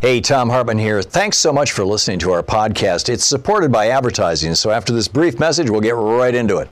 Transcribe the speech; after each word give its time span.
Hey, 0.00 0.20
Thom 0.20 0.50
Hartmann 0.50 0.78
here. 0.78 1.02
Thanks 1.02 1.38
so 1.38 1.52
much 1.52 1.72
for 1.72 1.84
listening 1.84 2.18
to 2.20 2.32
our 2.32 2.42
podcast. 2.42 3.08
It's 3.08 3.24
supported 3.24 3.72
by 3.72 3.88
advertising, 3.88 4.54
so 4.54 4.70
after 4.70 4.92
this 4.92 5.08
brief 5.08 5.38
message, 5.38 5.70
we'll 5.70 5.80
get 5.80 5.94
right 5.94 6.34
into 6.34 6.58
it. 6.58 6.68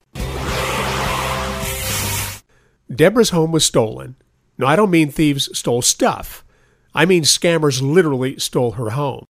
Deborah's 2.95 3.31
home 3.31 3.53
was 3.53 3.65
stolen. 3.65 4.17
No, 4.59 4.67
I 4.67 4.77
don't 4.77 4.91
mean 4.91 5.11
thieves 5.11 5.57
stole 5.57 5.81
stuff. 5.81 6.45
I 6.95 7.07
mean 7.07 7.23
scammers 7.23 7.81
literally 7.81 8.39
stole 8.39 8.73
her 8.73 8.91
home. 8.91 9.25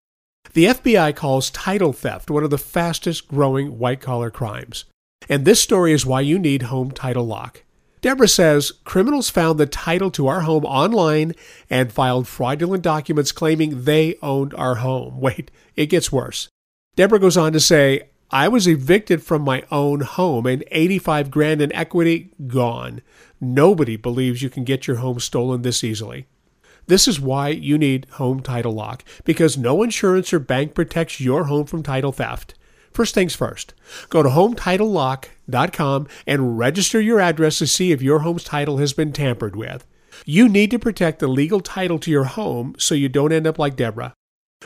The 0.54 0.66
FBI 0.66 1.16
calls 1.16 1.52
title 1.52 1.94
theft 1.94 2.32
one 2.32 2.44
of 2.44 2.50
the 2.50 2.58
fastest 2.58 3.28
growing 3.28 3.78
white 3.78 4.02
collar 4.02 4.32
crimes. 4.32 4.86
And 5.30 5.46
this 5.46 5.62
story 5.62 5.94
is 5.94 6.08
why 6.08 6.22
you 6.22 6.40
need 6.40 6.64
Home 6.64 6.90
Title 6.90 7.26
Lock. 7.28 7.64
Deborah 8.02 8.28
says 8.28 8.72
criminals 8.84 9.30
found 9.30 9.60
the 9.60 9.68
title 9.68 10.10
to 10.12 10.28
our 10.28 10.42
home 10.42 10.66
online 10.66 11.34
and 11.70 11.94
filed 11.94 12.28
fraudulent 12.28 12.84
documents 12.84 13.32
claiming 13.32 13.84
they 13.84 14.16
owned 14.24 14.54
our 14.56 14.76
home. 14.76 15.20
Wait, 15.22 15.52
it 15.76 15.86
gets 15.86 16.12
worse. 16.12 16.50
Deborah 16.96 17.20
goes 17.20 17.38
on 17.38 17.54
to 17.54 17.60
say, 17.60 18.10
I 18.32 18.48
was 18.48 18.68
evicted 18.68 19.22
from 19.22 19.44
my 19.44 19.64
own 19.72 20.02
home 20.02 20.46
and 20.46 20.64
85 20.72 21.30
grand 21.30 21.62
in 21.62 21.72
equity 21.74 22.32
gone. 22.48 23.02
Nobody 23.40 23.98
believes 23.98 24.42
you 24.42 24.50
can 24.50 24.64
get 24.64 24.88
your 24.88 24.98
home 24.98 25.20
stolen 25.20 25.62
this 25.62 25.84
easily. 25.84 26.28
This 26.88 27.08
is 27.08 27.20
why 27.20 27.50
you 27.50 27.78
need 27.78 28.08
Home 28.14 28.42
Title 28.42 28.74
Lock, 28.74 29.04
because 29.24 29.58
no 29.58 29.84
insurance 29.84 30.34
or 30.34 30.40
bank 30.40 30.74
protects 30.74 31.20
your 31.20 31.46
home 31.46 31.66
from 31.66 31.84
title 31.84 32.12
theft. 32.12 32.56
First 32.94 33.14
things 33.14 33.36
first, 33.36 33.74
go 34.10 34.22
to 34.22 34.30
HometitleLock.com 34.30 36.08
and 36.28 36.58
register 36.58 37.00
your 37.00 37.20
address 37.20 37.58
to 37.60 37.68
see 37.68 37.92
if 37.92 38.02
your 38.02 38.20
home's 38.20 38.44
title 38.44 38.78
has 38.78 38.94
been 38.94 39.14
tampered 39.14 39.56
with. 39.56 39.86
You 40.26 40.50
need 40.50 40.72
to 40.72 40.80
protect 40.80 41.20
the 41.20 41.28
legal 41.28 41.62
title 41.62 42.00
to 42.00 42.12
your 42.12 42.26
home 42.26 42.76
so 42.78 42.96
you 42.96 43.10
don't 43.10 43.32
end 43.32 43.48
up 43.48 43.58
like 43.58 43.76
Deborah. 43.76 44.14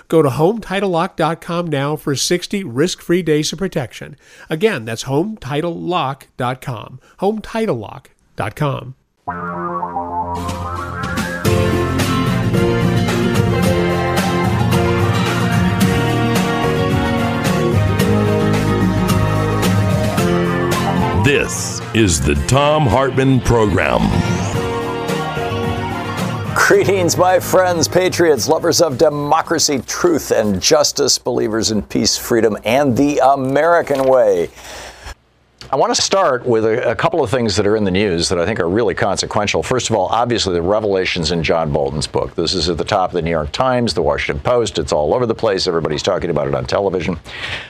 Go 0.07 0.21
to 0.21 0.29
HometitleLock.com 0.29 1.67
now 1.67 1.95
for 1.95 2.15
60 2.15 2.63
risk-free 2.63 3.23
days 3.23 3.53
of 3.53 3.59
protection. 3.59 4.17
Again, 4.49 4.85
that's 4.85 5.05
HometitleLock.com. 5.05 6.99
HometitleLock.com. 7.19 8.95
This 21.25 21.81
is 21.95 22.21
the 22.21 22.35
Thom 22.45 22.85
Hartmann 22.85 23.41
Program. 23.41 24.01
Greetings, 26.55 27.17
my 27.17 27.39
friends, 27.39 27.87
patriots, 27.87 28.47
lovers 28.47 28.79
of 28.79 28.99
democracy, 28.99 29.81
truth, 29.87 30.29
and 30.29 30.61
justice, 30.61 31.17
believers 31.17 31.71
in 31.71 31.81
peace, 31.81 32.15
freedom, 32.15 32.55
and 32.63 32.95
the 32.95 33.17
American 33.23 34.03
way. 34.03 34.51
I 35.71 35.77
want 35.77 35.95
to 35.95 36.01
start 36.01 36.45
with 36.45 36.63
a, 36.63 36.91
a, 36.91 36.95
couple 36.95 37.23
of 37.23 37.29
things 37.29 37.55
that 37.55 37.65
are 37.65 37.75
in 37.75 37.83
the 37.83 37.91
news 37.91 38.29
that 38.29 38.37
I 38.37 38.45
think 38.45 38.59
are 38.59 38.69
really 38.69 38.93
consequential. 38.93 39.63
First 39.63 39.89
of 39.89 39.95
all, 39.95 40.07
obviously, 40.07 40.53
the 40.53 40.61
revelations 40.61 41.31
in 41.31 41.43
John 41.43 41.71
Bolton's 41.71 42.07
book. 42.07 42.35
This 42.35 42.53
is 42.53 42.69
at 42.69 42.77
the 42.77 42.83
top 42.83 43.09
of 43.09 43.13
the 43.13 43.21
New 43.21 43.31
York 43.31 43.51
Times, 43.51 43.93
the 43.93 44.01
Washington 44.01 44.43
Post. 44.43 44.77
It's 44.77 44.91
all 44.91 45.13
over 45.13 45.25
the 45.25 45.35
place. 45.35 45.67
Everybody's 45.67 46.03
talking 46.03 46.29
about 46.29 46.47
it 46.47 46.53
on 46.53 46.65
television. 46.65 47.19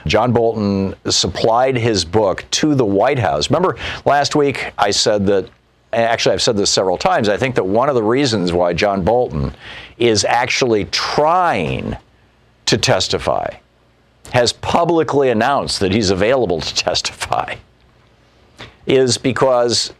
John 0.06 0.32
Bolton 0.32 0.94
supplied 1.10 1.76
his 1.76 2.04
book 2.04 2.44
to 2.52 2.74
the 2.74 2.84
White 2.84 3.18
House. 3.18 3.50
Remember 3.50 3.76
last 4.04 4.36
week 4.36 4.72
I 4.76 4.90
said 4.90 5.26
that 5.26 5.48
actually, 5.92 6.34
I've 6.34 6.42
said 6.42 6.56
this 6.56 6.70
several 6.70 6.98
times. 6.98 7.28
I 7.28 7.36
think 7.36 7.54
that 7.54 7.64
one 7.64 7.88
of 7.88 7.94
the 7.94 8.02
reasons 8.02 8.52
why 8.52 8.72
John 8.72 9.02
Bolton 9.02 9.54
is 9.98 10.24
actually 10.24 10.84
trying 10.86 11.96
to 12.66 12.76
testify, 12.76 13.48
has 14.32 14.52
publicly 14.52 15.30
announced 15.30 15.80
that 15.80 15.92
he's 15.92 16.10
available 16.10 16.60
to 16.60 16.74
testify, 16.74 17.54
is 18.86 19.18
because 19.18 19.92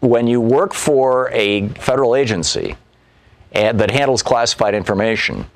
when 0.00 0.26
you 0.26 0.40
work 0.40 0.74
for 0.74 1.30
a 1.32 1.68
federal 1.68 2.14
agency 2.14 2.76
and, 3.52 3.80
that 3.80 3.90
handles 3.90 4.22
classified 4.22 4.74
information, 4.74 5.46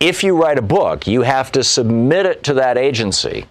if 0.00 0.22
you 0.22 0.40
write 0.40 0.58
a 0.58 0.62
book, 0.62 1.06
you 1.06 1.22
have 1.22 1.50
to 1.52 1.64
submit 1.64 2.26
it 2.26 2.42
to 2.44 2.54
that 2.54 2.76
agency 2.76 3.46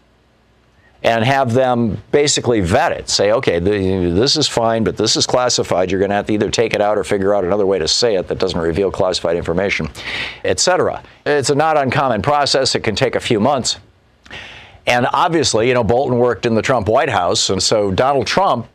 and 1.03 1.23
have 1.23 1.53
them 1.53 2.01
basically 2.11 2.61
vet 2.61 2.91
it. 2.91 3.09
Say, 3.09 3.31
okay, 3.31 3.59
this 3.59 4.35
is 4.35 4.47
fine, 4.47 4.83
but 4.83 4.97
this 4.97 5.15
is 5.15 5.27
classified. 5.27 5.91
You're 5.91 5.99
going 5.99 6.09
to 6.09 6.15
have 6.15 6.25
to 6.27 6.33
either 6.33 6.49
take 6.49 6.73
it 6.73 6.81
out 6.81 6.97
or 6.97 7.03
figure 7.03 7.35
out 7.35 7.43
another 7.43 7.65
way 7.65 7.77
to 7.77 7.87
say 7.87 8.15
it 8.15 8.27
that 8.27 8.39
doesn't 8.39 8.59
reveal 8.59 8.89
classified 8.89 9.37
information, 9.37 9.87
etc. 10.43 11.03
It's 11.25 11.51
a 11.51 11.55
not 11.55 11.77
uncommon 11.77 12.23
process. 12.23 12.73
It 12.73 12.79
can 12.79 12.95
take 12.95 13.15
a 13.15 13.19
few 13.19 13.39
months. 13.39 13.77
And 14.87 15.07
obviously, 15.13 15.67
you 15.67 15.73
know, 15.73 15.83
Bolton 15.83 16.17
worked 16.17 16.45
in 16.45 16.55
the 16.55 16.61
Trump 16.61 16.87
White 16.87 17.09
House, 17.09 17.49
and 17.49 17.61
so 17.61 17.91
Donald 17.91 18.27
Trump 18.27 18.67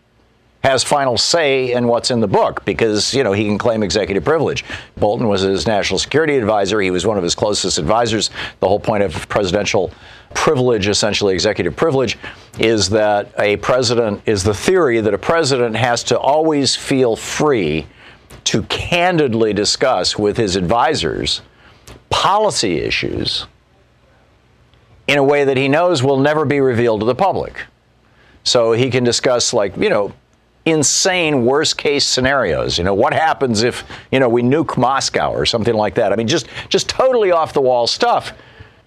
has 0.62 0.84
final 0.84 1.16
say 1.16 1.72
in 1.72 1.86
what's 1.86 2.10
in 2.10 2.20
the 2.20 2.28
book 2.28 2.64
because, 2.64 3.14
you 3.14 3.24
know, 3.24 3.32
he 3.32 3.44
can 3.44 3.56
claim 3.56 3.82
executive 3.82 4.24
privilege. 4.24 4.64
Bolton 4.96 5.26
was 5.26 5.40
his 5.40 5.66
national 5.66 5.98
security 5.98 6.36
advisor. 6.36 6.80
He 6.80 6.90
was 6.90 7.06
one 7.06 7.16
of 7.16 7.22
his 7.22 7.34
closest 7.34 7.78
advisors. 7.78 8.30
The 8.60 8.68
whole 8.68 8.80
point 8.80 9.02
of 9.02 9.26
presidential 9.28 9.90
privilege, 10.34 10.86
essentially 10.86 11.32
executive 11.32 11.76
privilege, 11.76 12.18
is 12.58 12.90
that 12.90 13.32
a 13.38 13.56
president 13.58 14.22
is 14.26 14.44
the 14.44 14.54
theory 14.54 15.00
that 15.00 15.14
a 15.14 15.18
president 15.18 15.76
has 15.76 16.04
to 16.04 16.18
always 16.18 16.76
feel 16.76 17.16
free 17.16 17.86
to 18.44 18.62
candidly 18.64 19.54
discuss 19.54 20.18
with 20.18 20.36
his 20.36 20.56
advisors 20.56 21.40
policy 22.10 22.78
issues 22.78 23.46
in 25.10 25.18
a 25.18 25.24
way 25.24 25.42
that 25.42 25.56
he 25.56 25.66
knows 25.66 26.04
will 26.04 26.20
never 26.20 26.44
be 26.44 26.60
revealed 26.60 27.00
to 27.00 27.06
the 27.06 27.16
public. 27.16 27.64
So 28.44 28.72
he 28.72 28.90
can 28.90 29.02
discuss, 29.02 29.52
like, 29.52 29.76
you 29.76 29.90
know, 29.90 30.12
insane 30.64 31.44
worst 31.44 31.76
case 31.76 32.06
scenarios. 32.06 32.78
You 32.78 32.84
know, 32.84 32.94
what 32.94 33.12
happens 33.12 33.64
if, 33.64 33.84
you 34.12 34.20
know, 34.20 34.28
we 34.28 34.42
nuke 34.42 34.76
Moscow 34.76 35.32
or 35.32 35.44
something 35.44 35.74
like 35.74 35.96
that? 35.96 36.12
I 36.12 36.16
mean, 36.16 36.28
just, 36.28 36.46
just 36.68 36.88
totally 36.88 37.32
off 37.32 37.52
the 37.52 37.60
wall 37.60 37.88
stuff. 37.88 38.32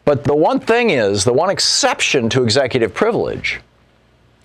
But 0.06 0.24
the 0.24 0.36
one 0.36 0.62
thing 0.62 0.92
is, 0.92 1.26
the 1.26 1.34
one 1.34 1.50
exception 1.50 2.30
to 2.30 2.44
executive 2.44 2.94
privilege 2.94 3.60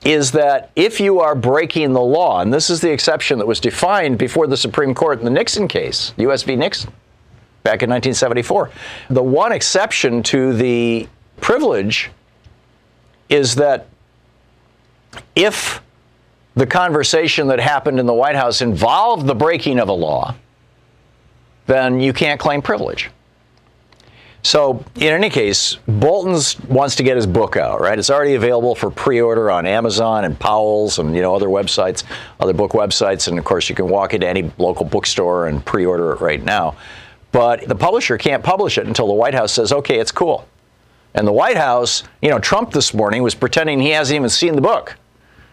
is 0.04 0.32
that 0.32 0.72
if 0.74 0.98
you 0.98 1.20
are 1.20 1.36
breaking 1.36 1.92
the 1.92 2.00
law, 2.00 2.40
and 2.40 2.52
this 2.52 2.70
is 2.70 2.80
the 2.80 2.90
exception 2.90 3.38
that 3.38 3.46
was 3.46 3.60
defined 3.60 4.18
before 4.18 4.48
the 4.48 4.56
Supreme 4.56 4.94
Court 4.94 5.20
in 5.20 5.24
the 5.24 5.30
Nixon 5.30 5.68
case, 5.68 6.12
US 6.16 6.42
v. 6.42 6.56
Nixon, 6.56 6.90
back 7.62 7.84
in 7.84 7.90
1974, 7.90 8.70
the 9.10 9.22
one 9.22 9.52
exception 9.52 10.24
to 10.24 10.52
the 10.54 11.08
privilege 11.40 12.10
is 13.28 13.54
that 13.56 13.86
if 15.34 15.82
the 16.54 16.66
conversation 16.66 17.48
that 17.48 17.60
happened 17.60 18.00
in 18.00 18.06
the 18.06 18.14
White 18.14 18.36
House 18.36 18.60
involved 18.60 19.26
the 19.26 19.34
breaking 19.34 19.78
of 19.78 19.88
a 19.88 19.92
law, 19.92 20.34
then 21.66 22.00
you 22.00 22.12
can't 22.12 22.40
claim 22.40 22.62
privilege. 22.62 23.10
So, 24.42 24.84
in 24.96 25.12
any 25.12 25.30
case, 25.30 25.76
Bolton's 25.86 26.58
wants 26.60 26.94
to 26.96 27.02
get 27.02 27.16
his 27.16 27.26
book 27.26 27.56
out, 27.56 27.80
right? 27.80 27.98
It's 27.98 28.08
already 28.08 28.34
available 28.34 28.74
for 28.74 28.90
pre-order 28.90 29.50
on 29.50 29.66
Amazon 29.66 30.24
and 30.24 30.38
Powell's 30.38 30.98
and 30.98 31.14
you 31.14 31.22
know 31.22 31.34
other 31.34 31.48
websites, 31.48 32.04
other 32.38 32.52
book 32.52 32.72
websites, 32.72 33.28
and 33.28 33.38
of 33.38 33.44
course 33.44 33.68
you 33.68 33.74
can 33.74 33.88
walk 33.88 34.14
into 34.14 34.26
any 34.26 34.50
local 34.56 34.86
bookstore 34.86 35.48
and 35.48 35.64
pre-order 35.64 36.12
it 36.12 36.20
right 36.20 36.42
now. 36.42 36.76
But 37.32 37.68
the 37.68 37.74
publisher 37.74 38.16
can't 38.16 38.42
publish 38.42 38.78
it 38.78 38.86
until 38.86 39.08
the 39.08 39.12
White 39.12 39.34
House 39.34 39.52
says, 39.52 39.72
"Okay, 39.72 39.98
it's 39.98 40.12
cool." 40.12 40.46
And 41.18 41.26
the 41.26 41.32
White 41.32 41.56
House, 41.56 42.04
you 42.22 42.30
know, 42.30 42.38
Trump 42.38 42.70
this 42.70 42.94
morning 42.94 43.24
was 43.24 43.34
pretending 43.34 43.80
he 43.80 43.90
hasn't 43.90 44.14
even 44.14 44.30
seen 44.30 44.54
the 44.54 44.60
book. 44.60 44.94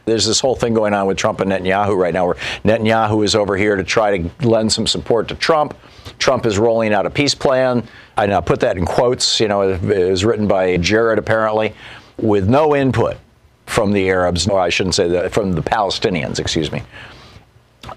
There's 0.05 0.23
this 0.23 0.39
whole 0.39 0.55
thing 0.55 0.75
going 0.75 0.93
on 0.93 1.07
with 1.07 1.17
Trump 1.17 1.39
and 1.39 1.51
Netanyahu 1.51 1.97
right 1.97 2.13
now, 2.13 2.27
where 2.27 2.35
Netanyahu 2.63 3.25
is 3.25 3.33
over 3.33 3.57
here 3.57 3.75
to 3.75 3.83
try 3.83 4.15
to 4.15 4.47
lend 4.47 4.71
some 4.71 4.85
support 4.85 5.27
to 5.29 5.35
Trump. 5.35 5.75
Trump 6.19 6.45
is 6.45 6.59
rolling 6.59 6.93
out 6.93 7.07
a 7.07 7.09
peace 7.09 7.33
plan. 7.33 7.83
I 8.15 8.27
now 8.27 8.41
put 8.41 8.59
that 8.59 8.77
in 8.77 8.85
quotes. 8.85 9.39
You 9.39 9.47
know, 9.47 9.63
it 9.71 9.81
was 9.81 10.23
written 10.23 10.47
by 10.47 10.77
Jared 10.77 11.17
apparently, 11.17 11.73
with 12.17 12.47
no 12.47 12.75
input 12.75 13.17
from 13.65 13.91
the 13.91 14.07
Arabs, 14.07 14.47
or 14.47 14.59
I 14.59 14.69
shouldn't 14.69 14.93
say 14.93 15.07
that, 15.07 15.33
from 15.33 15.53
the 15.53 15.63
Palestinians. 15.63 16.37
Excuse 16.37 16.71
me. 16.71 16.83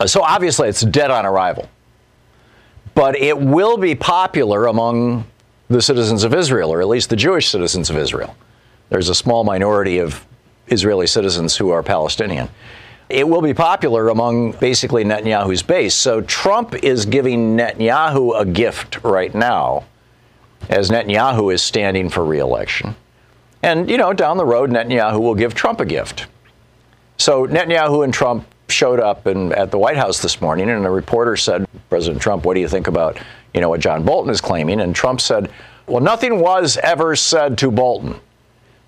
Uh, 0.00 0.06
so 0.06 0.22
obviously, 0.22 0.70
it's 0.70 0.80
dead 0.80 1.10
on 1.10 1.26
arrival. 1.26 1.68
But 2.94 3.14
it 3.18 3.38
will 3.38 3.76
be 3.76 3.94
popular 3.94 4.68
among 4.68 5.26
the 5.68 5.82
citizens 5.82 6.24
of 6.24 6.34
Israel, 6.34 6.72
or 6.72 6.80
at 6.80 6.88
least 6.88 7.10
the 7.10 7.16
Jewish 7.16 7.48
citizens 7.48 7.90
of 7.90 7.96
Israel. 7.96 8.36
There's 8.88 9.08
a 9.08 9.14
small 9.14 9.44
minority 9.44 9.98
of 9.98 10.26
Israeli 10.68 11.06
citizens 11.06 11.56
who 11.56 11.70
are 11.70 11.82
Palestinian. 11.82 12.48
It 13.08 13.26
will 13.28 13.42
be 13.42 13.54
popular 13.54 14.08
among 14.08 14.52
basically 14.52 15.04
Netanyahu's 15.04 15.62
base. 15.62 15.94
So 15.94 16.20
Trump 16.20 16.74
is 16.82 17.06
giving 17.06 17.56
Netanyahu 17.56 18.38
a 18.38 18.44
gift 18.44 19.02
right 19.02 19.34
now 19.34 19.84
as 20.68 20.90
Netanyahu 20.90 21.52
is 21.52 21.62
standing 21.62 22.08
for 22.08 22.24
reelection. 22.24 22.96
And, 23.62 23.90
you 23.90 23.96
know, 23.96 24.12
down 24.12 24.36
the 24.36 24.44
road, 24.44 24.70
Netanyahu 24.70 25.20
will 25.20 25.34
give 25.34 25.54
Trump 25.54 25.80
a 25.80 25.86
gift. 25.86 26.26
So 27.16 27.46
Netanyahu 27.46 28.04
and 28.04 28.12
Trump 28.12 28.46
showed 28.68 29.00
up 29.00 29.26
in, 29.26 29.52
at 29.52 29.70
the 29.70 29.78
White 29.78 29.96
House 29.96 30.20
this 30.20 30.40
morning, 30.40 30.68
and 30.68 30.84
a 30.84 30.90
reporter 30.90 31.36
said, 31.36 31.66
President 31.88 32.20
Trump, 32.20 32.44
what 32.44 32.54
do 32.54 32.60
you 32.60 32.68
think 32.68 32.86
about, 32.86 33.18
you 33.54 33.60
know, 33.60 33.68
what 33.70 33.80
John 33.80 34.04
Bolton 34.04 34.30
is 34.30 34.40
claiming? 34.40 34.80
And 34.80 34.94
Trump 34.94 35.20
said, 35.20 35.50
well, 35.86 36.02
nothing 36.02 36.40
was 36.40 36.76
ever 36.78 37.16
said 37.16 37.56
to 37.58 37.70
Bolton 37.70 38.20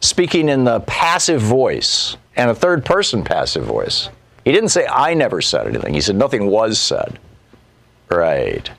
speaking 0.00 0.48
in 0.48 0.64
the 0.64 0.80
passive 0.80 1.40
voice 1.40 2.16
and 2.36 2.50
a 2.50 2.54
third 2.54 2.84
person 2.84 3.24
passive 3.24 3.64
voice. 3.64 4.10
He 4.44 4.52
didn't 4.52 4.70
say, 4.70 4.86
I 4.86 5.14
never 5.14 5.40
said 5.40 5.66
anything. 5.66 5.94
He 5.94 6.00
said, 6.00 6.16
nothing 6.16 6.46
was 6.46 6.78
said. 6.78 7.18
Right. 8.10 8.70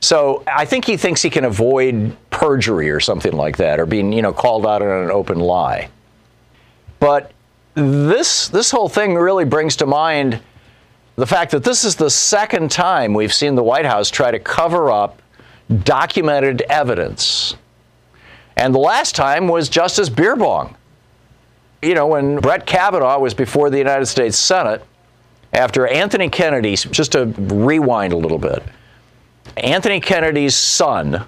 So 0.00 0.42
I 0.46 0.64
think 0.64 0.84
he 0.84 0.96
thinks 0.96 1.20
he 1.22 1.30
can 1.30 1.44
avoid 1.44 2.16
perjury 2.30 2.90
or 2.90 3.00
something 3.00 3.32
like 3.32 3.58
that, 3.58 3.78
or 3.78 3.86
being, 3.86 4.12
you 4.12 4.22
know, 4.22 4.32
called 4.32 4.66
out 4.66 4.82
on 4.82 5.04
an 5.04 5.10
open 5.10 5.38
lie. 5.38 5.90
But 7.00 7.32
this 7.74 8.48
this 8.48 8.70
whole 8.70 8.88
thing 8.88 9.14
really 9.14 9.44
brings 9.44 9.76
to 9.76 9.86
mind 9.86 10.40
the 11.16 11.26
fact 11.26 11.50
that 11.52 11.64
this 11.64 11.84
is 11.84 11.96
the 11.96 12.10
second 12.10 12.70
time 12.70 13.14
we've 13.14 13.32
seen 13.32 13.54
the 13.54 13.62
White 13.62 13.86
House 13.86 14.10
try 14.10 14.30
to 14.30 14.38
cover 14.38 14.90
up 14.90 15.22
documented 15.84 16.62
evidence 16.62 17.56
and 18.60 18.74
the 18.74 18.78
last 18.78 19.14
time 19.14 19.48
was 19.48 19.70
Justice 19.70 20.10
Beerbong. 20.10 20.74
You 21.80 21.94
know, 21.94 22.06
when 22.06 22.36
Brett 22.40 22.66
Kavanaugh 22.66 23.18
was 23.18 23.32
before 23.32 23.70
the 23.70 23.78
United 23.78 24.04
States 24.04 24.36
Senate, 24.36 24.84
after 25.54 25.86
Anthony 25.86 26.28
Kennedy, 26.28 26.76
just 26.76 27.12
to 27.12 27.26
rewind 27.26 28.12
a 28.12 28.18
little 28.18 28.36
bit, 28.36 28.62
Anthony 29.56 29.98
Kennedy's 29.98 30.54
son 30.54 31.24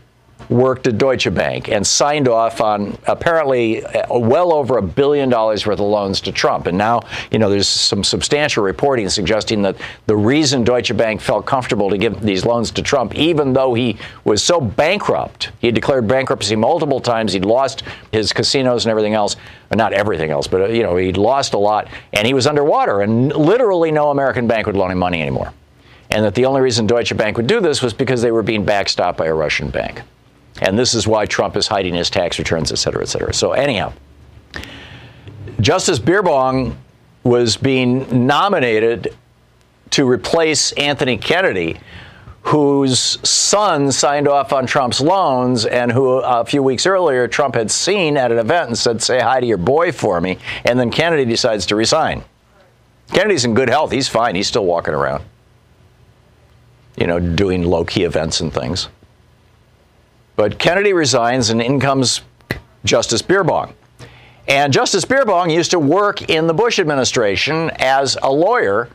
worked 0.49 0.87
at 0.87 0.99
Deutsche 0.99 1.33
Bank 1.35 1.69
and 1.69 1.87
signed 1.87 2.29
off 2.29 2.61
on 2.61 2.97
apparently 3.07 3.85
uh, 3.85 4.19
well 4.19 4.53
over 4.53 4.79
a 4.79 4.83
billion 4.83 5.29
dollars 5.29 5.67
worth 5.67 5.81
of 5.81 5.87
loans 5.87 6.21
to 6.23 6.33
Trump. 6.33 6.67
And 6.67 6.77
now, 6.79 7.03
you 7.31 7.39
know, 7.39 7.51
there's 7.51 7.69
some 7.69 8.05
substantial 8.05 8.63
reporting 8.63 9.09
suggesting 9.09 9.63
that 9.63 9.77
the 10.07 10.17
reason 10.17 10.65
Deutsche 10.65 10.97
Bank 10.97 11.21
felt 11.21 11.47
comfortable 11.47 11.91
to 11.91 11.99
give 11.99 12.21
these 12.21 12.45
loans 12.45 12.71
to 12.73 12.83
Trump, 12.83 13.15
even 13.15 13.53
though 13.53 13.75
he 13.75 13.99
was 14.25 14.43
so 14.43 14.61
bankrupt, 14.61 15.51
he 15.61 15.71
declared 15.71 16.07
bankruptcy 16.07 16.57
multiple 16.57 17.01
times, 17.01 17.33
he'd 17.33 17.45
lost 17.45 17.83
his 18.11 18.33
casinos 18.33 18.85
and 18.85 18.91
everything 18.91 19.15
else. 19.15 19.37
Not 19.75 19.95
everything 19.95 20.31
else, 20.31 20.47
but, 20.47 20.61
uh, 20.61 20.67
you 20.67 20.83
know, 20.83 20.97
he'd 20.97 21.17
lost 21.17 21.55
a 21.55 21.59
lot, 21.59 21.89
and 22.13 22.27
he 22.27 22.35
was 22.35 22.47
underwater, 22.47 23.01
and 23.01 23.35
literally 23.35 23.91
no 23.91 24.11
American 24.11 24.47
bank 24.47 24.67
would 24.67 24.77
loan 24.77 24.91
him 24.91 24.99
money 24.99 25.23
anymore. 25.23 25.55
And 26.11 26.27
that 26.27 26.35
the 26.35 26.45
only 26.45 26.61
reason 26.61 26.87
Deutsche 26.87 27.17
Bank 27.17 27.39
would 27.39 27.47
do 27.47 27.59
this 27.59 27.81
was 27.81 27.95
because 27.95 28.21
they 28.21 28.31
were 28.31 28.43
being 28.43 28.67
backstopped 28.67 29.17
by 29.17 29.27
a 29.27 29.35
Russian 29.35 29.71
bank. 29.71 30.03
And 30.63 30.79
this 30.79 30.95
is 30.95 31.09
why 31.09 31.27
Trump 31.27 31.57
is 31.57 31.67
hiding 31.67 31.95
his 31.95 32.09
tax 32.09 32.39
returns, 32.39 32.71
et 32.71 32.77
cetera, 32.77 33.03
et 33.03 33.09
cetera. 33.09 33.35
So, 33.35 33.53
anyhow, 33.53 33.93
Justice 35.61 35.99
Beerbong 35.99 36.77
was 37.25 37.57
being 37.57 38.27
nominated 38.27 39.15
to 39.91 40.09
replace 40.09 40.71
Anthony 40.73 41.19
Kennedy, 41.19 41.81
whose 42.43 43.19
son 43.29 43.91
signed 43.91 44.29
off 44.29 44.53
on 44.53 44.67
Trump's 44.67 45.01
loans 45.01 45.67
and 45.67 45.91
who 45.91 46.19
a 46.19 46.45
few 46.45 46.63
weeks 46.63 46.87
earlier 46.87 47.27
Trump 47.27 47.57
had 47.57 47.71
seen 47.71 48.17
at 48.17 48.31
an 48.31 48.39
event 48.39 48.69
and 48.69 48.79
said, 48.79 49.03
Say 49.03 49.21
hi 49.21 49.41
to 49.41 49.47
your 49.47 49.59
boy 49.59 49.91
for 49.91 50.21
me. 50.21 50.39
And 50.65 50.79
then 50.79 50.91
Kennedy 50.91 51.25
decides 51.25 51.67
to 51.67 51.77
resign. 51.77 52.23
Kennedy's 53.09 53.45
in 53.45 53.55
good 53.55 53.69
health. 53.69 53.91
He's 53.91 54.09
fine. 54.09 54.37
He's 54.37 54.49
still 54.49 54.65
walking 54.65 54.95
around, 54.95 55.25
you 56.97 57.07
know, 57.07 57.19
doing 57.19 57.65
low 57.65 57.85
key 57.85 58.05
events 58.05 58.41
and 58.41 58.53
things. 58.53 58.89
But 60.37 60.59
Kennedy 60.59 60.93
resigns, 60.93 61.51
and 61.51 61.61
in 61.61 61.79
comes 61.81 62.23
Justice 62.85 63.23
Beerbong. 63.23 63.73
And 64.49 64.73
Justice 64.73 65.05
Beerbong 65.05 65.53
used 65.53 65.71
to 65.71 65.79
work 65.79 66.29
in 66.29 66.47
the 66.47 66.55
Bush 66.55 66.79
administration 66.79 67.71
as 67.77 68.17
a 68.23 68.33
lawyer, 68.33 68.89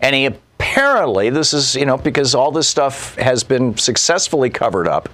and 0.00 0.14
he 0.14 0.26
apparently, 0.26 1.30
this 1.30 1.54
is, 1.54 1.74
you 1.74 1.86
know, 1.86 1.96
because 1.96 2.34
all 2.34 2.52
this 2.52 2.68
stuff 2.68 3.14
has 3.16 3.42
been 3.42 3.76
successfully 3.76 4.50
covered 4.50 4.86
up, 4.86 5.08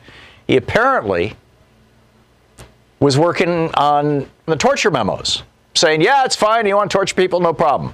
he 0.46 0.56
apparently 0.56 1.34
was 2.98 3.16
working 3.16 3.72
on 3.74 4.28
the 4.46 4.56
torture 4.56 4.90
memos, 4.90 5.42
saying, 5.74 6.00
yeah, 6.00 6.24
it's 6.24 6.36
fine, 6.36 6.66
you 6.66 6.74
want 6.76 6.90
to 6.90 6.96
torture 6.96 7.14
people, 7.14 7.40
no 7.40 7.52
problem. 7.52 7.92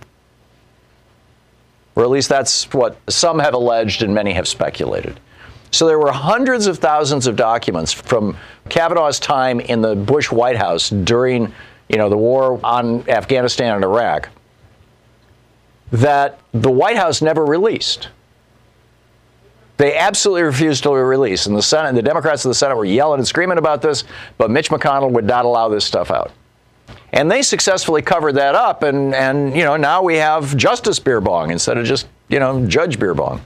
Or 1.95 2.05
at 2.05 2.11
least 2.11 2.29
that's 2.29 2.73
what 2.73 2.97
some 3.11 3.39
have 3.39 3.53
alleged 3.53 4.03
and 4.03 4.15
many 4.15 4.33
have 4.33 4.49
speculated. 4.49 5.21
So 5.73 5.87
there 5.87 5.99
were 5.99 6.13
hundreds 6.13 6.67
of 6.67 6.79
thousands 6.79 7.27
of 7.27 7.35
documents 7.35 7.93
from 7.93 8.37
Kavanaugh's 8.69 9.19
time 9.19 9.59
in 9.59 9.81
the 9.81 9.97
Bush 9.97 10.31
White 10.31 10.57
House 10.57 10.91
during, 10.91 11.53
you 11.89 11.97
know, 11.97 12.09
the 12.09 12.17
war 12.17 12.61
on 12.63 13.09
Afghanistan 13.09 13.77
and 13.77 13.85
Iraq 13.85 14.29
that 15.91 16.39
the 16.53 16.71
White 16.71 16.97
House 16.97 17.21
never 17.23 17.45
released. 17.45 18.09
They 19.77 19.97
absolutely 19.97 20.43
refused 20.43 20.83
to 20.85 20.91
release. 20.91 21.47
And 21.47 21.57
the 21.57 21.63
Senate, 21.63 21.95
the 21.95 22.03
Democrats 22.03 22.45
of 22.45 22.51
the 22.51 22.55
Senate 22.55 22.77
were 22.77 22.85
yelling 22.85 23.21
and 23.21 23.27
screaming 23.27 23.59
about 23.59 23.83
this, 23.83 24.05
but 24.39 24.51
Mitch 24.51 24.71
McConnell 24.71 25.11
would 25.11 25.25
not 25.25 25.45
allow 25.45 25.69
this 25.69 25.85
stuff 25.85 26.11
out. 26.11 26.33
And 27.13 27.31
they 27.31 27.43
successfully 27.43 28.01
covered 28.01 28.33
that 28.33 28.55
up, 28.55 28.83
and, 28.83 29.15
and 29.15 29.55
you 29.55 29.65
know, 29.65 29.77
now 29.77 30.03
we 30.03 30.17
have 30.17 30.57
Justice 30.57 30.99
Beerbong 30.99 31.51
instead 31.51 31.77
of 31.77 31.85
just, 31.85 32.07
you 32.29 32.39
know, 32.39 32.67
Judge 32.67 32.99
Beerbong. 32.99 33.41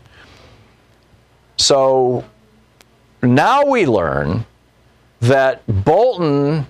So 1.57 2.25
now 3.23 3.65
we 3.65 3.87
learn 3.87 4.47
that 5.21 5.63
Bolton 5.67 6.67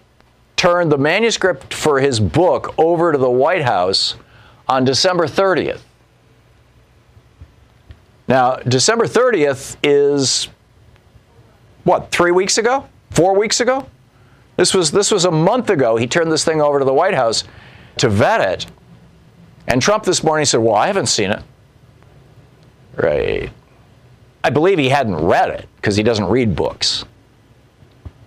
turned 0.56 0.90
the 0.90 0.98
manuscript 0.98 1.74
for 1.74 2.00
his 2.00 2.18
book 2.18 2.74
over 2.78 3.12
to 3.12 3.18
the 3.18 3.30
White 3.30 3.62
House 3.62 4.16
on 4.68 4.84
December 4.84 5.26
30th. 5.26 5.80
Now, 8.28 8.56
December 8.56 9.04
30th 9.04 9.76
is 9.82 10.48
what, 11.84 12.10
three 12.10 12.32
weeks 12.32 12.58
ago? 12.58 12.88
Four 13.10 13.38
weeks 13.38 13.60
ago? 13.60 13.86
This 14.56 14.74
was, 14.74 14.90
this 14.90 15.12
was 15.12 15.24
a 15.24 15.30
month 15.30 15.70
ago. 15.70 15.96
He 15.96 16.06
turned 16.06 16.32
this 16.32 16.44
thing 16.44 16.60
over 16.60 16.78
to 16.78 16.84
the 16.84 16.92
White 16.92 17.14
House 17.14 17.44
to 17.98 18.08
vet 18.08 18.40
it. 18.40 18.66
And 19.68 19.80
Trump 19.80 20.04
this 20.04 20.24
morning 20.24 20.46
said, 20.46 20.58
Well, 20.58 20.74
I 20.74 20.86
haven't 20.86 21.06
seen 21.06 21.30
it. 21.30 21.42
Right. 22.96 23.50
I 24.46 24.50
believe 24.50 24.78
he 24.78 24.90
hadn't 24.90 25.16
read 25.16 25.50
it 25.50 25.68
because 25.74 25.96
he 25.96 26.04
doesn't 26.04 26.26
read 26.26 26.54
books. 26.54 27.04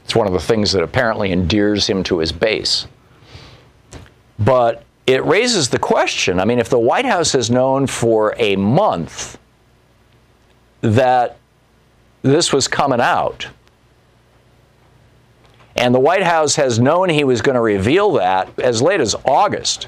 It's 0.04 0.14
one 0.14 0.28
of 0.28 0.34
the 0.34 0.40
things 0.42 0.74
that 0.74 0.84
apparently 0.84 1.32
endears 1.32 1.88
him 1.88 2.04
to 2.04 2.18
his 2.18 2.34
base. 2.34 2.88
But 4.38 4.84
it 5.08 5.24
raises 5.24 5.70
the 5.70 5.80
question 5.80 6.42
I 6.42 6.44
mean, 6.44 6.60
if 6.60 6.68
the 6.68 6.78
White 6.78 7.06
House 7.06 7.32
has 7.32 7.50
known 7.50 7.88
for 7.88 8.36
a 8.38 8.58
month 8.58 9.40
that 10.82 11.38
this 12.22 12.52
was 12.52 12.68
coming 12.68 13.00
out, 13.00 13.48
and 15.78 15.96
the 15.96 16.02
White 16.02 16.24
House 16.24 16.58
has 16.58 16.80
known 16.80 17.08
he 17.08 17.24
was 17.24 17.42
going 17.42 17.56
to 17.56 17.62
reveal 17.62 18.12
that 18.14 18.50
as 18.60 18.82
late 18.82 19.00
as 19.00 19.16
August, 19.24 19.88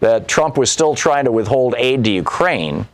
that 0.00 0.26
Trump 0.26 0.56
was 0.56 0.72
still 0.72 0.96
trying 0.96 1.26
to 1.26 1.30
withhold 1.30 1.76
aid 1.78 2.02
to 2.02 2.10
Ukraine 2.10 2.88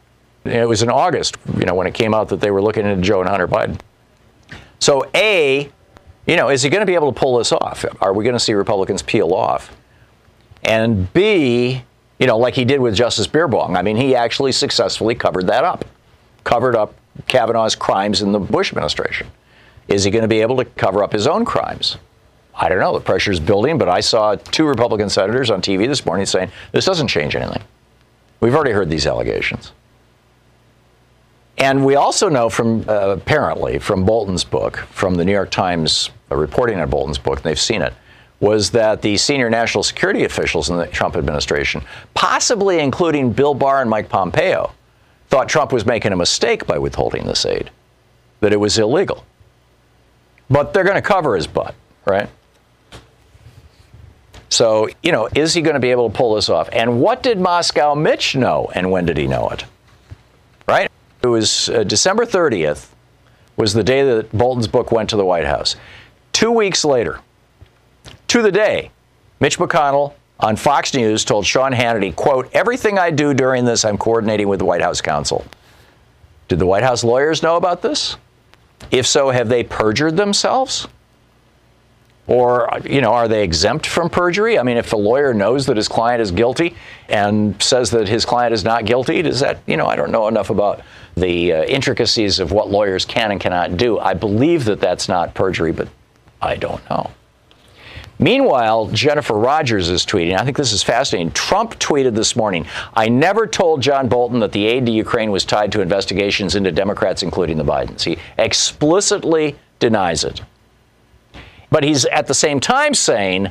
it 0.44 0.68
was 0.68 0.82
in 0.82 0.90
August, 0.90 1.36
you 1.56 1.64
know, 1.64 1.74
when 1.74 1.86
it 1.86 1.94
came 1.94 2.14
out 2.14 2.28
that 2.28 2.40
they 2.40 2.50
were 2.50 2.62
looking 2.62 2.86
into 2.86 3.02
Joe 3.02 3.20
and 3.20 3.28
Hunter 3.28 3.48
Biden. 3.48 3.78
So, 4.80 5.08
A, 5.14 5.70
you 6.26 6.36
know, 6.36 6.50
is 6.50 6.62
he 6.62 6.70
going 6.70 6.80
to 6.80 6.86
be 6.86 6.94
able 6.94 7.12
to 7.12 7.18
pull 7.18 7.38
this 7.38 7.52
off? 7.52 7.84
Are 8.00 8.12
we 8.12 8.24
going 8.24 8.34
to 8.34 8.40
see 8.40 8.54
Republicans 8.54 9.02
peel 9.02 9.32
off? 9.32 9.74
And 10.62 11.12
B, 11.12 11.82
you 12.18 12.26
know, 12.26 12.38
like 12.38 12.54
he 12.54 12.64
did 12.64 12.80
with 12.80 12.94
Justice 12.94 13.26
Beerbong. 13.26 13.76
I 13.76 13.82
mean, 13.82 13.96
he 13.96 14.14
actually 14.14 14.52
successfully 14.52 15.14
covered 15.14 15.46
that 15.46 15.64
up, 15.64 15.84
covered 16.44 16.76
up 16.76 16.94
Kavanaugh's 17.26 17.74
crimes 17.74 18.22
in 18.22 18.32
the 18.32 18.38
Bush 18.38 18.70
administration. 18.70 19.28
Is 19.88 20.04
he 20.04 20.10
going 20.10 20.22
to 20.22 20.28
be 20.28 20.40
able 20.40 20.56
to 20.56 20.64
cover 20.64 21.02
up 21.02 21.12
his 21.12 21.26
own 21.26 21.44
crimes? 21.44 21.96
I 22.54 22.68
don't 22.68 22.80
know, 22.80 22.92
the 22.92 23.04
pressure 23.04 23.30
is 23.30 23.38
building, 23.38 23.78
but 23.78 23.88
I 23.88 24.00
saw 24.00 24.34
two 24.34 24.66
Republican 24.66 25.08
senators 25.08 25.48
on 25.48 25.62
TV 25.62 25.86
this 25.86 26.04
morning 26.04 26.26
saying 26.26 26.50
this 26.72 26.84
doesn't 26.84 27.06
change 27.06 27.36
anything. 27.36 27.62
We've 28.40 28.54
already 28.54 28.72
heard 28.72 28.90
these 28.90 29.06
allegations. 29.06 29.72
And 31.58 31.84
we 31.84 31.96
also 31.96 32.28
know 32.28 32.48
from, 32.48 32.88
uh, 32.88 33.08
apparently, 33.08 33.78
from 33.78 34.04
Bolton's 34.04 34.44
book, 34.44 34.76
from 34.90 35.16
the 35.16 35.24
New 35.24 35.32
York 35.32 35.50
Times 35.50 36.10
uh, 36.30 36.36
reporting 36.36 36.78
on 36.78 36.88
Bolton's 36.88 37.18
book, 37.18 37.38
and 37.38 37.44
they've 37.44 37.58
seen 37.58 37.82
it, 37.82 37.92
was 38.40 38.70
that 38.70 39.02
the 39.02 39.16
senior 39.16 39.50
national 39.50 39.82
security 39.82 40.24
officials 40.24 40.70
in 40.70 40.76
the 40.76 40.86
Trump 40.86 41.16
administration, 41.16 41.82
possibly 42.14 42.78
including 42.78 43.32
Bill 43.32 43.54
Barr 43.54 43.80
and 43.80 43.90
Mike 43.90 44.08
Pompeo, 44.08 44.72
thought 45.28 45.48
Trump 45.48 45.72
was 45.72 45.84
making 45.84 46.12
a 46.12 46.16
mistake 46.16 46.64
by 46.64 46.78
withholding 46.78 47.26
this 47.26 47.44
aid, 47.44 47.70
that 48.40 48.52
it 48.52 48.60
was 48.60 48.78
illegal. 48.78 49.24
But 50.48 50.72
they're 50.72 50.84
going 50.84 50.94
to 50.94 51.02
cover 51.02 51.34
his 51.34 51.48
butt, 51.48 51.74
right? 52.04 52.28
So, 54.48 54.88
you 55.02 55.12
know, 55.12 55.28
is 55.34 55.52
he 55.52 55.60
going 55.60 55.74
to 55.74 55.80
be 55.80 55.90
able 55.90 56.08
to 56.08 56.16
pull 56.16 56.36
this 56.36 56.48
off? 56.48 56.68
And 56.72 57.00
what 57.00 57.22
did 57.22 57.40
Moscow 57.40 57.94
Mitch 57.94 58.36
know, 58.36 58.70
and 58.74 58.90
when 58.90 59.04
did 59.04 59.18
he 59.18 59.26
know 59.26 59.48
it? 59.48 59.64
Right? 60.66 60.90
It 61.22 61.26
was 61.26 61.68
uh, 61.68 61.84
December 61.84 62.24
30th 62.24 62.88
was 63.56 63.74
the 63.74 63.82
day 63.82 64.04
that 64.04 64.30
Bolton's 64.32 64.68
book 64.68 64.92
went 64.92 65.10
to 65.10 65.16
the 65.16 65.24
White 65.24 65.46
House. 65.46 65.76
Two 66.32 66.52
weeks 66.52 66.84
later, 66.84 67.20
to 68.28 68.42
the 68.42 68.52
day, 68.52 68.90
Mitch 69.40 69.58
McConnell 69.58 70.14
on 70.40 70.54
Fox 70.54 70.94
News 70.94 71.24
told 71.24 71.44
Sean 71.44 71.72
Hannity, 71.72 72.14
quote, 72.14 72.48
everything 72.54 72.98
I 72.98 73.10
do 73.10 73.34
during 73.34 73.64
this, 73.64 73.84
I'm 73.84 73.98
coordinating 73.98 74.46
with 74.48 74.60
the 74.60 74.64
White 74.64 74.82
House 74.82 75.00
counsel. 75.00 75.44
Did 76.46 76.60
the 76.60 76.66
White 76.66 76.84
House 76.84 77.02
lawyers 77.02 77.42
know 77.42 77.56
about 77.56 77.82
this? 77.82 78.16
If 78.92 79.06
so, 79.06 79.30
have 79.30 79.48
they 79.48 79.64
perjured 79.64 80.16
themselves? 80.16 80.86
Or, 82.28 82.68
you 82.84 83.00
know, 83.00 83.12
are 83.12 83.26
they 83.26 83.42
exempt 83.42 83.86
from 83.86 84.10
perjury? 84.10 84.58
I 84.58 84.62
mean, 84.62 84.76
if 84.76 84.92
a 84.92 84.96
lawyer 84.96 85.32
knows 85.32 85.66
that 85.66 85.76
his 85.76 85.88
client 85.88 86.20
is 86.20 86.30
guilty 86.30 86.76
and 87.08 87.60
says 87.60 87.90
that 87.90 88.06
his 88.06 88.24
client 88.24 88.52
is 88.52 88.64
not 88.64 88.84
guilty, 88.84 89.22
does 89.22 89.40
that, 89.40 89.60
you 89.66 89.78
know, 89.78 89.86
I 89.86 89.96
don't 89.96 90.12
know 90.12 90.28
enough 90.28 90.50
about 90.50 90.82
the 91.20 91.52
uh, 91.52 91.64
intricacies 91.64 92.40
of 92.40 92.52
what 92.52 92.70
lawyers 92.70 93.04
can 93.04 93.30
and 93.30 93.40
cannot 93.40 93.76
do. 93.76 93.98
I 93.98 94.14
believe 94.14 94.64
that 94.66 94.80
that's 94.80 95.08
not 95.08 95.34
perjury, 95.34 95.72
but 95.72 95.88
I 96.40 96.56
don't 96.56 96.88
know. 96.88 97.10
Meanwhile, 98.20 98.88
Jennifer 98.88 99.34
Rogers 99.34 99.88
is 99.88 100.04
tweeting. 100.04 100.36
I 100.36 100.44
think 100.44 100.56
this 100.56 100.72
is 100.72 100.82
fascinating. 100.82 101.30
Trump 101.32 101.78
tweeted 101.78 102.14
this 102.14 102.34
morning 102.34 102.66
I 102.94 103.08
never 103.08 103.46
told 103.46 103.80
John 103.80 104.08
Bolton 104.08 104.40
that 104.40 104.50
the 104.50 104.66
aid 104.66 104.86
to 104.86 104.92
Ukraine 104.92 105.30
was 105.30 105.44
tied 105.44 105.70
to 105.72 105.80
investigations 105.80 106.56
into 106.56 106.72
Democrats, 106.72 107.22
including 107.22 107.58
the 107.58 107.64
Bidens. 107.64 108.02
He 108.02 108.18
explicitly 108.36 109.56
denies 109.78 110.24
it. 110.24 110.40
But 111.70 111.84
he's 111.84 112.06
at 112.06 112.26
the 112.26 112.34
same 112.34 112.58
time 112.58 112.94
saying, 112.94 113.48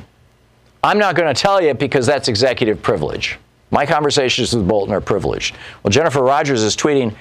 I'm 0.82 0.98
not 0.98 1.14
going 1.14 1.32
to 1.34 1.40
tell 1.40 1.62
you 1.62 1.72
because 1.72 2.04
that's 2.06 2.28
executive 2.28 2.82
privilege. 2.82 3.38
My 3.70 3.86
conversations 3.86 4.54
with 4.54 4.66
Bolton 4.66 4.94
are 4.94 5.00
privileged. 5.00 5.56
Well, 5.82 5.90
Jennifer 5.90 6.22
Rogers 6.22 6.62
is 6.62 6.76
tweeting, 6.76 7.14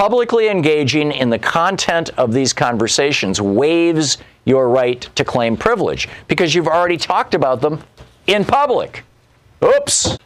publicly 0.00 0.48
engaging 0.48 1.12
in 1.12 1.28
the 1.28 1.38
content 1.38 2.08
of 2.16 2.32
these 2.32 2.54
conversations 2.54 3.38
waives 3.38 4.16
your 4.46 4.70
right 4.70 5.02
to 5.14 5.22
claim 5.22 5.58
privilege 5.58 6.08
because 6.26 6.54
you've 6.54 6.66
already 6.66 6.96
talked 6.96 7.34
about 7.34 7.60
them 7.60 7.84
in 8.26 8.42
public. 8.42 9.04
Oops. 9.62 10.16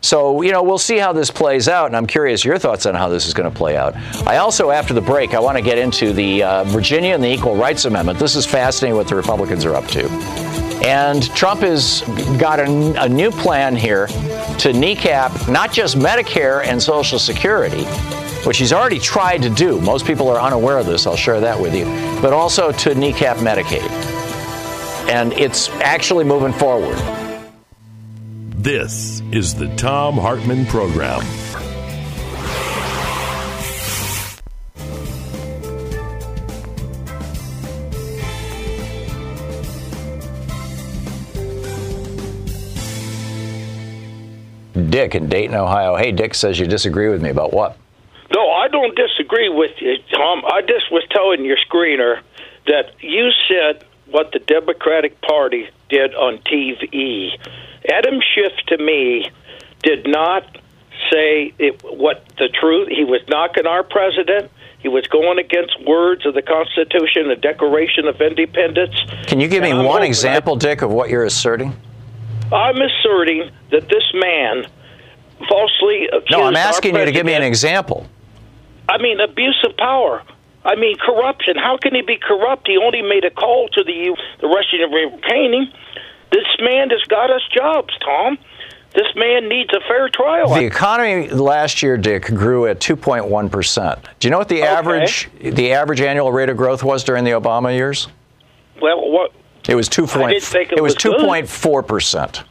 So, 0.00 0.42
you 0.42 0.50
know, 0.50 0.64
we'll 0.64 0.78
see 0.78 0.98
how 0.98 1.12
this 1.12 1.30
plays 1.30 1.68
out, 1.68 1.86
and 1.86 1.96
I'm 1.96 2.08
curious 2.08 2.44
your 2.44 2.58
thoughts 2.58 2.86
on 2.86 2.96
how 2.96 3.08
this 3.08 3.28
is 3.28 3.34
going 3.34 3.48
to 3.48 3.56
play 3.56 3.76
out. 3.76 3.94
I 4.26 4.38
also, 4.38 4.70
after 4.70 4.94
the 4.94 5.00
break, 5.00 5.32
I 5.32 5.38
want 5.38 5.56
to 5.56 5.62
get 5.62 5.78
into 5.78 6.12
the 6.12 6.42
uh, 6.42 6.64
Virginia 6.64 7.14
and 7.14 7.22
the 7.22 7.32
Equal 7.32 7.54
Rights 7.54 7.84
Amendment. 7.84 8.18
This 8.18 8.34
is 8.34 8.46
fascinating 8.46 8.96
what 8.96 9.06
the 9.06 9.14
Republicans 9.14 9.64
are 9.64 9.76
up 9.76 9.86
to. 9.90 10.08
And 10.84 11.22
Trump 11.36 11.60
has 11.60 12.00
got 12.36 12.58
a, 12.58 12.64
a 13.00 13.08
new 13.08 13.30
plan 13.30 13.76
here 13.76 14.08
to 14.58 14.72
kneecap 14.72 15.48
not 15.48 15.72
just 15.72 15.96
Medicare 15.96 16.64
and 16.64 16.82
Social 16.82 17.20
Security, 17.20 17.84
which 18.44 18.58
he's 18.58 18.72
already 18.72 18.98
tried 18.98 19.42
to 19.42 19.50
do. 19.50 19.80
Most 19.80 20.06
people 20.06 20.28
are 20.28 20.40
unaware 20.40 20.78
of 20.78 20.86
this, 20.86 21.06
I'll 21.06 21.16
share 21.16 21.40
that 21.40 21.60
with 21.60 21.74
you, 21.74 21.84
but 22.22 22.32
also 22.32 22.72
to 22.72 22.94
kneecap 22.94 23.38
Medicaid. 23.38 23.90
And 25.08 25.32
it's 25.32 25.68
actually 25.80 26.24
moving 26.24 26.52
forward. 26.52 26.98
This 28.56 29.22
is 29.32 29.54
the 29.54 29.68
Thom 29.76 30.16
Hartmann 30.16 30.66
Program. 30.66 31.22
Dick 44.90 45.14
in 45.14 45.28
Dayton, 45.28 45.54
Ohio. 45.54 45.96
Hey, 45.96 46.12
Dick 46.12 46.34
says 46.34 46.58
you 46.58 46.66
disagree 46.66 47.08
with 47.08 47.22
me 47.22 47.30
about 47.30 47.52
what? 47.52 47.79
Don't 48.70 48.96
disagree 48.96 49.48
with 49.48 49.72
you, 49.80 49.96
Thom. 50.12 50.42
I 50.46 50.62
just 50.62 50.90
was 50.90 51.04
telling 51.10 51.44
your 51.44 51.56
screener 51.68 52.20
that 52.66 52.92
you 53.00 53.30
said 53.48 53.84
what 54.06 54.32
the 54.32 54.38
Democratic 54.38 55.20
Party 55.20 55.68
did 55.88 56.14
on 56.14 56.38
TV. 56.38 57.38
Adam 57.88 58.20
Schiff, 58.34 58.52
to 58.68 58.78
me, 58.78 59.30
did 59.82 60.06
not 60.06 60.58
say 61.10 61.52
it, 61.58 61.82
what 61.82 62.24
the 62.38 62.48
truth. 62.48 62.88
He 62.88 63.04
was 63.04 63.20
knocking 63.28 63.66
our 63.66 63.82
president. 63.82 64.50
He 64.80 64.88
was 64.88 65.06
going 65.06 65.38
against 65.38 65.80
words 65.84 66.24
of 66.26 66.34
the 66.34 66.42
Constitution, 66.42 67.28
the 67.28 67.36
Declaration 67.36 68.06
of 68.06 68.20
Independence. 68.20 68.94
Can 69.26 69.40
you 69.40 69.48
give 69.48 69.62
me 69.62 69.70
And 69.70 69.84
one 69.84 70.02
example, 70.02 70.56
Dick, 70.56 70.82
of 70.82 70.90
what 70.90 71.10
you're 71.10 71.24
asserting? 71.24 71.74
I'm 72.52 72.80
asserting 72.80 73.50
that 73.70 73.88
this 73.88 74.04
man 74.14 74.66
falsely 75.48 76.08
accused 76.08 76.30
No, 76.30 76.44
I'm 76.44 76.56
asking 76.56 76.96
you 76.96 77.04
to 77.04 77.12
give 77.12 77.26
me 77.26 77.34
an 77.34 77.42
example. 77.42 78.06
I 78.90 78.98
mean, 78.98 79.20
abuse 79.20 79.64
of 79.64 79.76
power. 79.76 80.22
I 80.64 80.74
mean, 80.74 80.96
corruption. 80.98 81.56
How 81.56 81.78
can 81.78 81.94
he 81.94 82.02
be 82.02 82.18
corrupt? 82.18 82.66
He 82.66 82.76
only 82.76 83.02
made 83.02 83.24
a 83.24 83.30
call 83.30 83.68
to 83.68 83.84
the 83.84 84.16
the 84.40 84.48
Russian 84.48 84.80
retaining. 84.90 85.72
This 86.32 86.46
man 86.60 86.90
has 86.90 87.02
got 87.08 87.30
us 87.30 87.42
jobs, 87.54 87.96
Tom. 88.04 88.38
This 88.94 89.06
man 89.14 89.48
needs 89.48 89.70
a 89.72 89.80
fair 89.86 90.08
trial. 90.08 90.52
The 90.52 90.64
economy 90.64 91.28
last 91.28 91.82
year, 91.82 91.96
Dick, 91.96 92.26
grew 92.26 92.66
at 92.66 92.80
2.1 92.80 93.50
percent. 93.50 94.00
Do 94.18 94.26
you 94.26 94.32
know 94.32 94.38
what 94.38 94.48
the 94.48 94.62
average 94.62 95.30
the 95.40 95.72
average 95.72 96.00
annual 96.00 96.32
rate 96.32 96.48
of 96.48 96.56
growth 96.56 96.82
was 96.82 97.04
during 97.04 97.24
the 97.24 97.30
Obama 97.30 97.74
years? 97.74 98.08
well, 98.82 99.08
what? 99.10 99.32
It 99.68 99.74
was 99.74 99.88
two 99.88 100.06
point. 100.06 100.42
think 100.42 100.72
it 100.72 100.82
was 100.82 100.94
was 100.94 101.02
2.4 101.02 101.86
percent. 101.86 102.34
Two 102.34 102.42
point 102.42 102.48
four. 102.48 102.49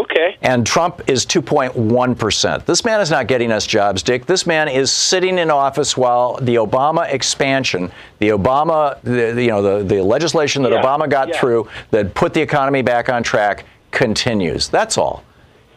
Okay. 0.00 0.36
and 0.42 0.66
Trump 0.66 1.02
is 1.08 1.24
2.1%. 1.26 2.64
This 2.64 2.84
man 2.84 3.00
is 3.00 3.10
not 3.10 3.26
getting 3.26 3.52
us 3.52 3.66
jobs, 3.66 4.02
Dick. 4.02 4.26
This 4.26 4.46
man 4.46 4.68
is 4.68 4.90
sitting 4.92 5.38
in 5.38 5.50
office 5.50 5.96
while 5.96 6.36
the 6.36 6.56
Obama 6.56 7.12
expansion, 7.12 7.90
the 8.18 8.28
Obama, 8.28 9.00
the, 9.02 9.42
you 9.42 9.48
know, 9.48 9.62
the, 9.62 9.84
the 9.84 10.02
legislation 10.02 10.62
that 10.62 10.72
Yeah, 10.72 10.82
Obama 10.82 11.08
got 11.08 11.28
yeah. 11.28 11.40
through 11.40 11.68
that 11.90 12.14
put 12.14 12.34
the 12.34 12.40
economy 12.40 12.82
back 12.82 13.08
on 13.08 13.22
track 13.22 13.64
continues. 13.90 14.68
That's 14.68 14.98
all. 14.98 15.24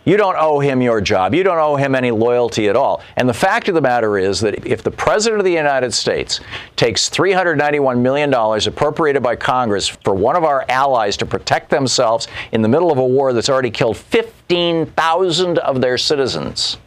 You 0.06 0.18
don't 0.18 0.36
owe 0.38 0.60
him 0.60 0.82
your 0.82 1.00
job. 1.00 1.34
You 1.34 1.44
don't 1.44 1.58
owe 1.58 1.76
him 1.76 1.96
any 1.96 2.12
loyalty 2.12 2.68
at 2.68 2.76
all. 2.76 3.02
And 3.16 3.28
the 3.28 3.34
fact 3.34 3.70
of 3.70 3.76
the 3.76 3.82
matter 3.82 4.18
is 4.18 4.42
that 4.42 4.66
if 4.68 4.84
the 4.84 4.92
President 4.92 5.40
of 5.40 5.46
the 5.46 5.54
United 5.54 5.94
States 5.94 6.42
takes 6.76 7.10
$391 7.10 8.00
million 8.00 8.34
appropriated 8.34 9.24
by 9.24 9.36
Congress 9.36 9.88
for 9.88 10.14
one 10.14 10.36
of 10.36 10.44
our 10.44 10.66
allies 10.68 11.16
to 11.18 11.26
protect 11.26 11.70
themselves 11.70 12.28
in 12.52 12.62
the 12.62 12.68
middle 12.68 12.92
of 12.92 12.98
a 12.98 13.06
war 13.06 13.32
that's 13.32 13.50
already 13.50 13.72
killed 13.72 13.96
15,000 13.96 15.58
of 15.60 15.80
their 15.80 15.98
citizens, 15.98 16.78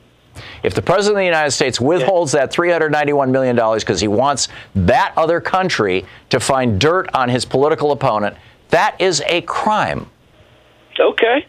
if 0.63 0.75
the 0.75 0.83
President 0.83 1.17
of 1.17 1.21
the 1.21 1.25
United 1.25 1.53
States 1.53 1.81
withholds 1.81 2.33
that 2.33 2.53
$391 2.53 3.31
million 3.31 3.57
because 3.79 4.01
he 4.01 4.09
wants 4.09 4.49
that 4.75 5.15
other 5.17 5.41
country 5.41 6.05
to 6.29 6.39
find 6.39 6.79
dirt 6.79 7.09
on 7.15 7.31
his 7.31 7.45
political 7.47 7.93
opponent, 7.93 8.37
that 8.69 9.01
is 9.01 9.23
a 9.27 9.41
crime. 9.43 10.11
Okay. 10.99 11.47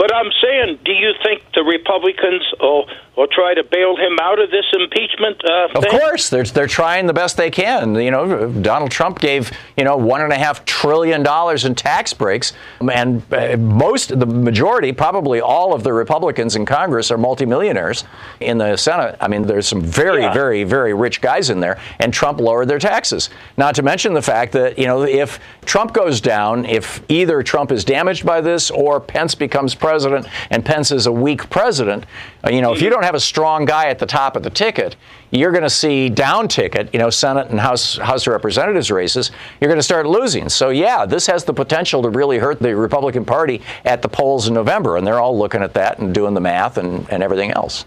But 0.00 0.16
I'm 0.16 0.32
saying, 0.42 0.78
do 0.82 0.92
you 0.92 1.12
think 1.22 1.42
the 1.52 1.60
Republicans 1.60 2.40
will, 2.58 2.88
will 3.16 3.26
try 3.26 3.54
to 3.54 3.62
bail 3.64 3.96
him 3.96 4.18
out 4.20 4.38
of 4.38 4.50
this 4.50 4.64
impeachment 4.72 5.42
uh, 5.44 5.68
Of 5.74 5.86
course, 5.88 6.30
they're 6.30 6.44
they're 6.44 6.66
trying 6.66 7.06
the 7.06 7.12
best 7.12 7.36
they 7.36 7.50
can. 7.50 7.94
You 7.94 8.10
know, 8.10 8.50
Donald 8.50 8.90
Trump 8.90 9.18
gave 9.18 9.50
you 9.76 9.84
know 9.84 9.96
one 9.96 10.20
and 10.22 10.32
a 10.32 10.36
half 10.36 10.64
trillion 10.64 11.22
dollars 11.22 11.64
in 11.64 11.74
tax 11.74 12.14
breaks, 12.14 12.52
and 12.80 13.22
uh, 13.32 13.56
most, 13.56 14.18
the 14.18 14.26
majority, 14.26 14.92
probably 14.92 15.40
all 15.40 15.74
of 15.74 15.82
the 15.82 15.92
Republicans 15.92 16.56
in 16.56 16.64
Congress 16.64 17.10
are 17.10 17.18
multimillionaires. 17.18 18.04
In 18.40 18.58
the 18.58 18.76
Senate, 18.76 19.16
I 19.20 19.28
mean, 19.28 19.42
there's 19.42 19.66
some 19.68 19.82
very, 19.82 20.22
Yeah. 20.22 20.32
very, 20.32 20.64
very 20.64 20.94
rich 20.94 21.20
guys 21.20 21.50
in 21.50 21.60
there, 21.60 21.78
and 21.98 22.14
Trump 22.14 22.40
lowered 22.40 22.68
their 22.68 22.78
taxes. 22.78 23.28
Not 23.56 23.74
to 23.74 23.82
mention 23.82 24.14
the 24.14 24.22
fact 24.22 24.52
that 24.52 24.78
you 24.78 24.86
know 24.86 25.02
if 25.02 25.40
Trump 25.64 25.92
goes 25.92 26.20
down, 26.20 26.64
if 26.64 27.02
either 27.08 27.42
Trump 27.42 27.72
is 27.72 27.84
damaged 27.84 28.24
by 28.24 28.40
this 28.40 28.70
or 28.70 29.00
Pence 29.00 29.34
becomes 29.34 29.74
president, 29.74 30.26
and 30.50 30.64
Pence 30.64 30.90
is 30.90 31.06
a 31.06 31.12
weak 31.12 31.50
president, 31.50 32.06
uh, 32.44 32.50
you 32.50 32.62
know, 32.62 32.72
if 32.72 32.80
you 32.80 32.88
don't 32.88 33.02
have 33.02 33.09
have 33.10 33.16
a 33.16 33.20
strong 33.20 33.64
guy 33.64 33.88
at 33.88 33.98
the 33.98 34.06
top 34.06 34.36
of 34.36 34.44
the 34.44 34.50
ticket, 34.50 34.94
you're 35.32 35.50
going 35.50 35.64
to 35.64 35.70
see 35.70 36.08
down 36.08 36.46
ticket, 36.46 36.88
you 36.92 37.00
know, 37.00 37.10
Senate 37.10 37.48
and 37.48 37.58
House 37.58 37.96
House 37.96 38.24
of 38.24 38.32
Representatives 38.32 38.88
races, 38.88 39.32
you're 39.60 39.68
going 39.68 39.80
to 39.80 39.82
start 39.82 40.06
losing. 40.06 40.48
So 40.48 40.68
yeah, 40.70 41.04
this 41.06 41.26
has 41.26 41.42
the 41.42 41.52
potential 41.52 42.02
to 42.02 42.08
really 42.08 42.38
hurt 42.38 42.60
the 42.60 42.76
Republican 42.76 43.24
Party 43.24 43.62
at 43.84 44.00
the 44.00 44.08
polls 44.08 44.46
in 44.46 44.54
November, 44.54 44.96
and 44.96 45.04
they're 45.04 45.18
all 45.18 45.36
looking 45.36 45.60
at 45.60 45.74
that 45.74 45.98
and 45.98 46.14
doing 46.14 46.34
the 46.34 46.40
math 46.40 46.76
and, 46.76 47.10
and 47.10 47.20
everything 47.20 47.50
else. 47.50 47.84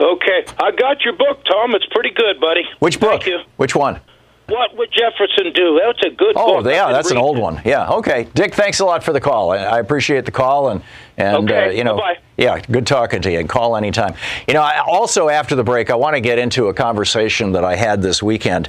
Okay, 0.00 0.46
I 0.58 0.70
got 0.70 1.04
your 1.04 1.12
book, 1.12 1.44
Thom. 1.44 1.74
It's 1.74 1.86
pretty 1.90 2.10
good, 2.10 2.40
buddy. 2.40 2.62
Which 2.78 2.98
book? 2.98 3.10
Thank 3.10 3.26
you. 3.26 3.40
Which 3.58 3.76
one? 3.76 4.00
What 4.46 4.76
would 4.76 4.90
Jefferson 4.92 5.52
do? 5.54 5.80
That's 5.82 6.02
a 6.04 6.10
good 6.14 6.34
Oh, 6.36 6.62
book. 6.62 6.70
yeah, 6.70 6.92
that's 6.92 7.10
an 7.10 7.16
old 7.16 7.38
it. 7.38 7.40
one. 7.40 7.62
Yeah, 7.64 7.88
okay. 7.92 8.28
Dick, 8.34 8.54
thanks 8.54 8.80
a 8.80 8.84
lot 8.84 9.02
for 9.02 9.12
the 9.14 9.20
call. 9.20 9.52
I, 9.52 9.78
appreciate 9.78 10.26
the 10.26 10.32
call, 10.32 10.68
and 10.68 10.82
and 11.16 11.50
uh, 11.50 11.64
you 11.66 11.82
know, 11.82 11.96
bye-bye. 11.96 12.18
yeah, 12.36 12.60
good 12.60 12.86
talking 12.86 13.22
to 13.22 13.32
you. 13.32 13.38
And 13.38 13.48
call 13.48 13.74
anytime. 13.74 14.14
You 14.46 14.54
know, 14.54 14.60
I, 14.60 14.80
also 14.86 15.30
after 15.30 15.54
the 15.54 15.64
break, 15.64 15.88
I 15.88 15.94
want 15.94 16.14
to 16.14 16.20
get 16.20 16.38
into 16.38 16.68
a 16.68 16.74
conversation 16.74 17.52
that 17.52 17.64
I 17.64 17.74
had 17.74 18.02
this 18.02 18.22
weekend 18.22 18.68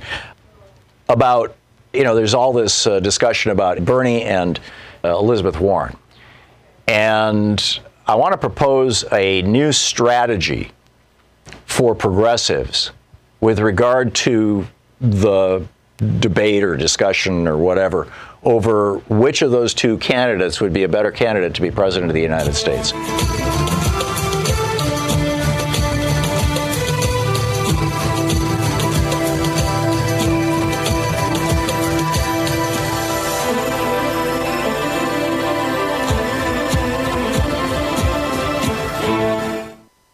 about 1.09 1.55
you 1.93 2.03
know, 2.03 2.15
there's 2.15 2.33
all 2.33 2.51
this 2.53 2.87
uh, 2.87 2.99
discussion 2.99 3.51
about 3.51 3.83
Bernie 3.83 4.23
and 4.23 4.59
uh, 5.03 5.17
Elizabeth 5.17 5.59
Warren, 5.59 5.95
and 6.87 7.79
I 8.07 8.15
want 8.15 8.33
to 8.33 8.37
propose 8.37 9.03
a 9.11 9.41
new 9.41 9.71
strategy 9.71 10.71
for 11.65 11.95
progressives 11.95 12.91
with 13.41 13.59
regard 13.59 14.13
to 14.15 14.67
the 15.11 15.65
debate 16.19 16.63
or 16.63 16.75
discussion 16.75 17.47
or 17.47 17.57
whatever 17.57 18.11
over 18.43 18.97
which 19.09 19.41
of 19.41 19.51
those 19.51 19.73
two 19.73 19.97
candidates 19.97 20.61
would 20.61 20.73
be 20.73 20.83
a 20.83 20.89
better 20.89 21.11
candidate 21.11 21.53
to 21.55 21.61
be 21.61 21.71
president 21.71 22.11
of 22.11 22.13
the 22.13 22.21
United 22.21 22.53
States. 22.53 22.93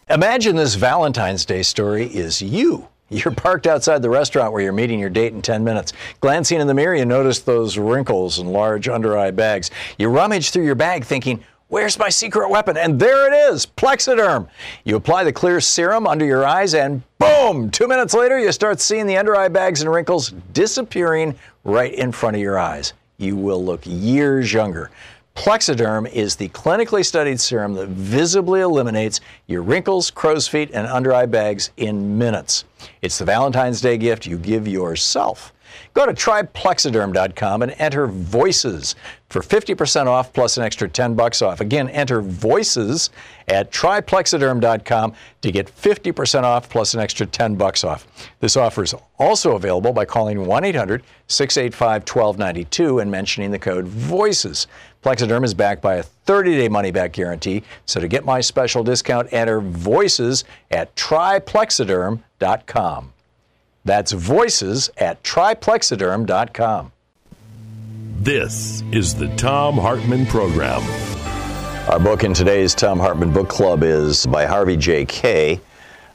Imagine 0.08 0.56
this 0.56 0.74
Valentine's 0.74 1.46
Day 1.46 1.62
story 1.62 2.04
is 2.04 2.42
you. 2.42 2.91
You're 3.12 3.34
parked 3.34 3.66
outside 3.66 4.00
the 4.00 4.08
restaurant 4.08 4.54
where 4.54 4.62
you're 4.62 4.72
meeting 4.72 4.98
your 4.98 5.10
date 5.10 5.34
in 5.34 5.42
10 5.42 5.62
minutes. 5.62 5.92
Glancing 6.20 6.60
in 6.62 6.66
the 6.66 6.72
mirror, 6.72 6.94
you 6.94 7.04
notice 7.04 7.40
those 7.40 7.76
wrinkles 7.76 8.38
and 8.38 8.50
large 8.50 8.88
under 8.88 9.18
eye 9.18 9.30
bags. 9.30 9.70
You 9.98 10.08
rummage 10.08 10.50
through 10.50 10.64
your 10.64 10.74
bag 10.74 11.04
thinking, 11.04 11.44
Where's 11.68 11.98
my 11.98 12.10
secret 12.10 12.50
weapon? 12.50 12.76
And 12.76 13.00
there 13.00 13.32
it 13.32 13.52
is, 13.52 13.64
Plexiderm. 13.64 14.48
You 14.84 14.96
apply 14.96 15.24
the 15.24 15.32
clear 15.32 15.58
serum 15.58 16.06
under 16.06 16.24
your 16.24 16.44
eyes, 16.44 16.74
and 16.74 17.02
boom! 17.18 17.70
Two 17.70 17.88
minutes 17.88 18.12
later, 18.12 18.38
you 18.38 18.52
start 18.52 18.78
seeing 18.78 19.06
the 19.06 19.16
under 19.16 19.34
eye 19.34 19.48
bags 19.48 19.80
and 19.80 19.90
wrinkles 19.90 20.34
disappearing 20.52 21.34
right 21.64 21.94
in 21.94 22.12
front 22.12 22.36
of 22.36 22.42
your 22.42 22.58
eyes. 22.58 22.92
You 23.16 23.36
will 23.36 23.64
look 23.64 23.80
years 23.84 24.52
younger. 24.52 24.90
Plexiderm 25.34 26.10
is 26.12 26.36
the 26.36 26.48
clinically 26.50 27.04
studied 27.04 27.40
serum 27.40 27.74
that 27.74 27.88
visibly 27.88 28.60
eliminates 28.60 29.20
your 29.46 29.62
wrinkles, 29.62 30.10
crow's 30.10 30.46
feet, 30.46 30.70
and 30.72 30.86
under 30.86 31.12
eye 31.12 31.26
bags 31.26 31.70
in 31.76 32.18
minutes. 32.18 32.64
It's 33.00 33.18
the 33.18 33.24
Valentine's 33.24 33.80
Day 33.80 33.96
gift 33.96 34.26
you 34.26 34.36
give 34.36 34.68
yourself. 34.68 35.52
Go 35.94 36.06
to 36.06 36.12
tryplexiderm.com 36.12 37.62
and 37.62 37.74
enter 37.78 38.06
voices 38.06 38.94
for 39.28 39.40
50% 39.40 40.06
off 40.06 40.32
plus 40.32 40.56
an 40.58 40.64
extra 40.64 40.88
10 40.88 41.14
bucks 41.14 41.42
off. 41.42 41.60
Again, 41.60 41.88
enter 41.88 42.20
voices 42.20 43.10
at 43.48 43.72
tryplexiderm.com 43.72 45.14
to 45.40 45.50
get 45.50 45.74
50% 45.74 46.42
off 46.42 46.68
plus 46.68 46.92
an 46.94 47.00
extra 47.00 47.26
10 47.26 47.56
bucks 47.56 47.82
off. 47.82 48.06
This 48.40 48.56
offer 48.56 48.82
is 48.82 48.94
also 49.18 49.56
available 49.56 49.92
by 49.92 50.04
calling 50.04 50.38
1-800-685-1292 50.38 53.00
and 53.00 53.10
mentioning 53.10 53.50
the 53.50 53.58
code 53.58 53.86
VOICES. 53.86 54.66
Plexiderm 55.02 55.44
is 55.44 55.54
backed 55.54 55.80
by 55.82 55.96
a 55.96 56.04
30-day 56.26 56.68
money-back 56.68 57.12
guarantee, 57.12 57.64
so 57.86 57.98
to 58.00 58.06
get 58.06 58.24
my 58.24 58.40
special 58.40 58.84
discount, 58.84 59.28
enter 59.32 59.60
voices 59.60 60.44
at 60.70 60.94
tryplexiderm.com. 60.94 63.11
That's 63.84 64.12
voices 64.12 64.90
at 64.96 65.22
tryplexiderm.com. 65.22 66.92
This 68.20 68.82
is 68.92 69.14
the 69.14 69.28
Thom 69.36 69.76
Hartmann 69.76 70.26
Program. 70.26 70.82
Our 71.90 71.98
book 71.98 72.22
in 72.22 72.32
today's 72.32 72.74
Thom 72.74 73.00
Hartmann 73.00 73.32
Book 73.32 73.48
Club 73.48 73.82
is 73.82 74.24
by 74.26 74.46
Harvey 74.46 74.76
J. 74.76 75.04
Kaye, 75.04 75.60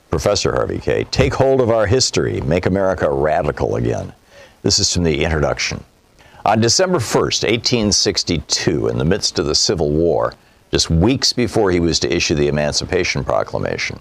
Professor 0.10 0.53
Harvey 0.53 0.80
Kaye. 0.80 1.03
Take 1.12 1.34
hold 1.34 1.60
of 1.60 1.69
our 1.69 1.86
history, 1.86 2.39
make 2.41 2.65
America 2.65 3.10
radical 3.10 3.75
again. 3.75 4.13
This 4.62 4.80
is 4.80 4.93
from 4.93 5.03
the 5.03 5.25
introduction. 5.25 5.84
On 6.45 6.62
December 6.62 6.99
1st, 6.99 7.43
1862, 7.43 8.88
in 8.88 8.97
the 8.97 9.03
midst 9.03 9.38
of 9.38 9.45
the 9.45 9.56
Civil 9.56 9.91
War, 9.91 10.34
just 10.71 10.89
weeks 10.89 11.34
before 11.34 11.71
he 11.71 11.82
was 11.82 11.99
to 11.99 12.15
issue 12.15 12.36
the 12.36 12.47
Emancipation 12.47 13.25
Proclamation, 13.25 13.99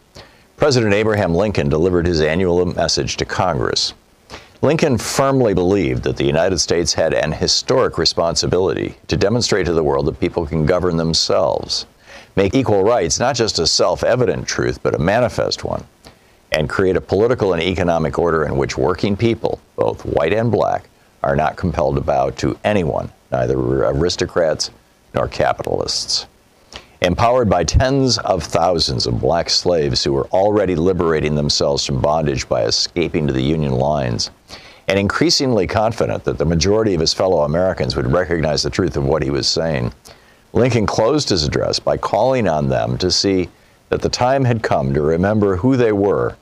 President 0.56 0.94
Abraham 0.94 1.34
Lincoln 1.34 1.68
delivered 1.68 2.06
his 2.06 2.22
annual 2.22 2.64
message 2.64 3.18
to 3.18 3.26
Congress. 3.26 3.92
Lincoln 4.62 4.96
firmly 4.96 5.52
believed 5.52 6.02
that 6.04 6.16
the 6.16 6.24
United 6.24 6.58
States 6.58 6.94
had 6.94 7.12
an 7.12 7.30
historic 7.30 7.98
responsibility 7.98 8.96
to 9.08 9.18
demonstrate 9.18 9.66
to 9.66 9.74
the 9.74 9.84
world 9.84 10.06
that 10.06 10.18
people 10.18 10.46
can 10.46 10.64
govern 10.64 10.96
themselves, 10.96 11.84
make 12.36 12.54
equal 12.54 12.84
rights 12.84 13.20
not 13.20 13.36
just 13.36 13.58
a 13.58 13.66
self 13.66 14.02
evident 14.02 14.48
truth, 14.48 14.82
but 14.82 14.94
a 14.94 14.98
manifest 14.98 15.62
one, 15.62 15.84
and 16.52 16.70
create 16.70 16.96
a 16.96 17.02
political 17.02 17.52
and 17.52 17.62
economic 17.62 18.18
order 18.18 18.46
in 18.46 18.56
which 18.56 18.78
working 18.78 19.14
people, 19.14 19.60
both 19.76 20.06
white 20.06 20.32
and 20.32 20.50
black, 20.50 20.88
are 21.22 21.36
not 21.36 21.56
compelled 21.56 21.96
to 21.96 22.00
bow 22.00 22.30
to 22.30 22.58
anyone, 22.64 23.12
neither 23.30 23.58
aristocrats 23.58 24.70
nor 25.12 25.28
capitalists. 25.28 26.26
Empowered 27.02 27.50
by 27.50 27.62
tens 27.62 28.16
of 28.18 28.42
thousands 28.42 29.06
of 29.06 29.20
black 29.20 29.50
slaves 29.50 30.02
who 30.02 30.12
were 30.12 30.26
already 30.28 30.74
liberating 30.74 31.34
themselves 31.34 31.84
from 31.84 32.00
bondage 32.00 32.48
by 32.48 32.64
escaping 32.64 33.26
to 33.26 33.32
the 33.32 33.42
Union 33.42 33.72
lines, 33.72 34.30
and 34.88 34.98
increasingly 34.98 35.66
confident 35.66 36.24
that 36.24 36.38
the 36.38 36.44
majority 36.44 36.94
of 36.94 37.00
his 37.00 37.12
fellow 37.12 37.42
Americans 37.42 37.96
would 37.96 38.10
recognize 38.10 38.62
the 38.62 38.70
truth 38.70 38.96
of 38.96 39.04
what 39.04 39.22
he 39.22 39.30
was 39.30 39.46
saying, 39.46 39.92
Lincoln 40.54 40.86
closed 40.86 41.28
his 41.28 41.44
address 41.44 41.78
by 41.78 41.98
calling 41.98 42.48
on 42.48 42.68
them 42.68 42.96
to 42.98 43.10
see 43.10 43.50
that 43.90 44.00
the 44.00 44.08
time 44.08 44.44
had 44.44 44.62
come 44.62 44.94
to 44.94 45.02
remember 45.02 45.56
who 45.56 45.76
they 45.76 45.92
were 45.92 46.34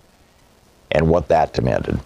and 0.93 1.09
what 1.09 1.27
that 1.29 1.53
demanded. 1.53 1.99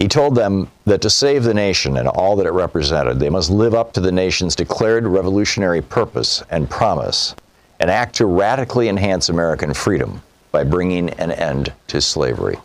He 0.00 0.08
told 0.08 0.34
them 0.34 0.68
that 0.84 1.00
to 1.02 1.10
save 1.10 1.44
the 1.44 1.54
nation 1.54 1.96
and 1.96 2.08
all 2.08 2.34
that 2.36 2.46
it 2.46 2.52
represented, 2.52 3.20
they 3.20 3.30
must 3.30 3.50
live 3.50 3.74
up 3.74 3.92
to 3.92 4.00
the 4.00 4.10
nation's 4.10 4.56
declared 4.56 5.06
revolutionary 5.06 5.80
purpose 5.80 6.42
and 6.50 6.68
promise 6.68 7.36
and 7.80 7.90
act 7.90 8.16
to 8.16 8.26
radically 8.26 8.88
enhance 8.88 9.28
American 9.28 9.72
freedom 9.72 10.22
by 10.50 10.64
bringing 10.64 11.10
an 11.10 11.30
end 11.32 11.72
to 11.86 12.00
slavery. 12.00 12.58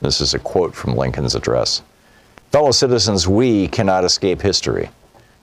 This 0.00 0.20
is 0.20 0.34
a 0.34 0.38
quote 0.38 0.74
from 0.74 0.96
Lincoln's 0.96 1.34
address. 1.34 1.82
Fellow 2.50 2.70
citizens, 2.70 3.26
we 3.26 3.68
cannot 3.68 4.04
escape 4.04 4.40
history. 4.40 4.88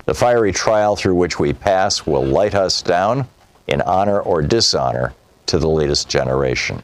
The 0.05 0.13
fiery 0.13 0.51
trial 0.51 0.95
through 0.95 1.15
which 1.15 1.39
we 1.39 1.53
pass 1.53 2.05
will 2.05 2.23
light 2.23 2.55
us 2.55 2.81
down 2.81 3.27
in 3.67 3.81
honor 3.81 4.21
or 4.21 4.41
dishonor 4.41 5.13
to 5.47 5.59
the 5.59 5.69
latest 5.69 6.09
generation. 6.09 6.81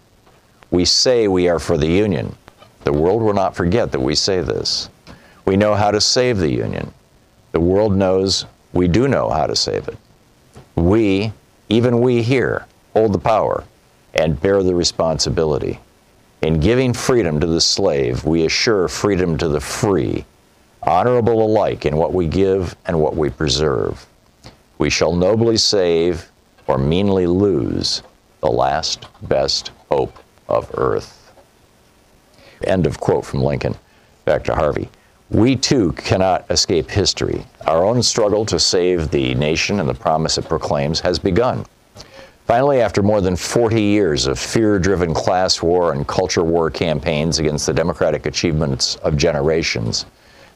We 0.70 0.86
say 0.86 1.28
we 1.28 1.48
are 1.48 1.60
for 1.60 1.78
the 1.78 1.88
Union. 1.88 2.36
The 2.84 2.94
world 2.94 3.22
will 3.22 3.34
not 3.34 3.56
forget 3.56 3.92
that 3.92 4.00
we 4.00 4.16
say 4.16 4.42
this. 4.42 4.90
We 5.46 5.56
know 5.56 5.74
how 5.74 5.92
to 5.92 6.02
save 6.02 6.38
the 6.38 6.52
Union. 6.52 6.94
The 7.54 7.60
world 7.60 7.96
knows 7.96 8.46
we 8.74 8.88
do 8.88 9.08
know 9.08 9.30
how 9.30 9.48
to 9.48 9.56
save 9.56 9.88
it. 9.88 9.98
We, 10.76 11.32
even 11.70 12.00
we 12.00 12.22
here, 12.22 12.66
hold 12.94 13.14
the 13.14 13.20
power 13.20 13.64
and 14.14 14.42
bear 14.42 14.64
the 14.64 14.76
responsibility. 14.76 15.80
In 16.42 16.60
giving 16.60 16.94
freedom 16.94 17.40
to 17.40 17.48
the 17.48 17.62
slave, 17.62 18.24
we 18.24 18.46
assure 18.46 18.88
freedom 18.88 19.38
to 19.38 19.48
the 19.48 19.60
free, 19.60 20.26
honorable 20.84 21.44
alike 21.44 21.86
in 21.86 21.98
what 21.98 22.14
we 22.14 22.28
give 22.28 22.76
and 22.86 23.00
what 23.00 23.16
we 23.16 23.30
preserve. 23.30 24.06
We 24.78 24.90
shall 24.90 25.16
nobly 25.16 25.58
save 25.58 26.30
or 26.68 26.78
meanly 26.78 27.26
lose 27.26 28.04
the 28.42 28.52
last 28.52 29.06
best 29.24 29.72
hope 29.90 30.18
of 30.48 30.70
earth. 30.76 31.34
End 32.64 32.86
of 32.86 33.00
quote 33.00 33.26
from 33.26 33.42
Lincoln. 33.42 33.76
Back 34.26 34.44
to 34.46 34.56
Harvey. 34.56 34.90
We 35.30 35.58
too 35.58 35.92
cannot 35.94 36.46
escape 36.50 36.90
history. 36.90 37.46
Our 37.66 37.84
own 37.84 38.02
struggle 38.02 38.46
to 38.46 38.58
save 38.60 39.12
the 39.12 39.36
nation 39.36 39.82
and 39.82 39.90
the 39.90 39.94
promise 39.94 40.38
it 40.38 40.48
proclaims 40.48 41.02
has 41.02 41.20
begun. 41.20 41.66
Finally, 42.46 42.80
after 42.80 43.04
more 43.04 43.20
than 43.20 43.36
40 43.36 43.82
years 43.82 44.26
of 44.26 44.40
fear 44.40 44.80
driven 44.80 45.14
class 45.14 45.62
war 45.62 45.92
and 45.92 46.08
culture 46.08 46.46
war 46.46 46.70
campaigns 46.70 47.40
against 47.40 47.66
the 47.66 47.74
democratic 47.74 48.26
achievements 48.26 48.96
of 48.98 49.18
generations, 49.18 50.06